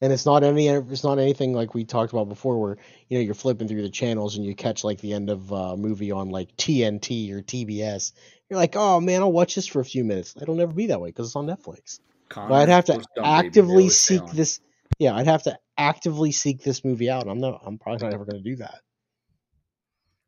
And 0.00 0.12
it's 0.12 0.26
not 0.26 0.42
any, 0.42 0.68
it's 0.68 1.04
not 1.04 1.18
anything 1.18 1.54
like 1.54 1.72
we 1.72 1.84
talked 1.84 2.12
about 2.12 2.28
before, 2.28 2.60
where 2.60 2.76
you 3.08 3.18
know 3.18 3.24
you're 3.24 3.34
flipping 3.34 3.68
through 3.68 3.82
the 3.82 3.90
channels 3.90 4.36
and 4.36 4.44
you 4.44 4.54
catch 4.54 4.84
like 4.84 5.00
the 5.00 5.12
end 5.12 5.30
of 5.30 5.50
a 5.50 5.76
movie 5.76 6.10
on 6.10 6.30
like 6.30 6.54
TNT 6.56 7.32
or 7.32 7.40
TBS. 7.40 8.12
You're 8.50 8.58
like, 8.58 8.76
oh 8.76 9.00
man, 9.00 9.22
I'll 9.22 9.32
watch 9.32 9.54
this 9.54 9.66
for 9.66 9.80
a 9.80 9.84
few 9.84 10.04
minutes. 10.04 10.34
It'll 10.40 10.56
never 10.56 10.72
be 10.72 10.86
that 10.86 11.00
way 11.00 11.08
because 11.08 11.28
it's 11.28 11.36
on 11.36 11.46
Netflix. 11.46 12.00
But 12.28 12.52
I'd 12.52 12.68
have 12.68 12.84
to 12.86 13.02
actively 13.22 13.88
seek 13.88 14.26
this. 14.32 14.60
Yeah, 14.98 15.14
I'd 15.14 15.26
have 15.26 15.42
to 15.44 15.58
actively 15.76 16.32
seek 16.32 16.62
this 16.62 16.84
movie 16.84 17.10
out. 17.10 17.26
I'm 17.26 17.40
not. 17.40 17.62
I'm 17.64 17.78
probably 17.78 18.06
not 18.06 18.14
ever 18.14 18.24
going 18.24 18.42
to 18.42 18.50
do 18.50 18.56
that 18.56 18.80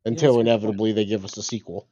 until 0.07 0.35
yeah, 0.35 0.41
inevitably 0.41 0.93
they 0.93 1.05
give 1.05 1.25
us 1.25 1.37
a 1.37 1.43
sequel. 1.43 1.89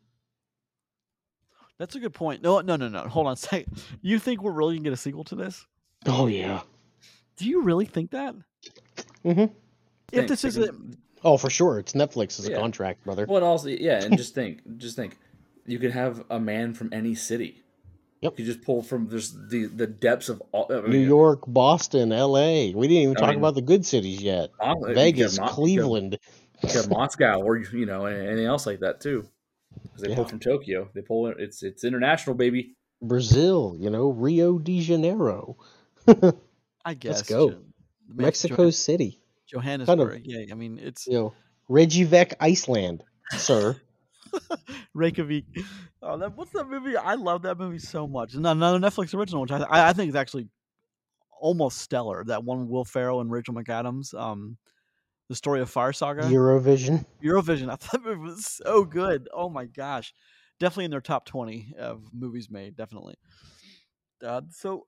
That's 1.79 1.97
a 1.97 2.01
good 2.01 2.15
point. 2.15 2.43
No, 2.43 2.61
no, 2.61 2.77
no, 2.77 2.89
no. 2.89 3.01
Hold 3.01 3.27
on 3.27 3.35
a 3.35 3.37
second. 3.37 3.83
You 4.01 4.19
think 4.19 4.43
we're 4.43 4.53
really 4.53 4.77
gonna 4.77 4.85
get 4.85 4.93
a 4.93 4.97
sequel 4.97 5.25
to 5.25 5.35
this? 5.35 5.67
Oh 6.07 6.27
yeah. 6.27 6.61
Do 7.37 7.47
you 7.47 7.63
really 7.63 7.87
think 7.87 8.13
that? 8.13 8.35
Mm-hmm. 9.25 9.53
If 10.13 10.29
this 10.29 10.45
is 10.45 10.57
a 10.59 10.71
oh, 11.25 11.37
for 11.37 11.51
sure, 11.51 11.79
it's 11.79 11.93
Netflix's 11.93 12.49
yeah. 12.49 12.57
A 12.57 12.61
contract, 12.61 13.05
brother. 13.05 13.27
Well, 13.29 13.43
also, 13.43 13.69
yeah, 13.69 14.05
and 14.05 14.17
just 14.19 14.35
think, 14.35 14.61
just 14.77 14.95
think, 14.95 15.17
you 15.67 15.79
could 15.79 15.91
have 15.91 16.25
a 16.31 16.39
man 16.39 16.75
from 16.75 16.93
any 16.93 17.15
city. 17.15 17.64
Yep. 18.25 18.39
You 18.39 18.45
just 18.47 18.63
pull 18.63 18.83
from 18.83 19.07
there's 19.11 19.33
the 19.33 19.67
the 19.67 19.87
depths 19.87 20.31
of 20.31 20.43
all, 20.51 20.67
I 20.71 20.81
mean, 20.81 20.93
New 20.93 21.07
York, 21.07 21.41
Boston, 21.47 22.11
L.A. 22.11 22.73
We 22.75 22.89
didn't 22.89 23.03
even 23.03 23.17
I 23.19 23.21
talk 23.21 23.29
mean, 23.29 23.39
about 23.39 23.55
the 23.55 23.61
good 23.61 23.85
cities 23.85 24.23
yet. 24.23 24.49
Uh, 24.59 24.75
Vegas, 24.95 25.39
Mo- 25.39 25.49
Cleveland, 25.49 26.19
Moscow, 26.89 27.43
or 27.43 27.59
you 27.59 27.85
know 27.85 28.07
anything 28.07 28.47
else 28.47 28.65
like 28.65 28.81
that 28.81 29.03
too. 29.03 29.29
Because 29.83 30.01
they 30.01 30.09
yeah. 30.09 30.15
pull 30.15 30.25
from 30.25 30.41
Tokyo, 30.41 30.89
they 30.95 31.03
pull 31.03 31.27
it's 31.37 31.63
it's 31.63 31.85
international, 31.85 32.35
baby. 32.35 32.77
Brazil, 33.03 33.77
you 33.79 33.91
know, 33.91 34.09
Rio 34.09 34.59
de 34.59 34.81
Janeiro. 34.81 35.59
I 36.09 36.95
guess. 36.99 37.17
Let's 37.17 37.29
go. 37.29 37.59
Mexico 38.09 38.71
City. 38.71 39.21
Johannesburg. 39.49 39.99
Kind 39.99 40.11
of, 40.13 40.25
yeah, 40.25 40.51
I 40.51 40.55
mean 40.55 40.79
it's 40.83 41.07
you 41.07 41.13
know 41.13 41.35
Reykjavik, 41.69 42.37
Iceland, 42.41 43.05
sir. 43.37 43.77
Reykjavik. 44.95 45.45
Oh, 46.03 46.19
that, 46.19 46.37
what's 46.37 46.53
that 46.53 46.69
movie? 46.69 46.97
I 46.97 47.15
love 47.15 47.43
that 47.43 47.59
movie 47.59 47.79
so 47.79 48.07
much. 48.07 48.35
Another 48.35 48.79
Netflix 48.79 49.15
original, 49.15 49.43
which 49.43 49.51
I 49.51 49.65
I 49.71 49.93
think 49.93 50.09
is 50.09 50.15
actually 50.15 50.49
almost 51.41 51.79
stellar. 51.79 52.25
That 52.25 52.45
one 52.45 52.69
Will 52.69 52.85
Ferrell 52.85 53.21
and 53.21 53.31
Rachel 53.31 53.55
McAdams. 53.55 54.15
Um, 54.15 54.57
the 55.29 55.35
story 55.35 55.61
of 55.61 55.71
Fire 55.71 55.93
Saga. 55.93 56.23
Eurovision. 56.23 57.05
Eurovision. 57.23 57.69
I 57.73 57.77
thought 57.77 58.07
it 58.07 58.19
was 58.19 58.47
so 58.47 58.85
good. 58.85 59.29
Oh 59.33 59.49
my 59.49 59.67
gosh, 59.67 60.13
definitely 60.59 60.87
in 60.87 60.91
their 60.91 61.01
top 61.01 61.27
twenty 61.27 61.75
of 61.79 62.03
movies 62.13 62.51
made. 62.51 62.77
Definitely. 62.77 63.15
Uh, 64.25 64.43
so 64.51 64.87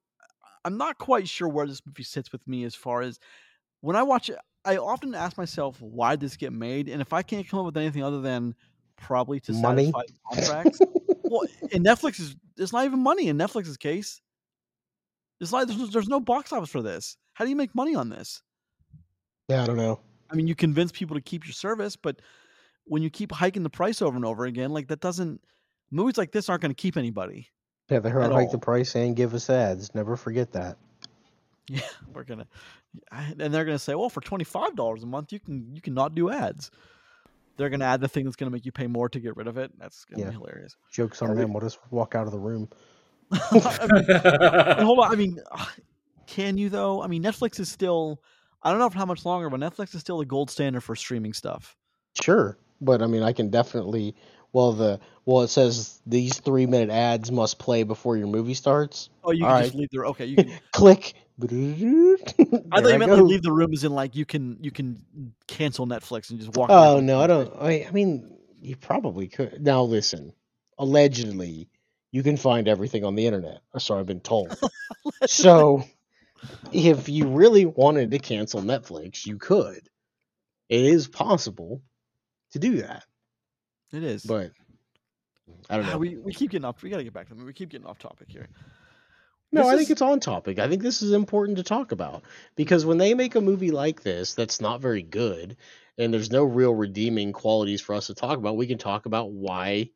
I'm 0.64 0.78
not 0.78 0.98
quite 0.98 1.28
sure 1.28 1.48
where 1.48 1.66
this 1.66 1.82
movie 1.86 2.02
sits 2.04 2.32
with 2.32 2.46
me 2.46 2.64
as 2.64 2.74
far 2.74 3.02
as 3.02 3.18
when 3.80 3.96
I 3.96 4.02
watch 4.02 4.30
it. 4.30 4.38
I 4.64 4.78
often 4.78 5.14
ask 5.14 5.38
myself 5.38 5.80
why 5.80 6.12
did 6.12 6.20
this 6.20 6.36
get 6.36 6.52
made, 6.52 6.88
and 6.88 7.00
if 7.00 7.12
I 7.12 7.22
can't 7.22 7.48
come 7.48 7.60
up 7.60 7.66
with 7.66 7.76
anything 7.76 8.02
other 8.02 8.20
than 8.20 8.56
probably 8.96 9.40
to 9.40 9.52
money? 9.52 9.92
satisfy 9.92 10.02
contracts. 10.34 10.80
well, 11.24 11.42
in 11.70 11.82
Netflix 11.82 12.20
is 12.20 12.36
it's 12.56 12.72
not 12.72 12.84
even 12.84 13.02
money 13.02 13.28
in 13.28 13.38
Netflix's 13.38 13.76
case. 13.76 14.20
It's 15.40 15.52
like 15.52 15.68
there's, 15.68 15.90
there's 15.90 16.08
no 16.08 16.20
box 16.20 16.52
office 16.52 16.70
for 16.70 16.82
this. 16.82 17.16
How 17.34 17.44
do 17.44 17.50
you 17.50 17.56
make 17.56 17.74
money 17.74 17.94
on 17.94 18.08
this? 18.08 18.42
Yeah, 19.48 19.62
I 19.62 19.66
don't 19.66 19.76
know. 19.76 20.00
I 20.30 20.34
mean, 20.34 20.46
you 20.46 20.54
convince 20.54 20.90
people 20.90 21.14
to 21.14 21.22
keep 21.22 21.44
your 21.44 21.52
service, 21.52 21.94
but 21.94 22.20
when 22.84 23.02
you 23.02 23.10
keep 23.10 23.30
hiking 23.32 23.62
the 23.62 23.70
price 23.70 24.00
over 24.00 24.16
and 24.16 24.24
over 24.24 24.46
again, 24.46 24.70
like 24.70 24.88
that 24.88 25.00
doesn't 25.00 25.40
movies 25.90 26.18
like 26.18 26.32
this 26.32 26.48
aren't 26.48 26.62
going 26.62 26.74
to 26.74 26.80
keep 26.80 26.96
anybody. 26.96 27.48
Yeah, 27.90 28.00
they 28.00 28.10
heard 28.10 28.32
hike 28.32 28.50
the 28.50 28.58
price 28.58 28.96
and 28.96 29.14
give 29.14 29.34
us 29.34 29.48
ads. 29.48 29.94
Never 29.94 30.16
forget 30.16 30.52
that. 30.52 30.78
Yeah, 31.68 31.80
we're 32.14 32.22
gonna, 32.22 32.46
and 33.10 33.52
they're 33.52 33.64
gonna 33.64 33.76
say, 33.80 33.96
well, 33.96 34.08
for 34.08 34.20
twenty 34.20 34.44
five 34.44 34.76
dollars 34.76 35.02
a 35.02 35.06
month, 35.06 35.32
you 35.32 35.40
can 35.40 35.74
you 35.74 35.80
can 35.80 35.94
not 35.94 36.14
do 36.14 36.30
ads. 36.30 36.70
They're 37.56 37.70
gonna 37.70 37.84
add 37.84 38.00
the 38.00 38.08
thing 38.08 38.24
that's 38.24 38.36
gonna 38.36 38.50
make 38.50 38.64
you 38.64 38.72
pay 38.72 38.86
more 38.86 39.08
to 39.08 39.20
get 39.20 39.36
rid 39.36 39.46
of 39.46 39.56
it. 39.56 39.72
That's 39.78 40.04
gonna 40.04 40.22
yeah. 40.22 40.30
be 40.30 40.36
hilarious. 40.36 40.76
Jokes 40.92 41.22
on 41.22 41.34
them. 41.34 41.52
We'll 41.52 41.62
just 41.62 41.78
walk 41.90 42.14
out 42.14 42.26
of 42.26 42.32
the 42.32 42.38
room. 42.38 42.68
I 43.32 43.88
mean, 43.90 44.84
hold 44.86 44.98
on. 45.00 45.12
I 45.12 45.16
mean, 45.16 45.40
ah, 45.50 45.74
can 46.26 46.58
you 46.58 46.68
though? 46.68 47.02
I 47.02 47.06
mean, 47.06 47.22
Netflix 47.22 47.58
is 47.60 47.70
still. 47.70 48.22
I 48.62 48.70
don't 48.70 48.80
know 48.80 48.90
for 48.90 48.98
how 48.98 49.06
much 49.06 49.24
longer, 49.24 49.48
but 49.48 49.60
Netflix 49.60 49.94
is 49.94 50.00
still 50.00 50.18
the 50.18 50.24
gold 50.24 50.50
standard 50.50 50.80
for 50.80 50.96
streaming 50.96 51.32
stuff. 51.32 51.76
Sure, 52.20 52.58
but 52.80 53.02
I 53.02 53.06
mean, 53.06 53.22
I 53.22 53.32
can 53.32 53.50
definitely 53.50 54.16
well 54.52 54.72
the 54.72 54.98
well 55.24 55.42
it 55.42 55.48
says 55.48 56.00
these 56.06 56.38
three 56.40 56.66
minute 56.66 56.90
ads 56.90 57.30
must 57.30 57.58
play 57.58 57.82
before 57.82 58.16
your 58.16 58.26
movie 58.26 58.54
starts. 58.54 59.10
Oh, 59.22 59.30
you 59.30 59.44
All 59.44 59.50
can 59.50 59.56
right. 59.56 59.64
just 59.64 59.74
leave 59.74 59.88
the 59.92 59.98
okay. 60.00 60.26
You 60.26 60.36
can 60.44 60.52
click. 60.72 61.14
I 61.42 61.46
thought 61.46 62.92
you 62.92 62.98
meant 62.98 63.12
like 63.12 63.22
leave 63.22 63.42
the 63.42 63.52
room 63.52 63.72
as 63.72 63.84
in 63.84 63.92
like 63.92 64.16
you 64.16 64.24
can 64.24 64.56
you 64.62 64.70
can 64.70 65.02
cancel 65.46 65.86
Netflix 65.86 66.30
and 66.30 66.38
just 66.38 66.56
walk. 66.56 66.70
Oh 66.70 67.00
no, 67.00 67.20
I 67.20 67.26
don't. 67.26 67.52
I, 67.60 67.86
I 67.86 67.90
mean, 67.90 68.38
you 68.62 68.76
probably 68.76 69.28
could. 69.28 69.62
Now 69.62 69.82
listen, 69.82 70.32
allegedly, 70.78 71.68
you 72.10 72.22
can 72.22 72.38
find 72.38 72.68
everything 72.68 73.04
on 73.04 73.14
the 73.14 73.26
internet. 73.26 73.60
Or 73.74 73.80
so 73.80 73.98
I've 73.98 74.06
been 74.06 74.20
told. 74.20 74.56
so, 75.26 75.84
if 76.72 77.08
you 77.10 77.28
really 77.28 77.66
wanted 77.66 78.12
to 78.12 78.18
cancel 78.18 78.62
Netflix, 78.62 79.26
you 79.26 79.36
could. 79.36 79.88
It 80.70 80.84
is 80.84 81.06
possible 81.06 81.82
to 82.52 82.58
do 82.58 82.80
that. 82.80 83.04
It 83.92 84.02
is. 84.02 84.24
But 84.24 84.52
I 85.68 85.76
don't 85.76 85.86
ah, 85.86 85.92
know. 85.92 85.98
We 85.98 86.16
we 86.16 86.32
keep 86.32 86.50
getting 86.50 86.64
off. 86.64 86.82
We 86.82 86.90
got 86.90 86.96
to 86.98 87.04
get 87.04 87.12
back 87.12 87.28
to 87.28 87.34
them. 87.34 87.44
We 87.44 87.52
keep 87.52 87.68
getting 87.68 87.86
off 87.86 87.98
topic 87.98 88.28
here. 88.30 88.48
No, 89.56 89.62
this 89.62 89.70
I 89.70 89.74
is... 89.74 89.78
think 89.80 89.90
it's 89.90 90.02
on 90.02 90.20
topic. 90.20 90.58
I 90.58 90.68
think 90.68 90.82
this 90.82 91.02
is 91.02 91.12
important 91.12 91.58
to 91.58 91.64
talk 91.64 91.92
about 91.92 92.22
because 92.54 92.84
when 92.84 92.98
they 92.98 93.14
make 93.14 93.34
a 93.34 93.40
movie 93.40 93.70
like 93.70 94.02
this 94.02 94.34
that's 94.34 94.60
not 94.60 94.80
very 94.80 95.02
good 95.02 95.56
and 95.98 96.12
there's 96.12 96.30
no 96.30 96.44
real 96.44 96.74
redeeming 96.74 97.32
qualities 97.32 97.80
for 97.80 97.94
us 97.94 98.08
to 98.08 98.14
talk 98.14 98.38
about, 98.38 98.56
we 98.56 98.66
can 98.66 98.78
talk 98.78 99.06
about 99.06 99.32
why 99.32 99.90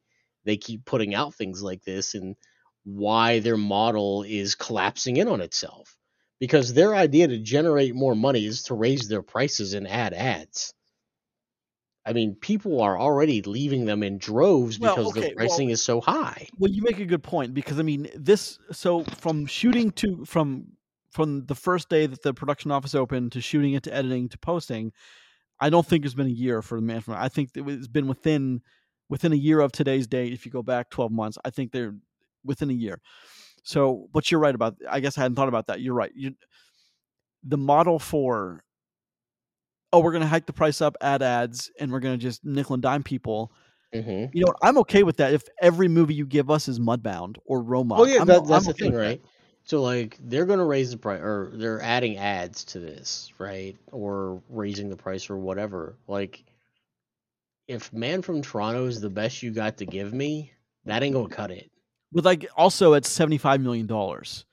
they 0.45 0.57
keep 0.57 0.85
putting 0.85 1.15
out 1.15 1.35
things 1.35 1.63
like 1.63 1.83
this 1.85 2.15
and 2.15 2.37
why 2.85 3.41
their 3.41 3.59
model 3.59 4.25
is 4.27 4.55
collapsing 4.55 5.17
in 5.17 5.29
on 5.29 5.41
itself. 5.41 5.97
Because 6.39 6.73
their 6.73 6.95
idea 6.95 7.29
to 7.29 7.39
generate 7.39 7.95
more 7.95 8.15
money 8.15 8.47
is 8.47 8.63
to 8.65 8.75
raise 8.75 9.09
their 9.09 9.23
prices 9.23 9.75
and 9.75 9.87
add 9.87 10.15
ads. 10.15 10.73
I 12.07 12.13
mean, 12.13 12.35
people 12.35 12.81
are 12.81 12.99
already 12.99 13.43
leaving 13.43 13.85
them 13.85 14.03
in 14.03 14.19
droves 14.19 14.79
because 14.79 14.97
well, 14.97 15.09
okay, 15.09 15.29
the 15.29 15.35
pricing 15.35 15.67
well, 15.67 15.75
is 15.75 15.83
so 15.83 16.01
high. 16.01 16.49
Well, 16.59 16.71
you 16.71 16.83
make 16.83 16.99
a 16.99 17.05
good 17.05 17.23
point 17.23 17.53
because 17.53 17.79
I 17.79 17.83
mean, 17.83 18.09
this 18.15 18.59
so 18.73 19.05
from 19.05 19.47
shooting 19.47 19.91
to 19.93 20.25
from 20.25 20.69
from 21.11 21.45
the 21.47 21.55
first 21.55 21.89
day 21.89 22.07
that 22.07 22.23
the 22.23 22.33
production 22.33 22.71
office 22.71 22.95
opened 22.95 23.33
to 23.33 23.41
shooting 23.41 23.75
it 23.75 23.83
to 23.83 23.95
editing 23.95 24.29
to 24.31 24.39
posting, 24.39 24.93
I 25.61 25.69
don't 25.69 25.87
think 25.87 26.05
it's 26.05 26.15
been 26.15 26.27
a 26.27 26.31
year 26.31 26.63
for 26.63 26.77
the 26.77 26.87
man 26.87 27.03
from. 27.03 27.15
I 27.15 27.29
think 27.29 27.51
it's 27.55 27.89
been 27.89 28.09
within 28.09 28.63
within 29.11 29.33
a 29.33 29.37
year 29.37 29.61
of 29.61 29.73
today's 29.73 30.07
date. 30.07 30.33
If 30.33 30.47
you 30.47 30.53
go 30.53 30.63
back 30.63 30.89
twelve 30.89 31.13
months, 31.13 31.37
I 31.45 31.51
think 31.51 31.71
they're 31.71 31.95
within 32.45 32.71
a 32.71 32.75
year. 32.75 33.01
So, 33.63 34.09
but 34.13 34.31
you're 34.31 34.41
right 34.41 34.55
about. 34.55 34.77
I 34.89 35.01
guess 35.01 35.19
I 35.19 35.23
hadn't 35.23 35.37
thought 35.37 35.49
about 35.49 35.67
that. 35.67 35.83
You're 35.83 35.95
right. 35.95 36.13
You, 36.15 36.35
the 37.43 37.59
model 37.59 37.99
for 37.99 38.65
oh, 39.93 40.01
we're 40.01 40.13
going 40.13 40.23
to 40.23 40.29
hike 40.29 40.47
the 40.47 40.53
price 40.53 40.81
up, 40.81 40.97
add 41.01 41.23
ads, 41.23 41.71
and 41.81 41.91
we're 41.93 42.01
going 42.01 42.19
to 42.19 42.23
just 42.23 42.45
nickel 42.45 42.75
and 42.75 42.83
dime 42.83 43.03
people. 43.03 43.53
Mm-hmm. 43.95 44.37
You 44.37 44.45
know, 44.45 44.55
I'm 44.63 44.79
okay 44.79 45.03
with 45.03 45.17
that 45.17 45.33
if 45.35 45.43
every 45.61 45.89
movie 45.89 46.15
you 46.15 46.25
give 46.25 46.51
us 46.51 46.69
is 46.69 46.79
Mudbound 46.79 47.39
or 47.45 47.63
Roma. 47.63 47.97
Oh 47.97 48.05
yeah, 48.05 48.25
that, 48.25 48.47
that's 48.47 48.51
I'm 48.51 48.63
the 48.65 48.71
okay 48.71 48.85
thing, 48.85 48.95
right? 48.95 49.21
So 49.65 49.83
like 49.83 50.17
they're 50.21 50.47
going 50.47 50.61
to 50.61 50.65
raise 50.65 50.91
the 50.93 50.97
price, 50.97 51.21
or 51.21 51.51
they're 51.55 51.83
adding 51.83 52.17
ads 52.17 52.65
to 52.67 52.79
this, 52.79 53.33
right? 53.39 53.77
Or 53.91 54.43
raising 54.49 54.89
the 54.91 54.97
price 54.97 55.29
or 55.29 55.39
whatever. 55.39 55.97
Like, 56.07 56.45
if 57.67 57.93
Man 57.93 58.23
from 58.23 58.43
Toronto 58.43 58.87
is 58.87 59.01
the 59.01 59.11
best 59.11 59.43
you 59.43 59.51
got 59.51 59.77
to 59.79 59.87
give 59.87 60.13
me, 60.15 60.53
that 60.85 61.03
ain't 61.03 61.15
gonna 61.15 61.29
cut 61.29 61.51
it. 61.51 61.71
But 62.13 62.25
like, 62.25 62.47
also 62.57 62.95
at 62.95 63.05
seventy 63.05 63.39
five 63.39 63.61
million 63.61 63.87
dollars, 63.87 64.45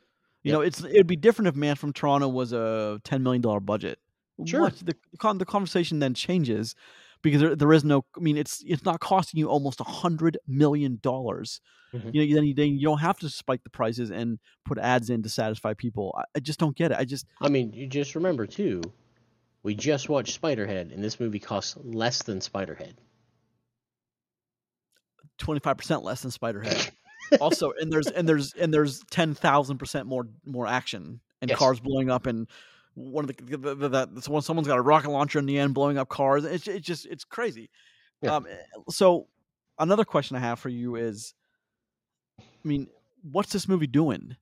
you 0.41 0.51
yep. 0.51 0.57
know, 0.57 0.61
it's 0.61 0.83
it'd 0.83 1.07
be 1.07 1.15
different 1.15 1.49
if 1.49 1.55
Man 1.55 1.75
from 1.75 1.93
Toronto 1.93 2.27
was 2.27 2.53
a 2.53 2.99
ten 3.03 3.21
million 3.21 3.41
dollar 3.41 3.59
budget. 3.59 3.99
Sure. 4.45 4.69
the 4.69 4.95
the 5.13 5.45
conversation 5.45 5.99
then 5.99 6.13
changes. 6.13 6.75
because 7.23 7.41
there, 7.41 7.55
there 7.55 7.73
is 7.73 7.83
no. 7.83 8.05
I 8.15 8.19
mean, 8.19 8.37
it's 8.37 8.63
it's 8.65 8.85
not 8.85 8.99
costing 8.99 9.39
you 9.39 9.47
almost 9.49 9.79
a 9.81 9.83
hundred 9.83 10.37
million 10.47 10.99
dollars. 11.01 11.59
Mhm. 11.93 12.13
You 12.13 12.27
know, 12.27 12.35
then 12.35 12.43
you, 12.45 12.53
then 12.53 12.67
you 12.77 12.81
don't 12.85 12.99
have 12.99 13.17
to 13.19 13.29
spike 13.29 13.63
the 13.63 13.69
prices 13.69 14.11
and 14.11 14.37
put 14.65 14.77
ads 14.77 15.09
in 15.09 15.23
to 15.23 15.29
satisfy 15.29 15.73
people. 15.73 16.13
I, 16.17 16.23
I 16.35 16.39
just 16.41 16.59
don't 16.59 16.75
get 16.75 16.91
it. 16.91 16.97
I 16.99 17.05
just 17.05 17.25
I 17.41 17.49
mean, 17.49 17.73
you 17.73 17.87
just 17.87 18.13
remember 18.13 18.45
too, 18.45 18.81
we 19.63 19.73
just 19.73 20.09
watched 20.09 20.39
Spiderhead, 20.39 20.93
and 20.93 21.03
this 21.03 21.19
movie 21.19 21.39
costs 21.39 21.75
less 21.83 22.21
than 22.23 22.39
Spiderhead. 22.39 22.93
twenty 25.37 25.59
five 25.59 25.77
percent 25.77 26.03
less 26.03 26.21
than 26.21 26.31
Spiderhead. 26.31 26.91
also, 27.41 27.73
and 27.79 27.91
there's 27.91 28.07
and 28.07 28.27
there's 28.27 28.53
and 28.53 28.73
there's 28.73 29.01
ten 29.09 29.33
thousand 29.33 29.77
percent 29.77 30.07
more 30.07 30.27
more 30.45 30.67
action 30.67 31.19
and 31.41 31.49
Yes. 31.49 31.59
cars 31.59 31.79
blowing 31.79 32.09
up 32.09 32.25
and 32.25 32.47
one 32.97 33.29
of 33.29 33.35
the, 33.35 33.57
the, 33.57 33.75
the, 33.75 33.89
the 34.07 34.21
someone 34.21 34.41
someone's 34.41 34.67
got 34.67 34.79
a 34.79 34.81
rocket 34.81 35.11
launcher 35.11 35.37
in 35.37 35.45
the 35.45 35.59
end 35.59 35.73
blowing 35.75 35.97
up 35.99 36.09
cars. 36.09 36.43
It's 36.45 36.67
it's 36.67 36.85
just 36.85 37.05
it's 37.05 37.23
crazy. 37.23 37.69
Yeah. 38.21 38.35
Um, 38.37 38.47
so 38.89 39.27
another 39.77 40.03
question 40.03 40.35
I 40.35 40.39
have 40.39 40.57
for 40.59 40.69
you 40.69 40.95
is, 40.95 41.35
I 42.39 42.43
mean, 42.63 42.87
what's 43.31 43.53
this 43.53 43.67
movie 43.67 43.85
doing? 43.87 44.35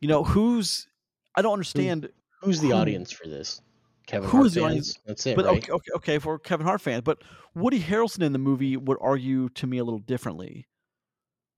You 0.00 0.08
know, 0.08 0.22
who's 0.24 0.86
I 1.34 1.42
don't 1.42 1.54
understand. 1.54 2.10
Who's 2.42 2.60
the 2.60 2.68
Who- 2.68 2.74
audience 2.74 3.10
for 3.12 3.26
this? 3.26 3.60
Kevin 4.06 4.28
who 4.28 4.38
Hart 4.38 4.46
is 4.48 4.54
the 4.54 4.60
fans? 4.60 4.70
audience? 4.70 4.98
That's 5.06 5.26
it, 5.26 5.36
But 5.36 5.44
right? 5.44 5.56
okay, 5.58 5.72
okay, 5.72 5.90
okay, 5.96 6.18
for 6.18 6.38
Kevin 6.38 6.66
Hart 6.66 6.80
fans, 6.80 7.02
but 7.02 7.22
Woody 7.54 7.80
Harrelson 7.80 8.22
in 8.22 8.32
the 8.32 8.38
movie 8.40 8.76
would 8.76 8.98
argue 9.00 9.48
to 9.50 9.66
me 9.68 9.78
a 9.78 9.84
little 9.84 10.00
differently, 10.00 10.66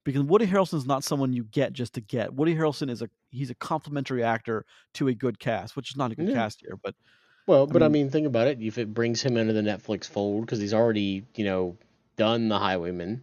because 0.05 0.23
Woody 0.23 0.47
Harrelson 0.47 0.75
is 0.75 0.87
not 0.87 1.05
someone 1.05 1.33
you 1.33 1.45
get 1.45 1.73
just 1.73 1.95
to 1.95 2.01
get. 2.01 2.35
Woody 2.35 2.55
Harrelson 2.55 2.91
is 2.91 3.03
a 3.03 3.09
he's 3.31 3.51
a 3.51 3.55
complimentary 3.55 4.23
actor 4.25 4.65
to 4.95 5.09
a 5.09 5.15
good 5.15 5.39
cast, 5.39 5.77
which 5.77 5.91
is 5.91 5.97
not 5.97 6.13
a 6.13 6.15
good 6.15 6.29
Yeah. 6.29 6.35
cast 6.35 6.61
here, 6.61 6.79
but 6.83 6.95
Well, 7.47 7.67
but 7.67 7.83
I 7.83 7.87
mean- 7.89 8.05
mean, 8.05 8.11
think 8.11 8.27
about 8.27 8.49
it. 8.49 8.61
If 8.61 8.79
it 8.79 8.95
brings 8.95 9.23
him 9.23 9.37
into 9.37 9.53
the 9.53 9.63
Netflix 9.63 10.05
fold 10.09 10.47
because 10.47 10.61
he's 10.61 10.75
already, 10.75 11.25
you 11.37 11.45
know, 11.45 11.77
done 12.17 12.49
The 12.49 12.59
Highwaymen, 12.59 13.23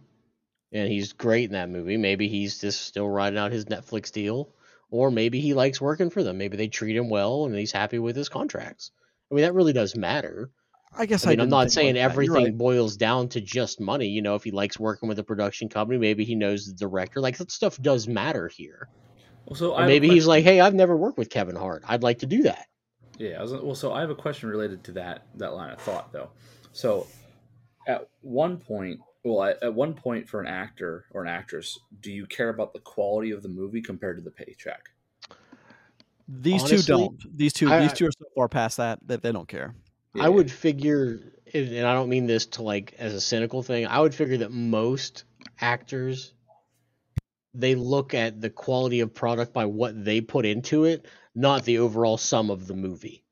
and 0.72 0.88
he's 0.92 1.12
great 1.12 1.44
in 1.44 1.52
that 1.52 1.70
movie. 1.70 1.96
Maybe 1.96 2.28
he's 2.28 2.60
just 2.60 2.82
still 2.82 3.08
riding 3.08 3.38
out 3.38 3.50
his 3.52 3.64
Netflix 3.66 4.12
deal, 4.12 4.48
or 4.90 5.10
maybe 5.10 5.40
he 5.40 5.54
likes 5.54 5.80
working 5.80 6.10
for 6.10 6.22
them. 6.22 6.38
Maybe 6.38 6.56
they 6.56 6.68
treat 6.68 6.96
him 6.96 7.08
well, 7.08 7.46
and 7.46 7.54
he's 7.54 7.72
happy 7.72 7.98
with 7.98 8.14
his 8.16 8.28
contracts. 8.28 8.90
I 9.30 9.34
mean, 9.34 9.42
that 9.44 9.54
really 9.54 9.72
does 9.72 9.96
matter. 9.96 10.50
I 10.96 11.06
guess 11.06 11.24
I 11.24 11.30
mean, 11.30 11.40
I'm 11.40 11.46
didn't 11.46 11.50
not 11.50 11.70
saying 11.70 11.96
about 11.96 12.10
everything 12.10 12.34
right. 12.44 12.58
boils 12.58 12.96
down 12.96 13.28
to 13.30 13.40
just 13.40 13.80
money. 13.80 14.06
You 14.06 14.22
know, 14.22 14.34
if 14.34 14.42
he 14.42 14.50
likes 14.50 14.78
working 14.78 15.08
with 15.08 15.18
a 15.18 15.24
production 15.24 15.68
company, 15.68 15.98
maybe 15.98 16.24
he 16.24 16.34
knows 16.34 16.66
the 16.66 16.74
director. 16.74 17.20
Like 17.20 17.36
that 17.38 17.50
stuff 17.50 17.80
does 17.80 18.08
matter 18.08 18.48
here. 18.48 18.88
Well, 19.46 19.56
so 19.56 19.72
I 19.74 19.82
And 19.82 19.82
have 19.82 19.88
a 19.88 19.92
maybe 19.92 20.08
he's 20.08 20.26
like, 20.26 20.44
"Hey, 20.44 20.60
I've 20.60 20.74
never 20.74 20.96
worked 20.96 21.16
with 21.16 21.30
Kevin 21.30 21.56
Hart. 21.56 21.84
I'd 21.86 22.02
like 22.02 22.18
to 22.20 22.26
do 22.26 22.42
that." 22.42 22.66
Yeah, 23.18 23.38
I 23.38 23.42
was, 23.42 23.52
well, 23.52 23.74
so 23.74 23.92
I 23.92 24.00
have 24.00 24.10
a 24.10 24.14
question 24.14 24.48
related 24.48 24.82
to 24.84 24.92
that 24.92 25.26
that 25.36 25.54
line 25.54 25.70
of 25.70 25.80
thought 25.80 26.12
though. 26.12 26.30
So, 26.72 27.06
at 27.86 28.08
one 28.22 28.56
point, 28.56 29.00
well, 29.24 29.44
at, 29.44 29.62
at 29.62 29.72
one 29.72 29.94
point 29.94 30.28
for 30.28 30.40
an 30.40 30.46
actor 30.46 31.04
or 31.12 31.22
an 31.22 31.28
actress, 31.28 31.78
do 32.00 32.10
you 32.10 32.26
care 32.26 32.48
about 32.48 32.72
the 32.72 32.80
quality 32.80 33.30
of 33.30 33.42
the 33.42 33.48
movie 33.48 33.80
compared 33.80 34.16
to 34.16 34.22
the 34.22 34.30
paycheck? 34.30 34.88
These 36.28 36.62
honestly, 36.62 36.78
two 36.78 36.82
don't. 36.84 37.36
These 37.36 37.52
two 37.52 37.70
I- 37.70 37.80
these 37.80 37.92
two 37.92 38.06
are 38.06 38.12
so 38.12 38.24
far 38.34 38.48
past 38.48 38.76
that 38.78 38.98
that 39.06 39.22
they 39.22 39.32
don't 39.32 39.48
care. 39.48 39.74
Yeah. 40.14 40.24
I 40.24 40.28
would 40.28 40.50
figure, 40.50 41.20
and 41.54 41.68
and 41.68 41.86
I 41.86 41.94
don't 41.94 42.08
mean 42.08 42.26
this 42.26 42.46
to 42.46 42.62
like 42.62 42.94
as 42.98 43.14
a 43.14 43.20
cynical 43.20 43.62
thing. 43.62 43.86
I 43.86 44.00
would 44.00 44.14
figure 44.14 44.38
that 44.38 44.50
most 44.52 45.24
actors 45.60 46.32
they 47.54 47.74
look 47.74 48.14
at 48.14 48.40
the 48.40 48.50
quality 48.50 49.00
of 49.00 49.14
product 49.14 49.52
by 49.52 49.64
what 49.66 50.04
they 50.04 50.20
put 50.20 50.46
into 50.46 50.84
it, 50.84 51.06
not 51.34 51.64
the 51.64 51.78
overall 51.78 52.16
sum 52.16 52.50
of 52.50 52.66
the 52.66 52.74
movie. 52.74 53.24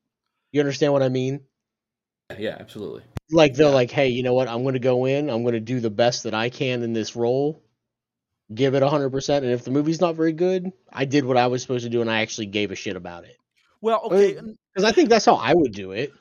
You 0.51 0.59
understand 0.61 0.93
what 0.93 1.03
I 1.03 1.09
mean? 1.09 1.41
Yeah, 2.37 2.57
absolutely. 2.59 3.03
Like 3.31 3.53
they're 3.55 3.67
Yeah. 3.67 3.73
like, 3.73 3.91
hey, 3.91 4.09
you 4.09 4.23
know 4.23 4.33
what? 4.33 4.47
I'm 4.47 4.63
going 4.63 4.73
to 4.73 4.79
go 4.79 5.05
in. 5.05 5.29
I'm 5.29 5.43
going 5.43 5.53
to 5.53 5.59
do 5.59 5.79
the 5.79 5.89
best 5.89 6.23
that 6.23 6.33
I 6.33 6.49
can 6.49 6.83
in 6.83 6.93
this 6.93 7.15
role. 7.15 7.63
Give 8.53 8.73
it 8.75 8.83
100%. 8.83 9.37
And 9.37 9.45
if 9.51 9.63
the 9.63 9.71
movie's 9.71 10.01
not 10.01 10.15
very 10.15 10.33
good, 10.33 10.71
I 10.91 11.05
did 11.05 11.23
what 11.25 11.37
I 11.37 11.47
was 11.47 11.61
supposed 11.61 11.83
to 11.83 11.89
do 11.89 12.01
and 12.01 12.09
I 12.09 12.21
actually 12.21 12.47
gave 12.47 12.71
a 12.71 12.75
shit 12.75 12.95
about 12.95 13.23
it. 13.23 13.37
Well, 13.81 14.01
okay, 14.05 14.35
mean, 14.41 14.57
Because 14.73 14.89
I 14.89 14.91
think 14.91 15.09
that's 15.09 15.25
how 15.25 15.35
I 15.35 15.53
would 15.53 15.71
do 15.71 15.91
it. 15.91 16.11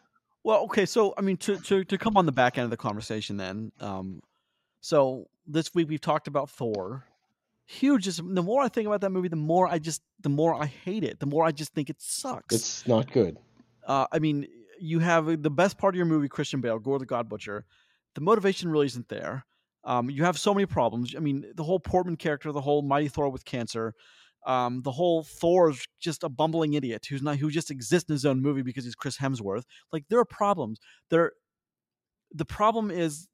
Well, 0.48 0.62
okay, 0.62 0.86
so 0.86 1.12
I 1.18 1.20
mean, 1.20 1.36
to 1.36 1.58
to 1.58 1.84
to 1.84 1.98
come 1.98 2.16
on 2.16 2.24
the 2.24 2.32
back 2.32 2.56
end 2.56 2.64
of 2.64 2.70
the 2.70 2.78
conversation, 2.78 3.36
then, 3.36 3.70
um, 3.80 4.22
so 4.80 5.26
this 5.46 5.74
week 5.74 5.90
we've 5.90 6.00
talked 6.00 6.26
about 6.26 6.48
Thor. 6.48 7.04
Huge. 7.66 8.04
Just 8.04 8.22
the 8.26 8.42
more 8.42 8.62
I 8.62 8.68
think 8.70 8.86
about 8.86 9.02
that 9.02 9.10
movie, 9.10 9.28
the 9.28 9.36
more 9.36 9.68
I 9.68 9.78
just 9.78 10.00
the 10.22 10.30
more 10.30 10.54
I 10.54 10.64
hate 10.64 11.04
it. 11.04 11.20
The 11.20 11.26
more 11.26 11.44
I 11.44 11.52
just 11.52 11.74
think 11.74 11.90
it 11.90 11.96
sucks. 12.00 12.54
It's 12.54 12.88
not 12.88 13.12
good. 13.12 13.36
Uh, 13.86 14.06
I 14.10 14.20
mean, 14.20 14.46
you 14.80 15.00
have 15.00 15.42
the 15.42 15.50
best 15.50 15.76
part 15.76 15.94
of 15.94 15.96
your 15.98 16.06
movie, 16.06 16.28
Christian 16.28 16.62
Bale, 16.62 16.78
Gorr 16.78 16.98
the 16.98 17.04
God 17.04 17.28
Butcher. 17.28 17.66
The 18.14 18.22
motivation 18.22 18.70
really 18.70 18.86
isn't 18.86 19.10
there. 19.10 19.44
Um, 19.84 20.08
you 20.08 20.24
have 20.24 20.38
so 20.38 20.54
many 20.54 20.64
problems. 20.64 21.14
I 21.14 21.18
mean, 21.18 21.44
the 21.56 21.62
whole 21.62 21.78
Portman 21.78 22.16
character, 22.16 22.52
the 22.52 22.62
whole 22.62 22.80
Mighty 22.80 23.08
Thor 23.08 23.28
with 23.28 23.44
cancer, 23.44 23.94
um, 24.46 24.82
the 24.82 24.92
whole 24.92 25.22
Thor 25.22 25.70
is 25.70 25.86
just 26.00 26.22
a 26.22 26.28
bumbling 26.28 26.74
idiot 26.74 27.06
who's 27.08 27.22
not 27.22 27.36
who 27.36 27.50
just 27.50 27.70
exists 27.70 28.08
in 28.08 28.14
his 28.14 28.24
own 28.24 28.40
movie 28.40 28.62
because 28.62 28.84
he's 28.84 28.94
Chris 28.94 29.18
Hemsworth. 29.18 29.64
Like 29.92 30.04
there 30.08 30.18
are 30.18 30.24
problems. 30.24 30.78
There, 31.10 31.32
the 32.32 32.44
problem 32.44 32.90
is. 32.90 33.28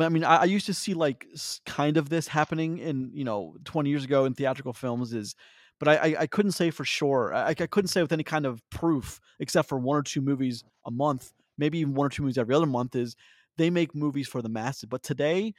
I 0.00 0.08
mean, 0.08 0.24
I, 0.24 0.44
used 0.44 0.64
to 0.66 0.74
see 0.74 0.94
like 0.94 1.26
kind 1.66 1.98
of 1.98 2.08
this 2.08 2.26
happening 2.26 2.78
in 2.78 3.10
you 3.12 3.24
know 3.24 3.56
20 3.64 3.90
years 3.90 4.04
ago 4.04 4.24
in 4.24 4.32
theatrical 4.32 4.72
films 4.72 5.12
is 5.12 5.36
but 5.78 5.88
I, 5.88 6.14
I, 6.20 6.26
couldn't 6.28 6.52
say 6.52 6.70
for 6.70 6.84
sure. 6.84 7.34
I, 7.34 7.48
I 7.48 7.54
couldn't 7.54 7.88
say 7.88 8.00
with 8.02 8.12
any 8.12 8.22
kind 8.22 8.46
of 8.46 8.62
proof, 8.70 9.20
except 9.40 9.68
for 9.68 9.78
one 9.78 9.98
or 9.98 10.02
two 10.02 10.20
movies 10.20 10.62
a 10.86 10.92
month, 10.92 11.32
maybe 11.58 11.80
even 11.80 11.94
one 11.94 12.06
or 12.06 12.08
two 12.08 12.22
movies 12.22 12.38
every 12.38 12.54
other 12.54 12.66
month. 12.66 12.94
Is 12.94 13.16
they 13.56 13.68
make 13.68 13.92
movies 13.94 14.28
for 14.28 14.42
the 14.42 14.48
masses. 14.48 14.84
But 14.84 15.02
today, 15.02 15.54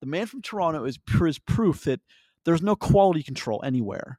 the 0.00 0.06
Man 0.06 0.26
from 0.26 0.42
Toronto 0.42 0.84
is 0.84 0.98
proof 0.98 1.84
that 1.84 2.00
there's 2.48 2.62
no 2.62 2.74
quality 2.74 3.22
control 3.22 3.60
anywhere. 3.62 4.18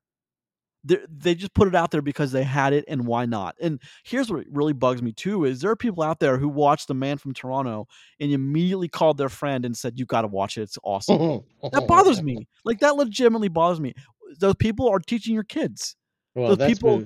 They 0.83 0.99
they 1.09 1.33
just 1.33 1.55
put 1.55 1.67
it 1.67 1.73
out 1.73 1.89
there 1.89 2.03
because 2.03 2.31
they 2.31 2.43
had 2.43 2.73
it, 2.73 2.85
and 2.87 3.07
why 3.07 3.25
not? 3.25 3.55
And 3.59 3.81
here's 4.03 4.31
what 4.31 4.45
really 4.51 4.71
bugs 4.71 5.01
me 5.01 5.11
too: 5.11 5.45
is 5.45 5.61
there 5.61 5.71
are 5.71 5.75
people 5.75 6.03
out 6.03 6.19
there 6.19 6.37
who 6.37 6.47
watched 6.47 6.89
The 6.89 6.93
Man 6.93 7.17
from 7.17 7.33
Toronto 7.33 7.87
and 8.19 8.31
immediately 8.31 8.87
called 8.87 9.17
their 9.17 9.29
friend 9.29 9.65
and 9.65 9.75
said, 9.75 9.97
"You 9.97 10.05
got 10.05 10.21
to 10.21 10.27
watch 10.27 10.59
it; 10.59 10.61
it's 10.61 10.77
awesome." 10.83 11.17
Mm-hmm. 11.17 11.67
that 11.69 11.73
mm-hmm. 11.73 11.87
bothers 11.87 12.21
me. 12.21 12.47
Like 12.63 12.81
that 12.81 12.95
legitimately 12.95 13.47
bothers 13.47 13.81
me. 13.81 13.95
Those 14.39 14.55
people 14.55 14.87
are 14.87 14.99
teaching 14.99 15.33
your 15.33 15.43
kids. 15.43 15.95
Well, 16.35 16.49
Those 16.49 16.57
that's 16.59 16.73
people- 16.73 17.05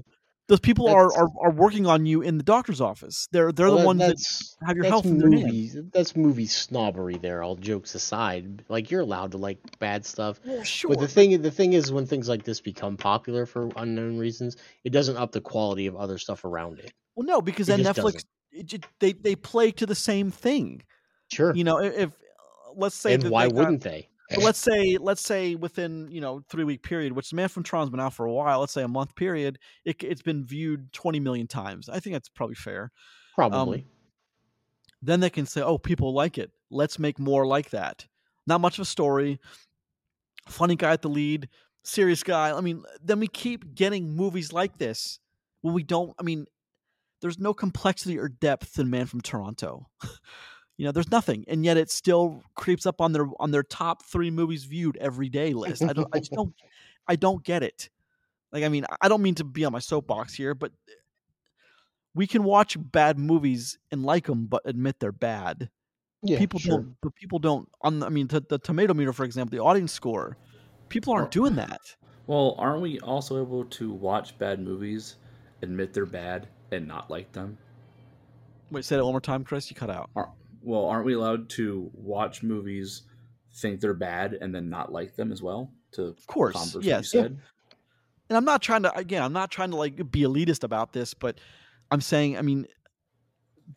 Those 0.53 0.59
people 0.59 0.87
are, 0.87 1.09
That's- 1.09 1.17
are 1.41 1.47
are 1.47 1.51
working 1.51 1.87
on 1.87 2.05
you 2.05 2.21
in 2.21 2.37
the 2.37 2.43
doctor's 2.43 2.79
office. 2.79 3.27
They're 3.31 3.51
they're 3.51 3.65
well, 3.69 3.77
the 3.77 3.81
that- 3.81 3.85
ones 3.87 3.99
that 4.01 4.07
that's, 4.09 4.55
have 4.67 4.75
your 4.75 4.85
health 4.85 5.05
in 5.07 5.17
their 5.17 5.83
That's 5.91 6.15
movie 6.15 6.45
snobbery. 6.45 7.17
There, 7.17 7.41
all 7.41 7.55
jokes 7.55 7.95
aside, 7.95 8.63
like 8.69 8.91
you're 8.91 9.01
allowed 9.01 9.31
to 9.31 9.39
like 9.39 9.57
bad 9.79 10.05
stuff. 10.05 10.39
Well, 10.45 10.63
sure. 10.63 10.89
But 10.89 10.99
the 10.99 11.07
thing, 11.07 11.41
the 11.41 11.49
thing 11.49 11.73
is, 11.73 11.91
when 11.91 12.05
things 12.05 12.29
like 12.29 12.43
this 12.43 12.61
become 12.61 12.97
popular 12.97 13.47
for 13.47 13.71
unknown 13.77 14.19
reasons, 14.19 14.55
it 14.83 14.91
doesn't 14.91 15.17
up 15.17 15.31
the 15.31 15.41
quality 15.41 15.87
of 15.87 15.95
other 15.95 16.19
stuff 16.19 16.45
around 16.45 16.77
it. 16.77 16.93
well, 17.15 17.25
no, 17.25 17.41
because 17.41 17.67
it 17.67 17.81
then 17.83 17.91
Netflix 17.91 18.23
it, 18.51 18.85
they 18.99 19.13
they 19.13 19.35
play 19.35 19.71
to 19.71 19.87
the 19.87 19.95
same 19.95 20.29
thing. 20.29 20.83
Sure. 21.31 21.55
You 21.55 21.63
know, 21.63 21.79
if, 21.79 21.97
if 21.97 22.11
let's 22.75 22.95
say 22.95 23.15
and 23.15 23.23
why 23.31 23.47
got- 23.47 23.55
wouldn't 23.55 23.81
they? 23.81 24.07
But 24.33 24.43
let's 24.43 24.59
say 24.59 24.97
let's 24.99 25.21
say 25.21 25.55
within 25.55 26.09
you 26.11 26.21
know 26.21 26.41
three 26.49 26.63
week 26.63 26.83
period, 26.83 27.13
which 27.13 27.33
Man 27.33 27.49
from 27.49 27.63
Toronto's 27.63 27.91
been 27.91 27.99
out 27.99 28.13
for 28.13 28.25
a 28.25 28.31
while. 28.31 28.59
Let's 28.59 28.73
say 28.73 28.83
a 28.83 28.87
month 28.87 29.15
period, 29.15 29.59
it, 29.85 30.03
it's 30.03 30.21
been 30.21 30.45
viewed 30.45 30.91
twenty 30.93 31.19
million 31.19 31.47
times. 31.47 31.89
I 31.89 31.99
think 31.99 32.13
that's 32.13 32.29
probably 32.29 32.55
fair. 32.55 32.91
Um, 33.37 33.49
probably. 33.49 33.87
then 35.01 35.19
they 35.19 35.29
can 35.29 35.45
say, 35.45 35.61
"Oh, 35.61 35.77
people 35.77 36.13
like 36.13 36.37
it. 36.37 36.51
Let's 36.69 36.99
make 36.99 37.19
more 37.19 37.45
like 37.45 37.71
that." 37.71 38.07
Not 38.45 38.61
much 38.61 38.77
of 38.77 38.81
a 38.81 38.85
story, 38.85 39.39
funny 40.47 40.75
guy 40.75 40.91
at 40.91 41.01
the 41.01 41.09
lead, 41.09 41.49
serious 41.83 42.23
guy. 42.23 42.51
I 42.51 42.61
mean, 42.61 42.83
then 43.01 43.19
we 43.19 43.27
keep 43.27 43.73
getting 43.75 44.15
movies 44.15 44.51
like 44.51 44.77
this 44.77 45.19
when 45.61 45.73
we 45.73 45.83
don't. 45.83 46.13
I 46.19 46.23
mean, 46.23 46.45
there's 47.21 47.39
no 47.39 47.53
complexity 47.53 48.19
or 48.19 48.27
depth 48.27 48.77
in 48.79 48.89
Man 48.89 49.05
from 49.05 49.21
Toronto. 49.21 49.87
you 50.77 50.85
know, 50.85 50.91
there's 50.91 51.11
nothing, 51.11 51.45
and 51.47 51.63
yet 51.63 51.77
it 51.77 51.91
still 51.91 52.41
creeps 52.55 52.85
up 52.85 52.99
on 52.99 53.11
their 53.11 53.27
on 53.39 53.51
their 53.51 53.63
top 53.63 54.03
three 54.05 54.31
movies 54.31 54.63
viewed 54.63 54.97
every 54.97 55.29
day 55.29 55.53
list. 55.53 55.83
I 55.83 55.93
don't. 55.93 56.07
I 56.13 56.19
just 56.19 56.31
don't. 56.31 56.53
I 57.07 57.15
don't 57.15 57.43
get 57.43 57.63
it. 57.63 57.89
Like, 58.51 58.63
I 58.63 58.69
mean, 58.69 58.85
I 59.01 59.07
don't 59.07 59.21
mean 59.21 59.35
to 59.35 59.43
be 59.43 59.65
on 59.65 59.71
my 59.71 59.79
soapbox 59.79 60.33
here, 60.33 60.53
but 60.53 60.71
eh, 60.87 60.93
we 62.15 62.27
can 62.27 62.43
watch 62.43 62.77
bad 62.79 63.17
movies 63.17 63.77
and 63.91 64.03
like 64.03 64.25
them, 64.27 64.45
but 64.45 64.61
admit 64.65 64.99
they're 64.99 65.11
bad. 65.11 65.69
yeah, 66.21 66.37
people 66.37 66.59
sure. 66.59 66.77
don't. 66.77 66.95
But 67.01 67.15
people 67.15 67.39
don't. 67.39 67.67
On 67.81 68.01
I 68.03 68.09
mean, 68.09 68.27
the, 68.27 68.43
the 68.47 68.57
tomato 68.59 68.93
meter, 68.93 69.13
for 69.13 69.25
example, 69.25 69.55
the 69.55 69.63
audience 69.63 69.91
score. 69.91 70.37
People 70.89 71.13
aren't 71.13 71.31
doing 71.31 71.55
that. 71.55 71.81
Well, 72.27 72.55
aren't 72.57 72.81
we 72.81 72.99
also 72.99 73.41
able 73.41 73.65
to 73.65 73.91
watch 73.91 74.37
bad 74.37 74.59
movies, 74.59 75.15
admit 75.61 75.93
they're 75.93 76.05
bad, 76.05 76.47
and 76.71 76.87
not 76.87 77.09
like 77.09 77.31
them? 77.31 77.57
Wait, 78.71 78.85
say 78.85 78.95
that 78.95 79.03
one 79.03 79.13
more 79.13 79.21
time, 79.21 79.43
Chris. 79.43 79.69
You 79.69 79.75
cut 79.75 79.89
out. 79.89 80.09
Are, 80.15 80.29
well, 80.63 80.85
aren't 80.85 81.05
we 81.05 81.13
allowed 81.13 81.49
to 81.51 81.91
watch 81.93 82.43
movies, 82.43 83.03
think 83.55 83.79
they're 83.79 83.93
bad, 83.93 84.33
and 84.33 84.53
then 84.53 84.69
not 84.69 84.91
like 84.91 85.15
them 85.15 85.31
as 85.31 85.41
well? 85.41 85.71
To 85.93 86.05
Of 86.05 86.27
course, 86.27 86.75
yes. 86.81 87.11
said. 87.11 87.37
and 88.29 88.37
I'm 88.37 88.45
not 88.45 88.61
trying 88.61 88.83
to 88.83 88.97
again, 88.97 89.21
I'm 89.21 89.33
not 89.33 89.51
trying 89.51 89.71
to 89.71 89.77
like 89.77 90.11
be 90.11 90.21
elitist 90.21 90.63
about 90.63 90.93
this, 90.93 91.13
but 91.13 91.39
I'm 91.91 92.01
saying, 92.01 92.37
I 92.37 92.41
mean, 92.41 92.65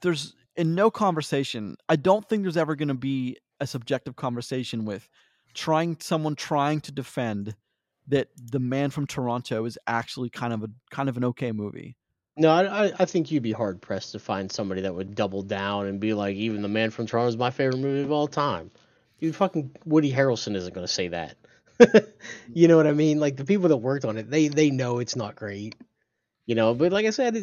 there's 0.01 0.35
in 0.57 0.75
no 0.75 0.91
conversation, 0.91 1.77
I 1.89 1.97
don't 1.97 2.27
think 2.27 2.43
there's 2.43 2.57
ever 2.57 2.75
going 2.75 2.89
to 2.89 2.95
be 2.95 3.37
a 3.61 3.67
subjective 3.67 4.17
conversation 4.17 4.85
with 4.85 5.09
trying 5.55 5.99
someone 6.01 6.37
trying 6.37 6.81
to 6.83 6.93
defend 6.93 7.55
that 8.09 8.29
the 8.37 8.61
man 8.61 8.91
from 8.91 9.07
Toronto 9.07 9.65
is 9.65 9.79
actually 9.87 10.31
kind 10.31 10.53
of 10.53 10.63
a 10.63 10.69
kind 10.91 11.09
of 11.09 11.17
an 11.17 11.25
okay 11.25 11.53
movie. 11.53 11.97
No, 12.37 12.51
I, 12.51 12.93
I 12.99 13.05
think 13.07 13.31
you'd 13.31 13.43
be 13.43 13.53
hard 13.53 13.81
pressed 13.81 14.13
to 14.13 14.19
find 14.19 14.53
somebody 14.53 14.83
that 14.83 14.95
would 14.95 15.15
double 15.15 15.43
down 15.43 15.87
and 15.87 16.01
be 16.01 16.13
like, 16.13 16.37
even 16.37 16.61
the 16.63 16.69
Man 16.69 16.91
from 16.91 17.07
Toronto 17.07 17.29
is 17.29 17.37
my 17.37 17.51
favorite 17.51 17.79
movie 17.79 18.03
of 18.03 18.13
all 18.13 18.29
time. 18.29 18.71
You 19.19 19.33
fucking 19.33 19.75
Woody 19.87 20.13
Harrelson 20.13 20.55
isn't 20.55 20.75
going 20.75 20.87
to 20.87 20.93
say 20.93 21.09
that. 21.09 21.37
you 22.53 22.69
know 22.69 22.77
what 22.77 22.87
I 22.87 22.93
mean? 22.93 23.19
Like 23.21 23.37
the 23.37 23.47
people 23.47 23.71
that 23.71 23.79
worked 23.79 24.05
on 24.05 24.19
it, 24.19 24.31
they 24.31 24.49
they 24.49 24.71
know 24.71 24.99
it's 24.99 25.17
not 25.17 25.37
great. 25.37 25.75
You 26.47 26.55
know, 26.55 26.75
but 26.75 26.93
like 26.93 27.07
I 27.07 27.11
said, 27.11 27.37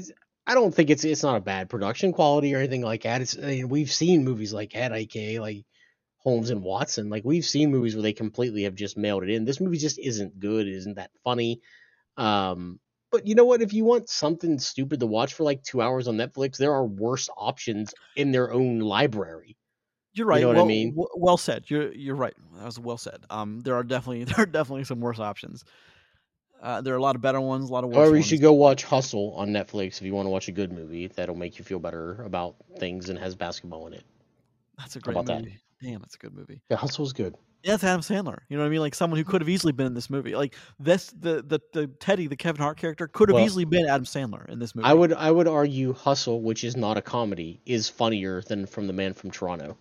I 0.48 0.54
don't 0.56 0.74
think 0.74 0.89
it's 0.89 1.04
it's 1.06 1.24
not 1.24 1.38
a 1.38 1.41
bad 1.41 1.70
production 1.70 2.14
quality 2.14 2.54
or 2.56 2.60
anything 2.60 2.84
like 2.84 3.04
that. 3.04 3.22
It's 3.22 3.38
I 3.38 3.41
mean, 3.41 3.70
we've 3.70 3.91
seen 3.91 4.24
movies 4.24 4.54
like 4.54 4.74
Head 4.74 4.91
IK, 4.94 5.39
like 5.39 5.66
Holmes 6.20 6.52
and 6.52 6.64
Watson. 6.64 7.10
Like 7.10 7.24
we've 7.26 7.46
seen 7.46 7.72
movies 7.72 7.96
where 7.96 8.04
they 8.04 8.14
completely 8.14 8.64
have 8.64 8.76
just 8.76 8.98
mailed 8.98 9.24
it 9.24 9.30
in. 9.32 9.46
This 9.46 9.62
movie 9.62 9.78
just 9.78 10.00
isn't 10.00 10.39
good. 10.39 10.68
It 10.68 10.76
isn't 10.76 10.96
that 10.96 11.12
funny. 11.24 11.62
Um, 12.18 12.80
but 13.14 13.28
you 13.28 13.36
know 13.36 13.45
what? 13.45 13.61
If 13.61 13.74
you 13.74 13.86
want 13.86 14.09
something 14.09 14.57
stupid 14.57 14.99
to 14.99 15.05
watch 15.05 15.36
for 15.36 15.43
like 15.43 15.61
two 15.61 15.84
hours 15.84 16.07
on 16.07 16.18
Netflix, 16.18 16.57
there 16.57 16.74
are 16.74 16.84
worse 16.84 17.30
options 17.38 17.93
in 18.16 18.32
their 18.32 18.51
own 18.51 18.80
library. 18.80 19.55
You're 20.14 20.26
right. 20.26 20.41
You 20.41 20.47
know 20.47 20.53
what 20.53 20.64
I 20.64 20.68
mean? 20.68 20.89
w- 20.89 21.07
well 21.16 21.38
said. 21.38 21.66
You're 21.68 21.93
you're 21.93 22.16
right. 22.16 22.34
That 22.57 22.66
was 22.66 22.80
well 22.80 22.97
said. 22.97 23.24
Um, 23.30 23.61
there 23.61 23.76
are 23.76 23.84
definitely 23.84 24.24
there 24.26 24.39
are 24.39 24.47
definitely 24.47 24.86
some 24.86 24.99
worse 24.99 25.20
options. 25.20 25.64
Uh, 26.59 26.82
there 26.82 26.95
are 26.95 26.97
a 26.97 27.01
lot 27.01 27.16
of 27.16 27.22
better 27.22 27.39
ones, 27.39 27.70
a 27.70 27.74
lot 27.74 27.84
of 27.84 27.91
worse 27.91 28.09
Or 28.09 28.18
you 28.18 28.24
should 28.24 28.41
go 28.41 28.53
watch 28.53 28.84
Hustle 28.84 29.34
on 29.36 29.49
Netflix 29.49 29.97
if 29.97 30.01
you 30.01 30.14
want 30.14 30.26
to 30.26 30.32
watch 30.32 30.47
a 30.47 30.51
good 30.51 30.72
movie 30.72 31.07
that'll 31.07 31.36
make 31.36 31.59
you 31.59 31.66
feel 31.66 31.78
better 31.78 32.24
about 32.24 32.55
things 32.80 33.09
and 33.09 33.20
has 33.20 33.36
basketball 33.36 33.86
in 33.88 33.93
it. 33.93 34.05
That's 34.80 34.95
a 34.95 34.99
great 34.99 35.14
about 35.14 35.26
that? 35.28 35.41
movie. 35.41 35.59
Damn, 35.84 35.99
that's 35.99 36.16
a 36.16 36.18
good 36.18 36.34
movie. 36.34 36.61
Yeah, 36.70 36.78
Hustle's 36.78 37.14
good. 37.14 37.36
Yeah, 37.64 37.76
it's 37.76 37.84
Adam 37.84 38.01
Sandler. 38.01 38.39
You 38.49 38.57
know 38.57 38.64
what 38.64 38.68
I 38.68 38.70
mean? 38.72 38.82
Like 38.82 38.93
someone 38.93 39.18
who 39.18 39.24
could 39.24 39.41
have 39.41 39.47
easily 39.47 39.72
been 39.72 39.88
in 39.88 39.93
this 39.93 40.09
movie. 40.09 40.36
Like 40.36 40.55
this, 40.80 41.07
the 41.18 41.41
the 41.41 41.59
the 41.72 41.88
Teddy, 41.88 42.28
the 42.28 42.36
Kevin 42.36 42.61
Hart 42.61 42.78
character, 42.78 43.07
could 43.07 43.30
have 43.30 43.36
Well, 43.36 43.45
easily 43.45 43.64
been 43.66 43.88
Adam 43.88 44.03
Sandler 44.05 44.47
in 44.49 44.59
this 44.59 44.76
movie. 44.76 44.86
I 44.88 44.93
would 44.93 45.14
I 45.14 45.32
would 45.32 45.47
argue 45.47 45.93
Hustle, 45.93 46.41
which 46.41 46.64
is 46.66 46.76
not 46.76 46.97
a 46.97 47.01
comedy, 47.01 47.61
is 47.66 47.88
funnier 47.88 48.41
than 48.41 48.66
from 48.66 48.88
the 48.88 48.93
Man 48.93 49.14
from 49.14 49.32
Toronto, 49.32 49.78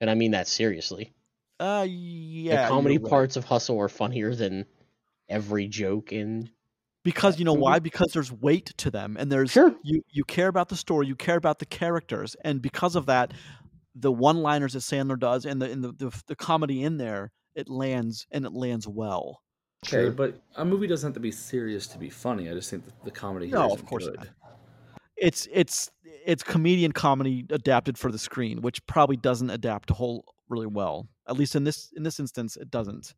and 0.00 0.10
I 0.10 0.14
mean 0.14 0.32
that 0.32 0.46
seriously. 0.46 1.14
Uh, 1.58 1.86
yeah. 1.88 2.64
the 2.64 2.68
comedy 2.68 2.98
right. 2.98 3.08
parts 3.08 3.36
of 3.36 3.46
Hustle 3.46 3.80
are 3.80 3.88
funnier 3.88 4.34
than 4.34 4.66
every 5.26 5.68
joke 5.68 6.12
in. 6.12 6.50
because 7.02 7.38
you 7.38 7.46
know 7.46 7.54
why? 7.54 7.78
Because 7.78 8.08
there's 8.12 8.30
weight 8.30 8.74
to 8.76 8.90
them, 8.90 9.16
and 9.18 9.32
there's 9.32 9.52
Sure. 9.52 9.74
you 9.82 10.02
you 10.10 10.22
care 10.24 10.48
about 10.48 10.68
the 10.68 10.76
story, 10.76 11.06
you 11.06 11.16
care 11.16 11.36
about 11.36 11.60
the 11.60 11.66
characters, 11.66 12.36
and 12.44 12.60
because 12.60 12.94
of 12.94 13.06
that, 13.06 13.32
the 13.98 14.12
one-liners 14.12 14.74
that 14.74 14.80
Sandler 14.80 15.18
does 15.18 15.46
and 15.46 15.60
the 15.60 15.70
and 15.70 15.82
the, 15.82 15.92
the 15.92 16.22
the 16.26 16.36
comedy 16.36 16.82
in 16.82 16.98
there, 16.98 17.32
it 17.54 17.68
lands 17.68 18.26
and 18.30 18.44
it 18.44 18.52
lands 18.52 18.86
well. 18.86 19.40
Okay, 19.86 20.04
Sure. 20.04 20.10
but 20.10 20.40
a 20.56 20.64
movie 20.64 20.86
doesn't 20.86 21.08
have 21.08 21.14
to 21.14 21.20
be 21.20 21.30
serious 21.30 21.86
to 21.88 21.98
be 21.98 22.10
funny. 22.10 22.48
I 22.50 22.54
just 22.54 22.70
think 22.70 22.84
that 22.86 23.04
the 23.04 23.10
comedy 23.10 23.46
here 23.46 23.56
No, 23.56 23.66
of 23.66 23.72
isn't 23.74 23.86
course 23.86 24.06
good. 24.06 24.16
not. 24.16 24.28
It's 25.16 25.48
it's 25.50 25.90
it's 26.26 26.42
comedian 26.42 26.92
comedy 26.92 27.46
adapted 27.50 27.96
for 27.96 28.10
the 28.12 28.18
screen, 28.18 28.60
which 28.62 28.84
probably 28.86 29.16
doesn't 29.16 29.48
adapt 29.50 29.88
to 29.88 29.94
whole 29.94 30.24
really 30.48 30.66
well. 30.66 31.08
At 31.28 31.36
least 31.38 31.56
in 31.56 31.64
this 31.64 31.90
in 31.96 32.02
this 32.02 32.20
instance, 32.20 32.56
it 32.56 32.70
doesn't. 32.70 33.14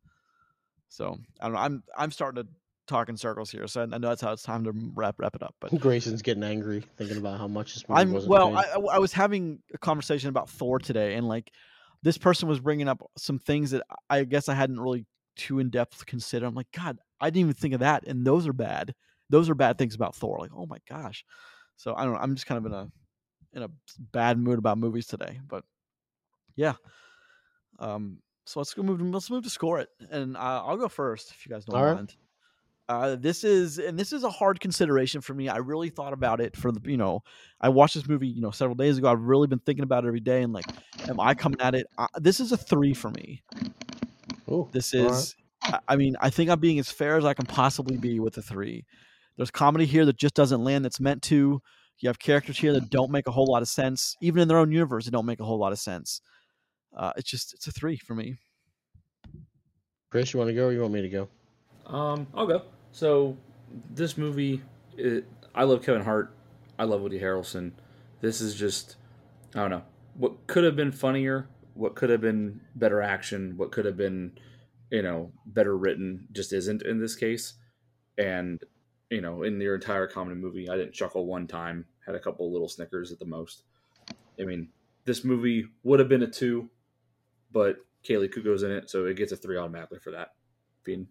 So 0.89 1.19
I 1.41 1.45
don't 1.47 1.55
know. 1.55 1.61
I'm 1.61 1.83
I'm 1.97 2.11
starting 2.11 2.45
to 2.45 2.49
talk 2.89 3.09
in 3.09 3.17
circles 3.17 3.51
here, 3.51 3.67
so 3.67 3.83
I 3.83 3.87
know 3.87 4.09
that's 4.09 4.23
how 4.23 4.33
it's 4.33 4.43
time 4.43 4.65
to 4.65 4.73
wrap 4.95 5.17
wrap 5.19 5.37
it 5.37 5.43
up. 5.43 5.55
But 5.61 5.79
Grayson's 5.79 6.23
getting 6.23 6.43
angry 6.43 6.83
thinking 6.97 7.19
about 7.19 7.39
how 7.39 7.47
much 7.47 7.75
this 7.75 7.89
movie 7.89 8.01
I'm 8.01 8.13
wasn't 8.13 8.31
well. 8.31 8.57
I, 8.57 8.65
I 8.95 8.99
was 8.99 9.13
having 9.13 9.61
a 9.73 9.79
conversation 9.79 10.29
about 10.29 10.49
Thor 10.49 10.79
today, 10.79 11.15
and 11.15 11.29
like 11.29 11.53
this 12.03 12.19
person 12.19 12.49
was 12.49 12.61
bringing 12.61 12.89
up 12.89 13.03
some 13.17 13.39
things 13.39 13.71
that 13.71 13.83
I 14.09 14.25
guess 14.25 14.49
I 14.49 14.55
hadn't 14.55 14.81
really 14.81 15.07
too 15.37 15.59
in 15.59 15.71
depth 15.71 16.07
considered. 16.07 16.47
I'm 16.47 16.55
like, 16.55 16.73
God, 16.73 16.99
I 17.21 17.31
didn't 17.31 17.41
even 17.41 17.55
think 17.55 17.75
of 17.75 17.81
that, 17.81 18.07
and 18.07 18.27
those 18.27 18.47
are 18.47 18.53
bad. 18.53 18.95
Those 19.31 19.49
are 19.49 19.55
bad 19.55 19.79
things 19.79 19.95
about 19.95 20.15
Thor. 20.15 20.39
Like, 20.41 20.51
oh 20.57 20.67
my 20.67 20.79
gosh. 20.89 21.25
So 21.77 21.95
I 21.95 22.05
don't 22.05 22.15
know. 22.15 22.21
I'm 22.21 22.35
just 22.35 22.47
kind 22.47 22.59
of 22.59 22.67
in 22.67 22.73
a 22.73 22.91
in 23.55 23.63
a 23.63 23.71
bad 24.13 24.39
mood 24.39 24.59
about 24.59 24.79
movies 24.79 25.07
today, 25.07 25.41
but 25.47 25.65
yeah. 26.57 26.75
Um. 27.79 28.19
So 28.47 28.61
let's 28.61 28.73
go 28.73 28.83
move. 28.83 29.01
Let's 29.01 29.31
move 29.31 29.45
to 29.45 29.51
score 29.51 29.79
it, 29.79 29.91
and 30.11 30.37
uh, 30.37 30.63
I'll 30.65 30.79
go 30.79 30.89
first 30.89 31.31
if 31.31 31.47
you 31.47 31.53
guys 31.53 31.67
don't 31.67 31.77
All 31.77 31.85
right. 31.85 32.17
Mind. 32.89 33.05
Uh, 33.05 33.17
this 33.17 33.45
is 33.45 33.79
and 33.79 33.99
this 33.99 34.13
is 34.13 34.25
a 34.25 34.31
hard 34.31 34.61
consideration 34.61 35.21
for 35.21 35.35
me. 35.35 35.49
I 35.49 35.59
really 35.59 35.91
thought 35.91 36.13
about 36.13 36.41
it 36.41 36.57
for 36.57 36.73
the 36.73 36.81
you 36.91 36.97
know 36.97 37.23
I 37.61 37.69
watched 37.69 37.95
this 37.95 38.09
movie 38.09 38.29
you 38.29 38.41
know 38.41 38.51
several 38.51 38.75
days 38.77 38.99
ago. 38.99 39.11
I've 39.11 39.21
really 39.21 39.47
been 39.47 39.59
thinking 39.61 39.83
about 39.85 40.05
it 40.05 40.09
every 40.09 40.21
day 40.21 40.43
and 40.43 40.53
like, 40.53 40.67
am 41.09 41.21
I 41.21 41.35
coming 41.35 41.61
at 41.61 41.75
it? 41.75 41.87
Uh, 41.97 42.07
this 42.17 42.41
is 42.41 42.53
a 42.53 42.57
three 42.57 42.95
for 42.95 43.11
me. 43.11 43.43
Ooh, 44.51 44.69
This 44.73 44.95
all 44.95 45.03
right. 45.03 45.13
is, 45.13 45.37
I- 45.63 45.81
I 45.89 45.97
mean, 45.97 46.17
I 46.21 46.31
think 46.31 46.49
I'm 46.51 46.61
being 46.61 46.79
as 46.79 46.91
fair 46.91 47.17
as 47.17 47.25
I 47.25 47.35
can 47.35 47.45
possibly 47.47 47.97
be 47.99 48.19
with 48.21 48.37
a 48.39 48.43
three. 48.43 48.87
There's 49.37 49.51
comedy 49.51 49.85
here 49.85 50.05
that 50.07 50.17
just 50.17 50.35
doesn't 50.35 50.65
land. 50.65 50.85
That's 50.85 51.01
meant 51.01 51.23
to. 51.25 51.61
You 52.01 52.09
have 52.09 52.19
characters 52.21 52.57
here 52.59 52.73
that 52.75 52.91
don't 52.91 53.11
make 53.11 53.27
a 53.27 53.33
whole 53.33 53.47
lot 53.51 53.61
of 53.61 53.67
sense, 53.69 54.17
even 54.23 54.41
in 54.41 54.47
their 54.49 54.59
own 54.59 54.71
universe. 54.71 55.05
They 55.05 55.11
don't 55.11 55.27
make 55.27 55.41
a 55.41 55.45
whole 55.45 55.59
lot 55.59 55.73
of 55.73 55.81
sense. 55.81 56.21
Uh, 56.97 57.13
it's 57.17 57.29
just 57.29 57.53
it's 57.55 57.67
a 57.67 57.73
three 57.73 57.97
for 57.97 58.15
me. 58.15 58.39
Chris, 60.11 60.33
you 60.33 60.39
want 60.39 60.49
to 60.49 60.55
go 60.55 60.69
or 60.69 60.73
you 60.73 60.81
want 60.81 60.95
me 60.95 61.03
to 61.03 61.09
go? 61.09 61.29
Um, 61.87 62.27
I'll 62.35 62.47
go. 62.47 62.63
So 62.99 63.37
this 63.95 64.19
movie, 64.19 64.61
it, 64.97 65.25
I 65.55 65.63
love 65.63 65.85
Kevin 65.85 66.03
Hart. 66.03 66.35
I 66.81 66.83
love 66.83 67.01
Woody 67.01 67.21
Harrelson. 67.21 67.71
This 68.21 68.41
is 68.41 68.57
just, 68.57 68.97
I 69.55 69.61
don't 69.61 69.71
know, 69.71 69.85
what 70.15 70.49
could 70.49 70.65
have 70.65 70.75
been 70.75 70.91
funnier, 70.91 71.49
what 71.75 71.95
could 71.95 72.11
have 72.11 72.21
been 72.21 72.61
better 72.75 73.01
action, 73.01 73.57
what 73.57 73.71
could 73.71 73.85
have 73.85 73.97
been, 73.97 74.33
you 74.91 75.03
know, 75.03 75.31
better 75.47 75.77
written, 75.79 76.27
just 76.33 76.53
isn't 76.53 76.83
in 76.83 76.99
this 76.99 77.15
case. 77.15 77.55
And 78.19 78.61
you 79.11 79.21
know, 79.21 79.45
in 79.45 79.61
your 79.61 79.77
entire 79.77 80.09
comedy 80.09 80.35
movie, 80.35 80.69
I 80.69 80.77
didn't 80.77 80.93
chuckle 80.93 81.25
one 81.25 81.47
time. 81.47 81.85
Had 82.05 82.17
a 82.17 82.21
couple 82.21 82.51
little 82.53 82.69
snickers 82.69 83.13
at 83.13 83.21
the 83.21 83.27
most. 83.27 83.63
I 84.41 84.45
mean, 84.45 84.71
this 85.05 85.23
movie 85.23 85.67
would 85.85 86.01
have 86.01 86.09
been 86.09 86.25
a 86.25 86.27
two, 86.27 86.69
but 87.53 87.77
Kaley 88.03 88.29
Cuoco's 88.29 88.65
in 88.65 88.73
it, 88.73 88.91
so 88.91 89.07
it 89.07 89.17
gets 89.17 89.31
a 89.31 89.37
three 89.37 89.57
automatically 89.57 90.01
for 90.01 90.11
that. 90.11 90.35
Being 90.83 91.07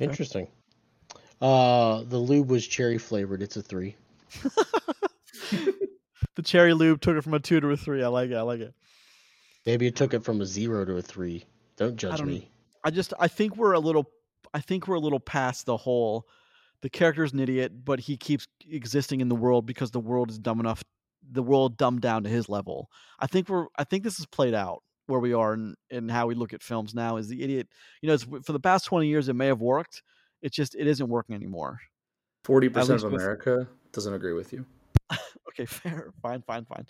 Interesting. 0.00 0.48
Uh, 1.40 2.02
the 2.04 2.18
lube 2.18 2.50
was 2.50 2.66
cherry 2.66 2.98
flavored. 2.98 3.42
It's 3.42 3.56
a 3.56 3.62
three. 3.62 3.96
The 6.40 6.42
cherry 6.42 6.72
lube 6.72 7.02
took 7.02 7.18
it 7.18 7.22
from 7.22 7.34
a 7.34 7.38
two 7.38 7.60
to 7.60 7.68
a 7.68 7.76
three. 7.76 8.02
I 8.02 8.08
like 8.08 8.30
it. 8.30 8.34
I 8.34 8.40
like 8.40 8.60
it. 8.60 8.74
Maybe 9.66 9.86
it 9.86 9.94
took 9.94 10.14
it 10.14 10.24
from 10.24 10.40
a 10.40 10.46
zero 10.46 10.86
to 10.86 10.96
a 10.96 11.02
three. 11.02 11.44
Don't 11.76 11.96
judge 11.96 12.16
don't 12.16 12.28
me. 12.28 12.50
I 12.82 12.90
just 12.90 13.12
I 13.20 13.28
think 13.28 13.58
we're 13.58 13.74
a 13.74 13.78
little 13.78 14.10
I 14.54 14.60
think 14.60 14.88
we're 14.88 14.94
a 14.94 15.00
little 15.00 15.20
past 15.20 15.66
the 15.66 15.76
whole 15.76 16.26
the 16.80 16.88
character's 16.88 17.34
an 17.34 17.40
idiot, 17.40 17.84
but 17.84 18.00
he 18.00 18.16
keeps 18.16 18.46
existing 18.70 19.20
in 19.20 19.28
the 19.28 19.34
world 19.34 19.66
because 19.66 19.90
the 19.90 20.00
world 20.00 20.30
is 20.30 20.38
dumb 20.38 20.60
enough 20.60 20.82
the 21.30 21.42
world 21.42 21.76
dumbed 21.76 22.00
down 22.00 22.22
to 22.22 22.30
his 22.30 22.48
level. 22.48 22.90
I 23.18 23.26
think 23.26 23.50
we're 23.50 23.66
I 23.76 23.84
think 23.84 24.02
this 24.02 24.18
is 24.18 24.24
played 24.24 24.54
out 24.54 24.82
where 25.10 25.20
we 25.20 25.32
are 25.32 25.52
and 25.52 25.76
in, 25.90 26.04
in 26.04 26.08
how 26.08 26.26
we 26.26 26.34
look 26.34 26.52
at 26.52 26.62
films 26.62 26.94
now 26.94 27.16
is 27.16 27.28
the 27.28 27.42
idiot 27.42 27.68
you 28.02 28.08
know 28.08 28.14
it's, 28.14 28.24
for 28.24 28.52
the 28.52 28.60
past 28.60 28.84
20 28.86 29.08
years 29.08 29.28
it 29.28 29.34
may 29.34 29.46
have 29.46 29.60
worked 29.60 30.02
it 30.42 30.52
just 30.52 30.74
it 30.74 30.86
isn't 30.86 31.08
working 31.08 31.34
anymore 31.34 31.80
forty 32.44 32.68
percent 32.68 32.90
least 32.90 33.04
of 33.06 33.12
with- 33.12 33.22
America 33.22 33.68
doesn't 33.92 34.14
agree 34.14 34.32
with 34.32 34.52
you. 34.52 34.64
okay 35.48 35.66
fair 35.66 36.12
fine 36.22 36.42
fine 36.42 36.64
fine 36.64 36.86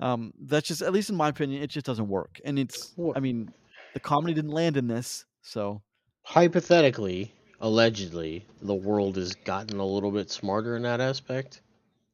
um 0.00 0.32
that's 0.42 0.68
just 0.68 0.82
at 0.82 0.92
least 0.92 1.10
in 1.10 1.16
my 1.16 1.28
opinion 1.28 1.62
it 1.62 1.68
just 1.68 1.86
doesn't 1.86 2.08
work 2.08 2.40
and 2.44 2.58
it's 2.58 2.92
Wha- 2.96 3.14
i 3.16 3.20
mean 3.20 3.52
the 3.94 4.00
comedy 4.00 4.34
didn't 4.34 4.50
land 4.50 4.76
in 4.76 4.86
this 4.86 5.24
so 5.42 5.82
Hypothetically, 6.26 7.32
allegedly, 7.60 8.46
the 8.60 8.74
world 8.74 9.16
has 9.16 9.34
gotten 9.34 9.78
a 9.78 9.86
little 9.86 10.10
bit 10.10 10.30
smarter 10.30 10.74
in 10.76 10.82
that 10.82 11.00
aspect. 11.00 11.60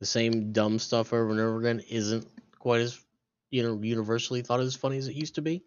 The 0.01 0.07
same 0.07 0.53
dumb 0.53 0.79
stuff 0.79 1.13
over 1.13 1.31
and 1.31 1.41
over 1.41 1.59
again 1.61 1.81
isn't 1.89 2.29
quite 2.59 2.83
as 2.83 3.05
you 3.51 3.63
know 3.63 3.81
universally 3.83 4.43
thought 4.43 4.61
as 4.61 4.75
funny 4.77 4.97
as 4.99 5.09
it 5.09 5.15
used 5.15 5.35
to 5.37 5.43
be. 5.43 5.63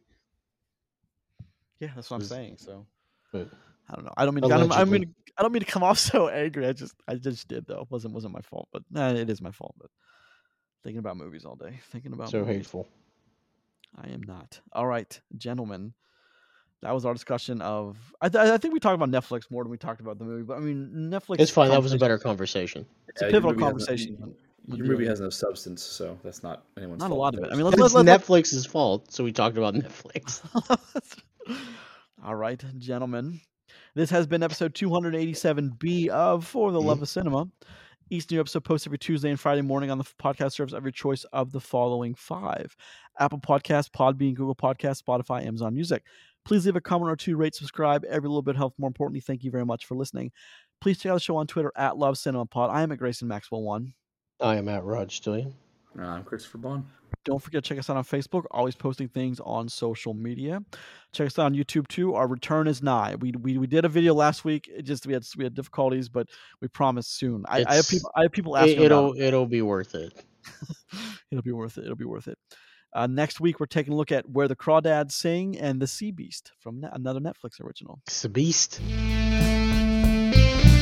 Yeah, 1.80 1.90
that's 1.96 2.10
what 2.10 2.18
I'm 2.18 2.24
saying. 2.24 2.58
So 2.60 2.86
but- 3.32 3.50
I 3.90 3.96
don't 3.96 4.06
know. 4.06 4.14
I 4.16 4.26
don't 4.26 4.34
mean. 4.36 4.46
I 4.46 4.58
don't, 4.58 4.72
I 4.72 4.84
mean. 4.86 5.14
I 5.38 5.42
don't 5.42 5.52
mean 5.52 5.60
to 5.62 5.70
come 5.70 5.84
off 5.84 6.00
so 6.12 6.30
angry. 6.30 6.66
I 6.68 6.74
just. 6.74 6.96
I 7.08 7.16
just 7.16 7.48
did 7.48 7.66
though. 7.68 7.82
It 7.82 7.92
wasn't 7.92 8.14
wasn't 8.14 8.34
my 8.34 8.42
fault, 8.42 8.70
but 8.72 8.84
nah, 8.90 9.10
it 9.12 9.30
is 9.30 9.42
my 9.42 9.52
fault. 9.52 9.76
But 9.78 9.90
thinking 10.84 11.00
about 11.00 11.18
movies 11.18 11.44
all 11.44 11.56
day. 11.56 11.80
Thinking 11.92 12.14
about 12.14 12.30
So 12.30 12.40
movies. 12.40 12.56
hateful. 12.58 12.88
I 14.02 14.08
am 14.10 14.22
not. 14.24 14.60
All 14.72 14.88
right, 14.88 15.20
gentlemen. 15.38 15.94
That 16.82 16.94
was 16.94 17.06
our 17.06 17.14
discussion 17.14 17.62
of. 17.62 17.98
I, 18.22 18.30
th- 18.30 18.44
I 18.44 18.58
think 18.58 18.74
we 18.74 18.80
talked 18.80 19.02
about 19.02 19.10
Netflix 19.10 19.50
more 19.52 19.64
than 19.64 19.72
we 19.72 19.78
talked 19.78 20.02
about 20.02 20.18
the 20.18 20.26
movie. 20.26 20.44
But 20.44 20.58
I 20.58 20.60
mean, 20.60 21.10
Netflix. 21.12 21.40
It's 21.40 21.52
fine. 21.52 21.70
That 21.70 21.84
was 21.84 21.94
a 21.94 21.98
better 21.98 22.18
conversation. 22.18 22.86
It's 23.10 23.22
a 23.22 23.26
Yeah, 23.26 23.32
your 23.32 23.42
pivotal 23.42 23.52
movie 23.54 23.64
has 23.64 23.86
conversation. 23.88 24.36
When- 24.66 24.78
when 24.80 24.88
Your 24.88 24.88
movie 24.88 25.06
has 25.08 25.20
no 25.20 25.30
substance, 25.30 25.82
so 25.84 26.18
that's 26.24 26.44
not 26.44 26.66
anyone's. 26.78 27.02
Fault. 27.02 27.10
Not 27.10 27.16
a 27.16 27.20
lot 27.20 27.36
of 27.36 27.44
it. 27.44 27.52
I 27.52 27.56
mean, 27.56 27.66
It's 27.68 27.78
let's- 27.78 27.94
let's- 27.94 28.06
let's- 28.06 28.28
Netflix's 28.28 28.66
fault, 28.66 29.12
so 29.12 29.24
we 29.24 29.32
talked 29.32 29.58
about 29.58 29.74
Netflix. 29.74 30.42
All 32.24 32.36
right, 32.36 32.64
gentlemen. 32.78 33.42
This 33.96 34.10
has 34.10 34.26
been 34.28 34.42
episode 34.44 34.74
287B 34.74 36.08
of 36.08 36.46
For 36.46 36.72
the 36.72 36.82
Love 36.82 36.98
mm-hmm. 36.98 37.04
of 37.04 37.10
Cinema. 37.10 37.48
Each 38.10 38.30
new 38.30 38.40
episode 38.40 38.64
posts 38.64 38.86
every 38.88 38.98
Tuesday 39.00 39.30
and 39.30 39.40
Friday 39.40 39.62
morning 39.62 39.90
on 39.90 39.98
the 39.98 40.04
podcast 40.04 40.54
service 40.54 40.74
of 40.74 40.84
your 40.84 40.92
choice 40.92 41.24
of 41.34 41.52
the 41.52 41.60
following 41.60 42.14
five 42.16 42.76
Apple 43.20 43.40
Podcasts, 43.40 43.90
Podbean, 43.90 44.36
Google 44.36 44.56
Podcasts, 44.56 45.02
Spotify, 45.02 45.46
Amazon 45.46 45.74
Music. 45.74 46.04
Please 46.46 46.66
leave 46.66 46.76
a 46.76 46.82
comment 46.82 47.10
or 47.12 47.16
two, 47.16 47.38
rate, 47.38 47.56
subscribe. 47.56 48.04
Every 48.06 48.28
little 48.30 48.42
bit 48.42 48.56
helps. 48.56 48.78
More 48.78 48.88
importantly, 48.90 49.22
thank 49.22 49.44
you 49.44 49.52
very 49.52 49.66
much 49.66 49.86
for 49.86 49.96
listening. 49.96 50.32
Please 50.82 51.00
check 51.00 51.12
out 51.12 51.16
the 51.16 51.20
show 51.22 51.38
on 51.38 51.48
Twitter 51.48 51.72
at 51.78 51.98
Love 51.98 52.18
Cinema 52.18 52.46
Pod. 52.46 52.70
I 52.70 52.82
am 52.84 52.92
at 52.92 53.00
Grayson 53.00 53.28
Maxwell 53.28 53.62
One. 53.64 53.94
I 54.44 54.58
am 54.58 54.68
at 54.68 54.84
Rod 54.84 55.10
Stillion. 55.10 55.54
Uh, 55.98 56.04
I'm 56.04 56.24
Christopher 56.24 56.58
Boughan. 56.58 56.84
Don't 57.24 57.42
forget 57.42 57.64
to 57.64 57.70
check 57.70 57.80
us 57.80 57.90
out 57.90 57.96
on 57.96 58.04
Facebook. 58.04 58.44
Always 58.52 58.76
posting 58.76 59.08
things 59.08 59.40
on 59.40 59.70
social 59.70 60.14
media. 60.14 60.62
Check 61.14 61.28
us 61.28 61.40
out 61.40 61.46
on 61.46 61.54
YouTube 61.54 61.88
too. 61.88 62.14
Our 62.16 62.28
return 62.28 62.68
is 62.68 62.84
nigh. 62.84 63.16
We 63.16 63.32
we, 63.32 63.58
we 63.58 63.68
did 63.68 63.86
a 63.86 63.90
video 63.90 64.14
last 64.14 64.44
week. 64.44 64.70
It 64.70 64.82
just 64.82 65.08
we 65.08 65.14
had 65.14 65.26
we 65.38 65.46
had 65.46 65.54
difficulties, 65.54 66.10
but 66.10 66.28
we 66.60 66.68
promise 66.68 67.08
soon. 67.08 67.46
I, 67.48 67.64
I 67.66 67.76
have 67.76 67.88
people 67.88 68.12
I 68.16 68.24
have 68.24 68.34
people 68.34 68.58
asking. 68.58 68.82
It, 68.82 68.88
about 68.88 69.04
will 69.16 69.22
it'll 69.22 69.46
be 69.46 69.62
worth 69.62 69.96
it. 69.96 70.14
It'll 71.32 71.42
be 71.42 71.54
worth 71.54 71.78
it. 71.78 71.86
It'll 71.86 71.96
be 71.96 72.06
worth 72.06 72.28
it. 72.28 72.38
Uh, 72.94 73.08
next 73.08 73.40
week, 73.40 73.60
we're 73.60 73.66
taking 73.66 73.94
a 73.94 73.96
look 73.96 74.12
at 74.12 74.30
Where 74.30 74.48
the 74.48 74.58
Crawdads 74.58 75.14
Sing 75.14 75.58
and 75.58 75.82
The 75.82 75.88
Sea 75.88 76.12
Beast 76.12 76.52
from 76.60 76.82
ne- 76.82 76.90
another 76.92 77.20
Netflix 77.20 77.60
original. 77.60 78.02
It's 78.06 78.26
a 78.26 78.30
beast. 78.30 78.82
Thank 80.34 80.73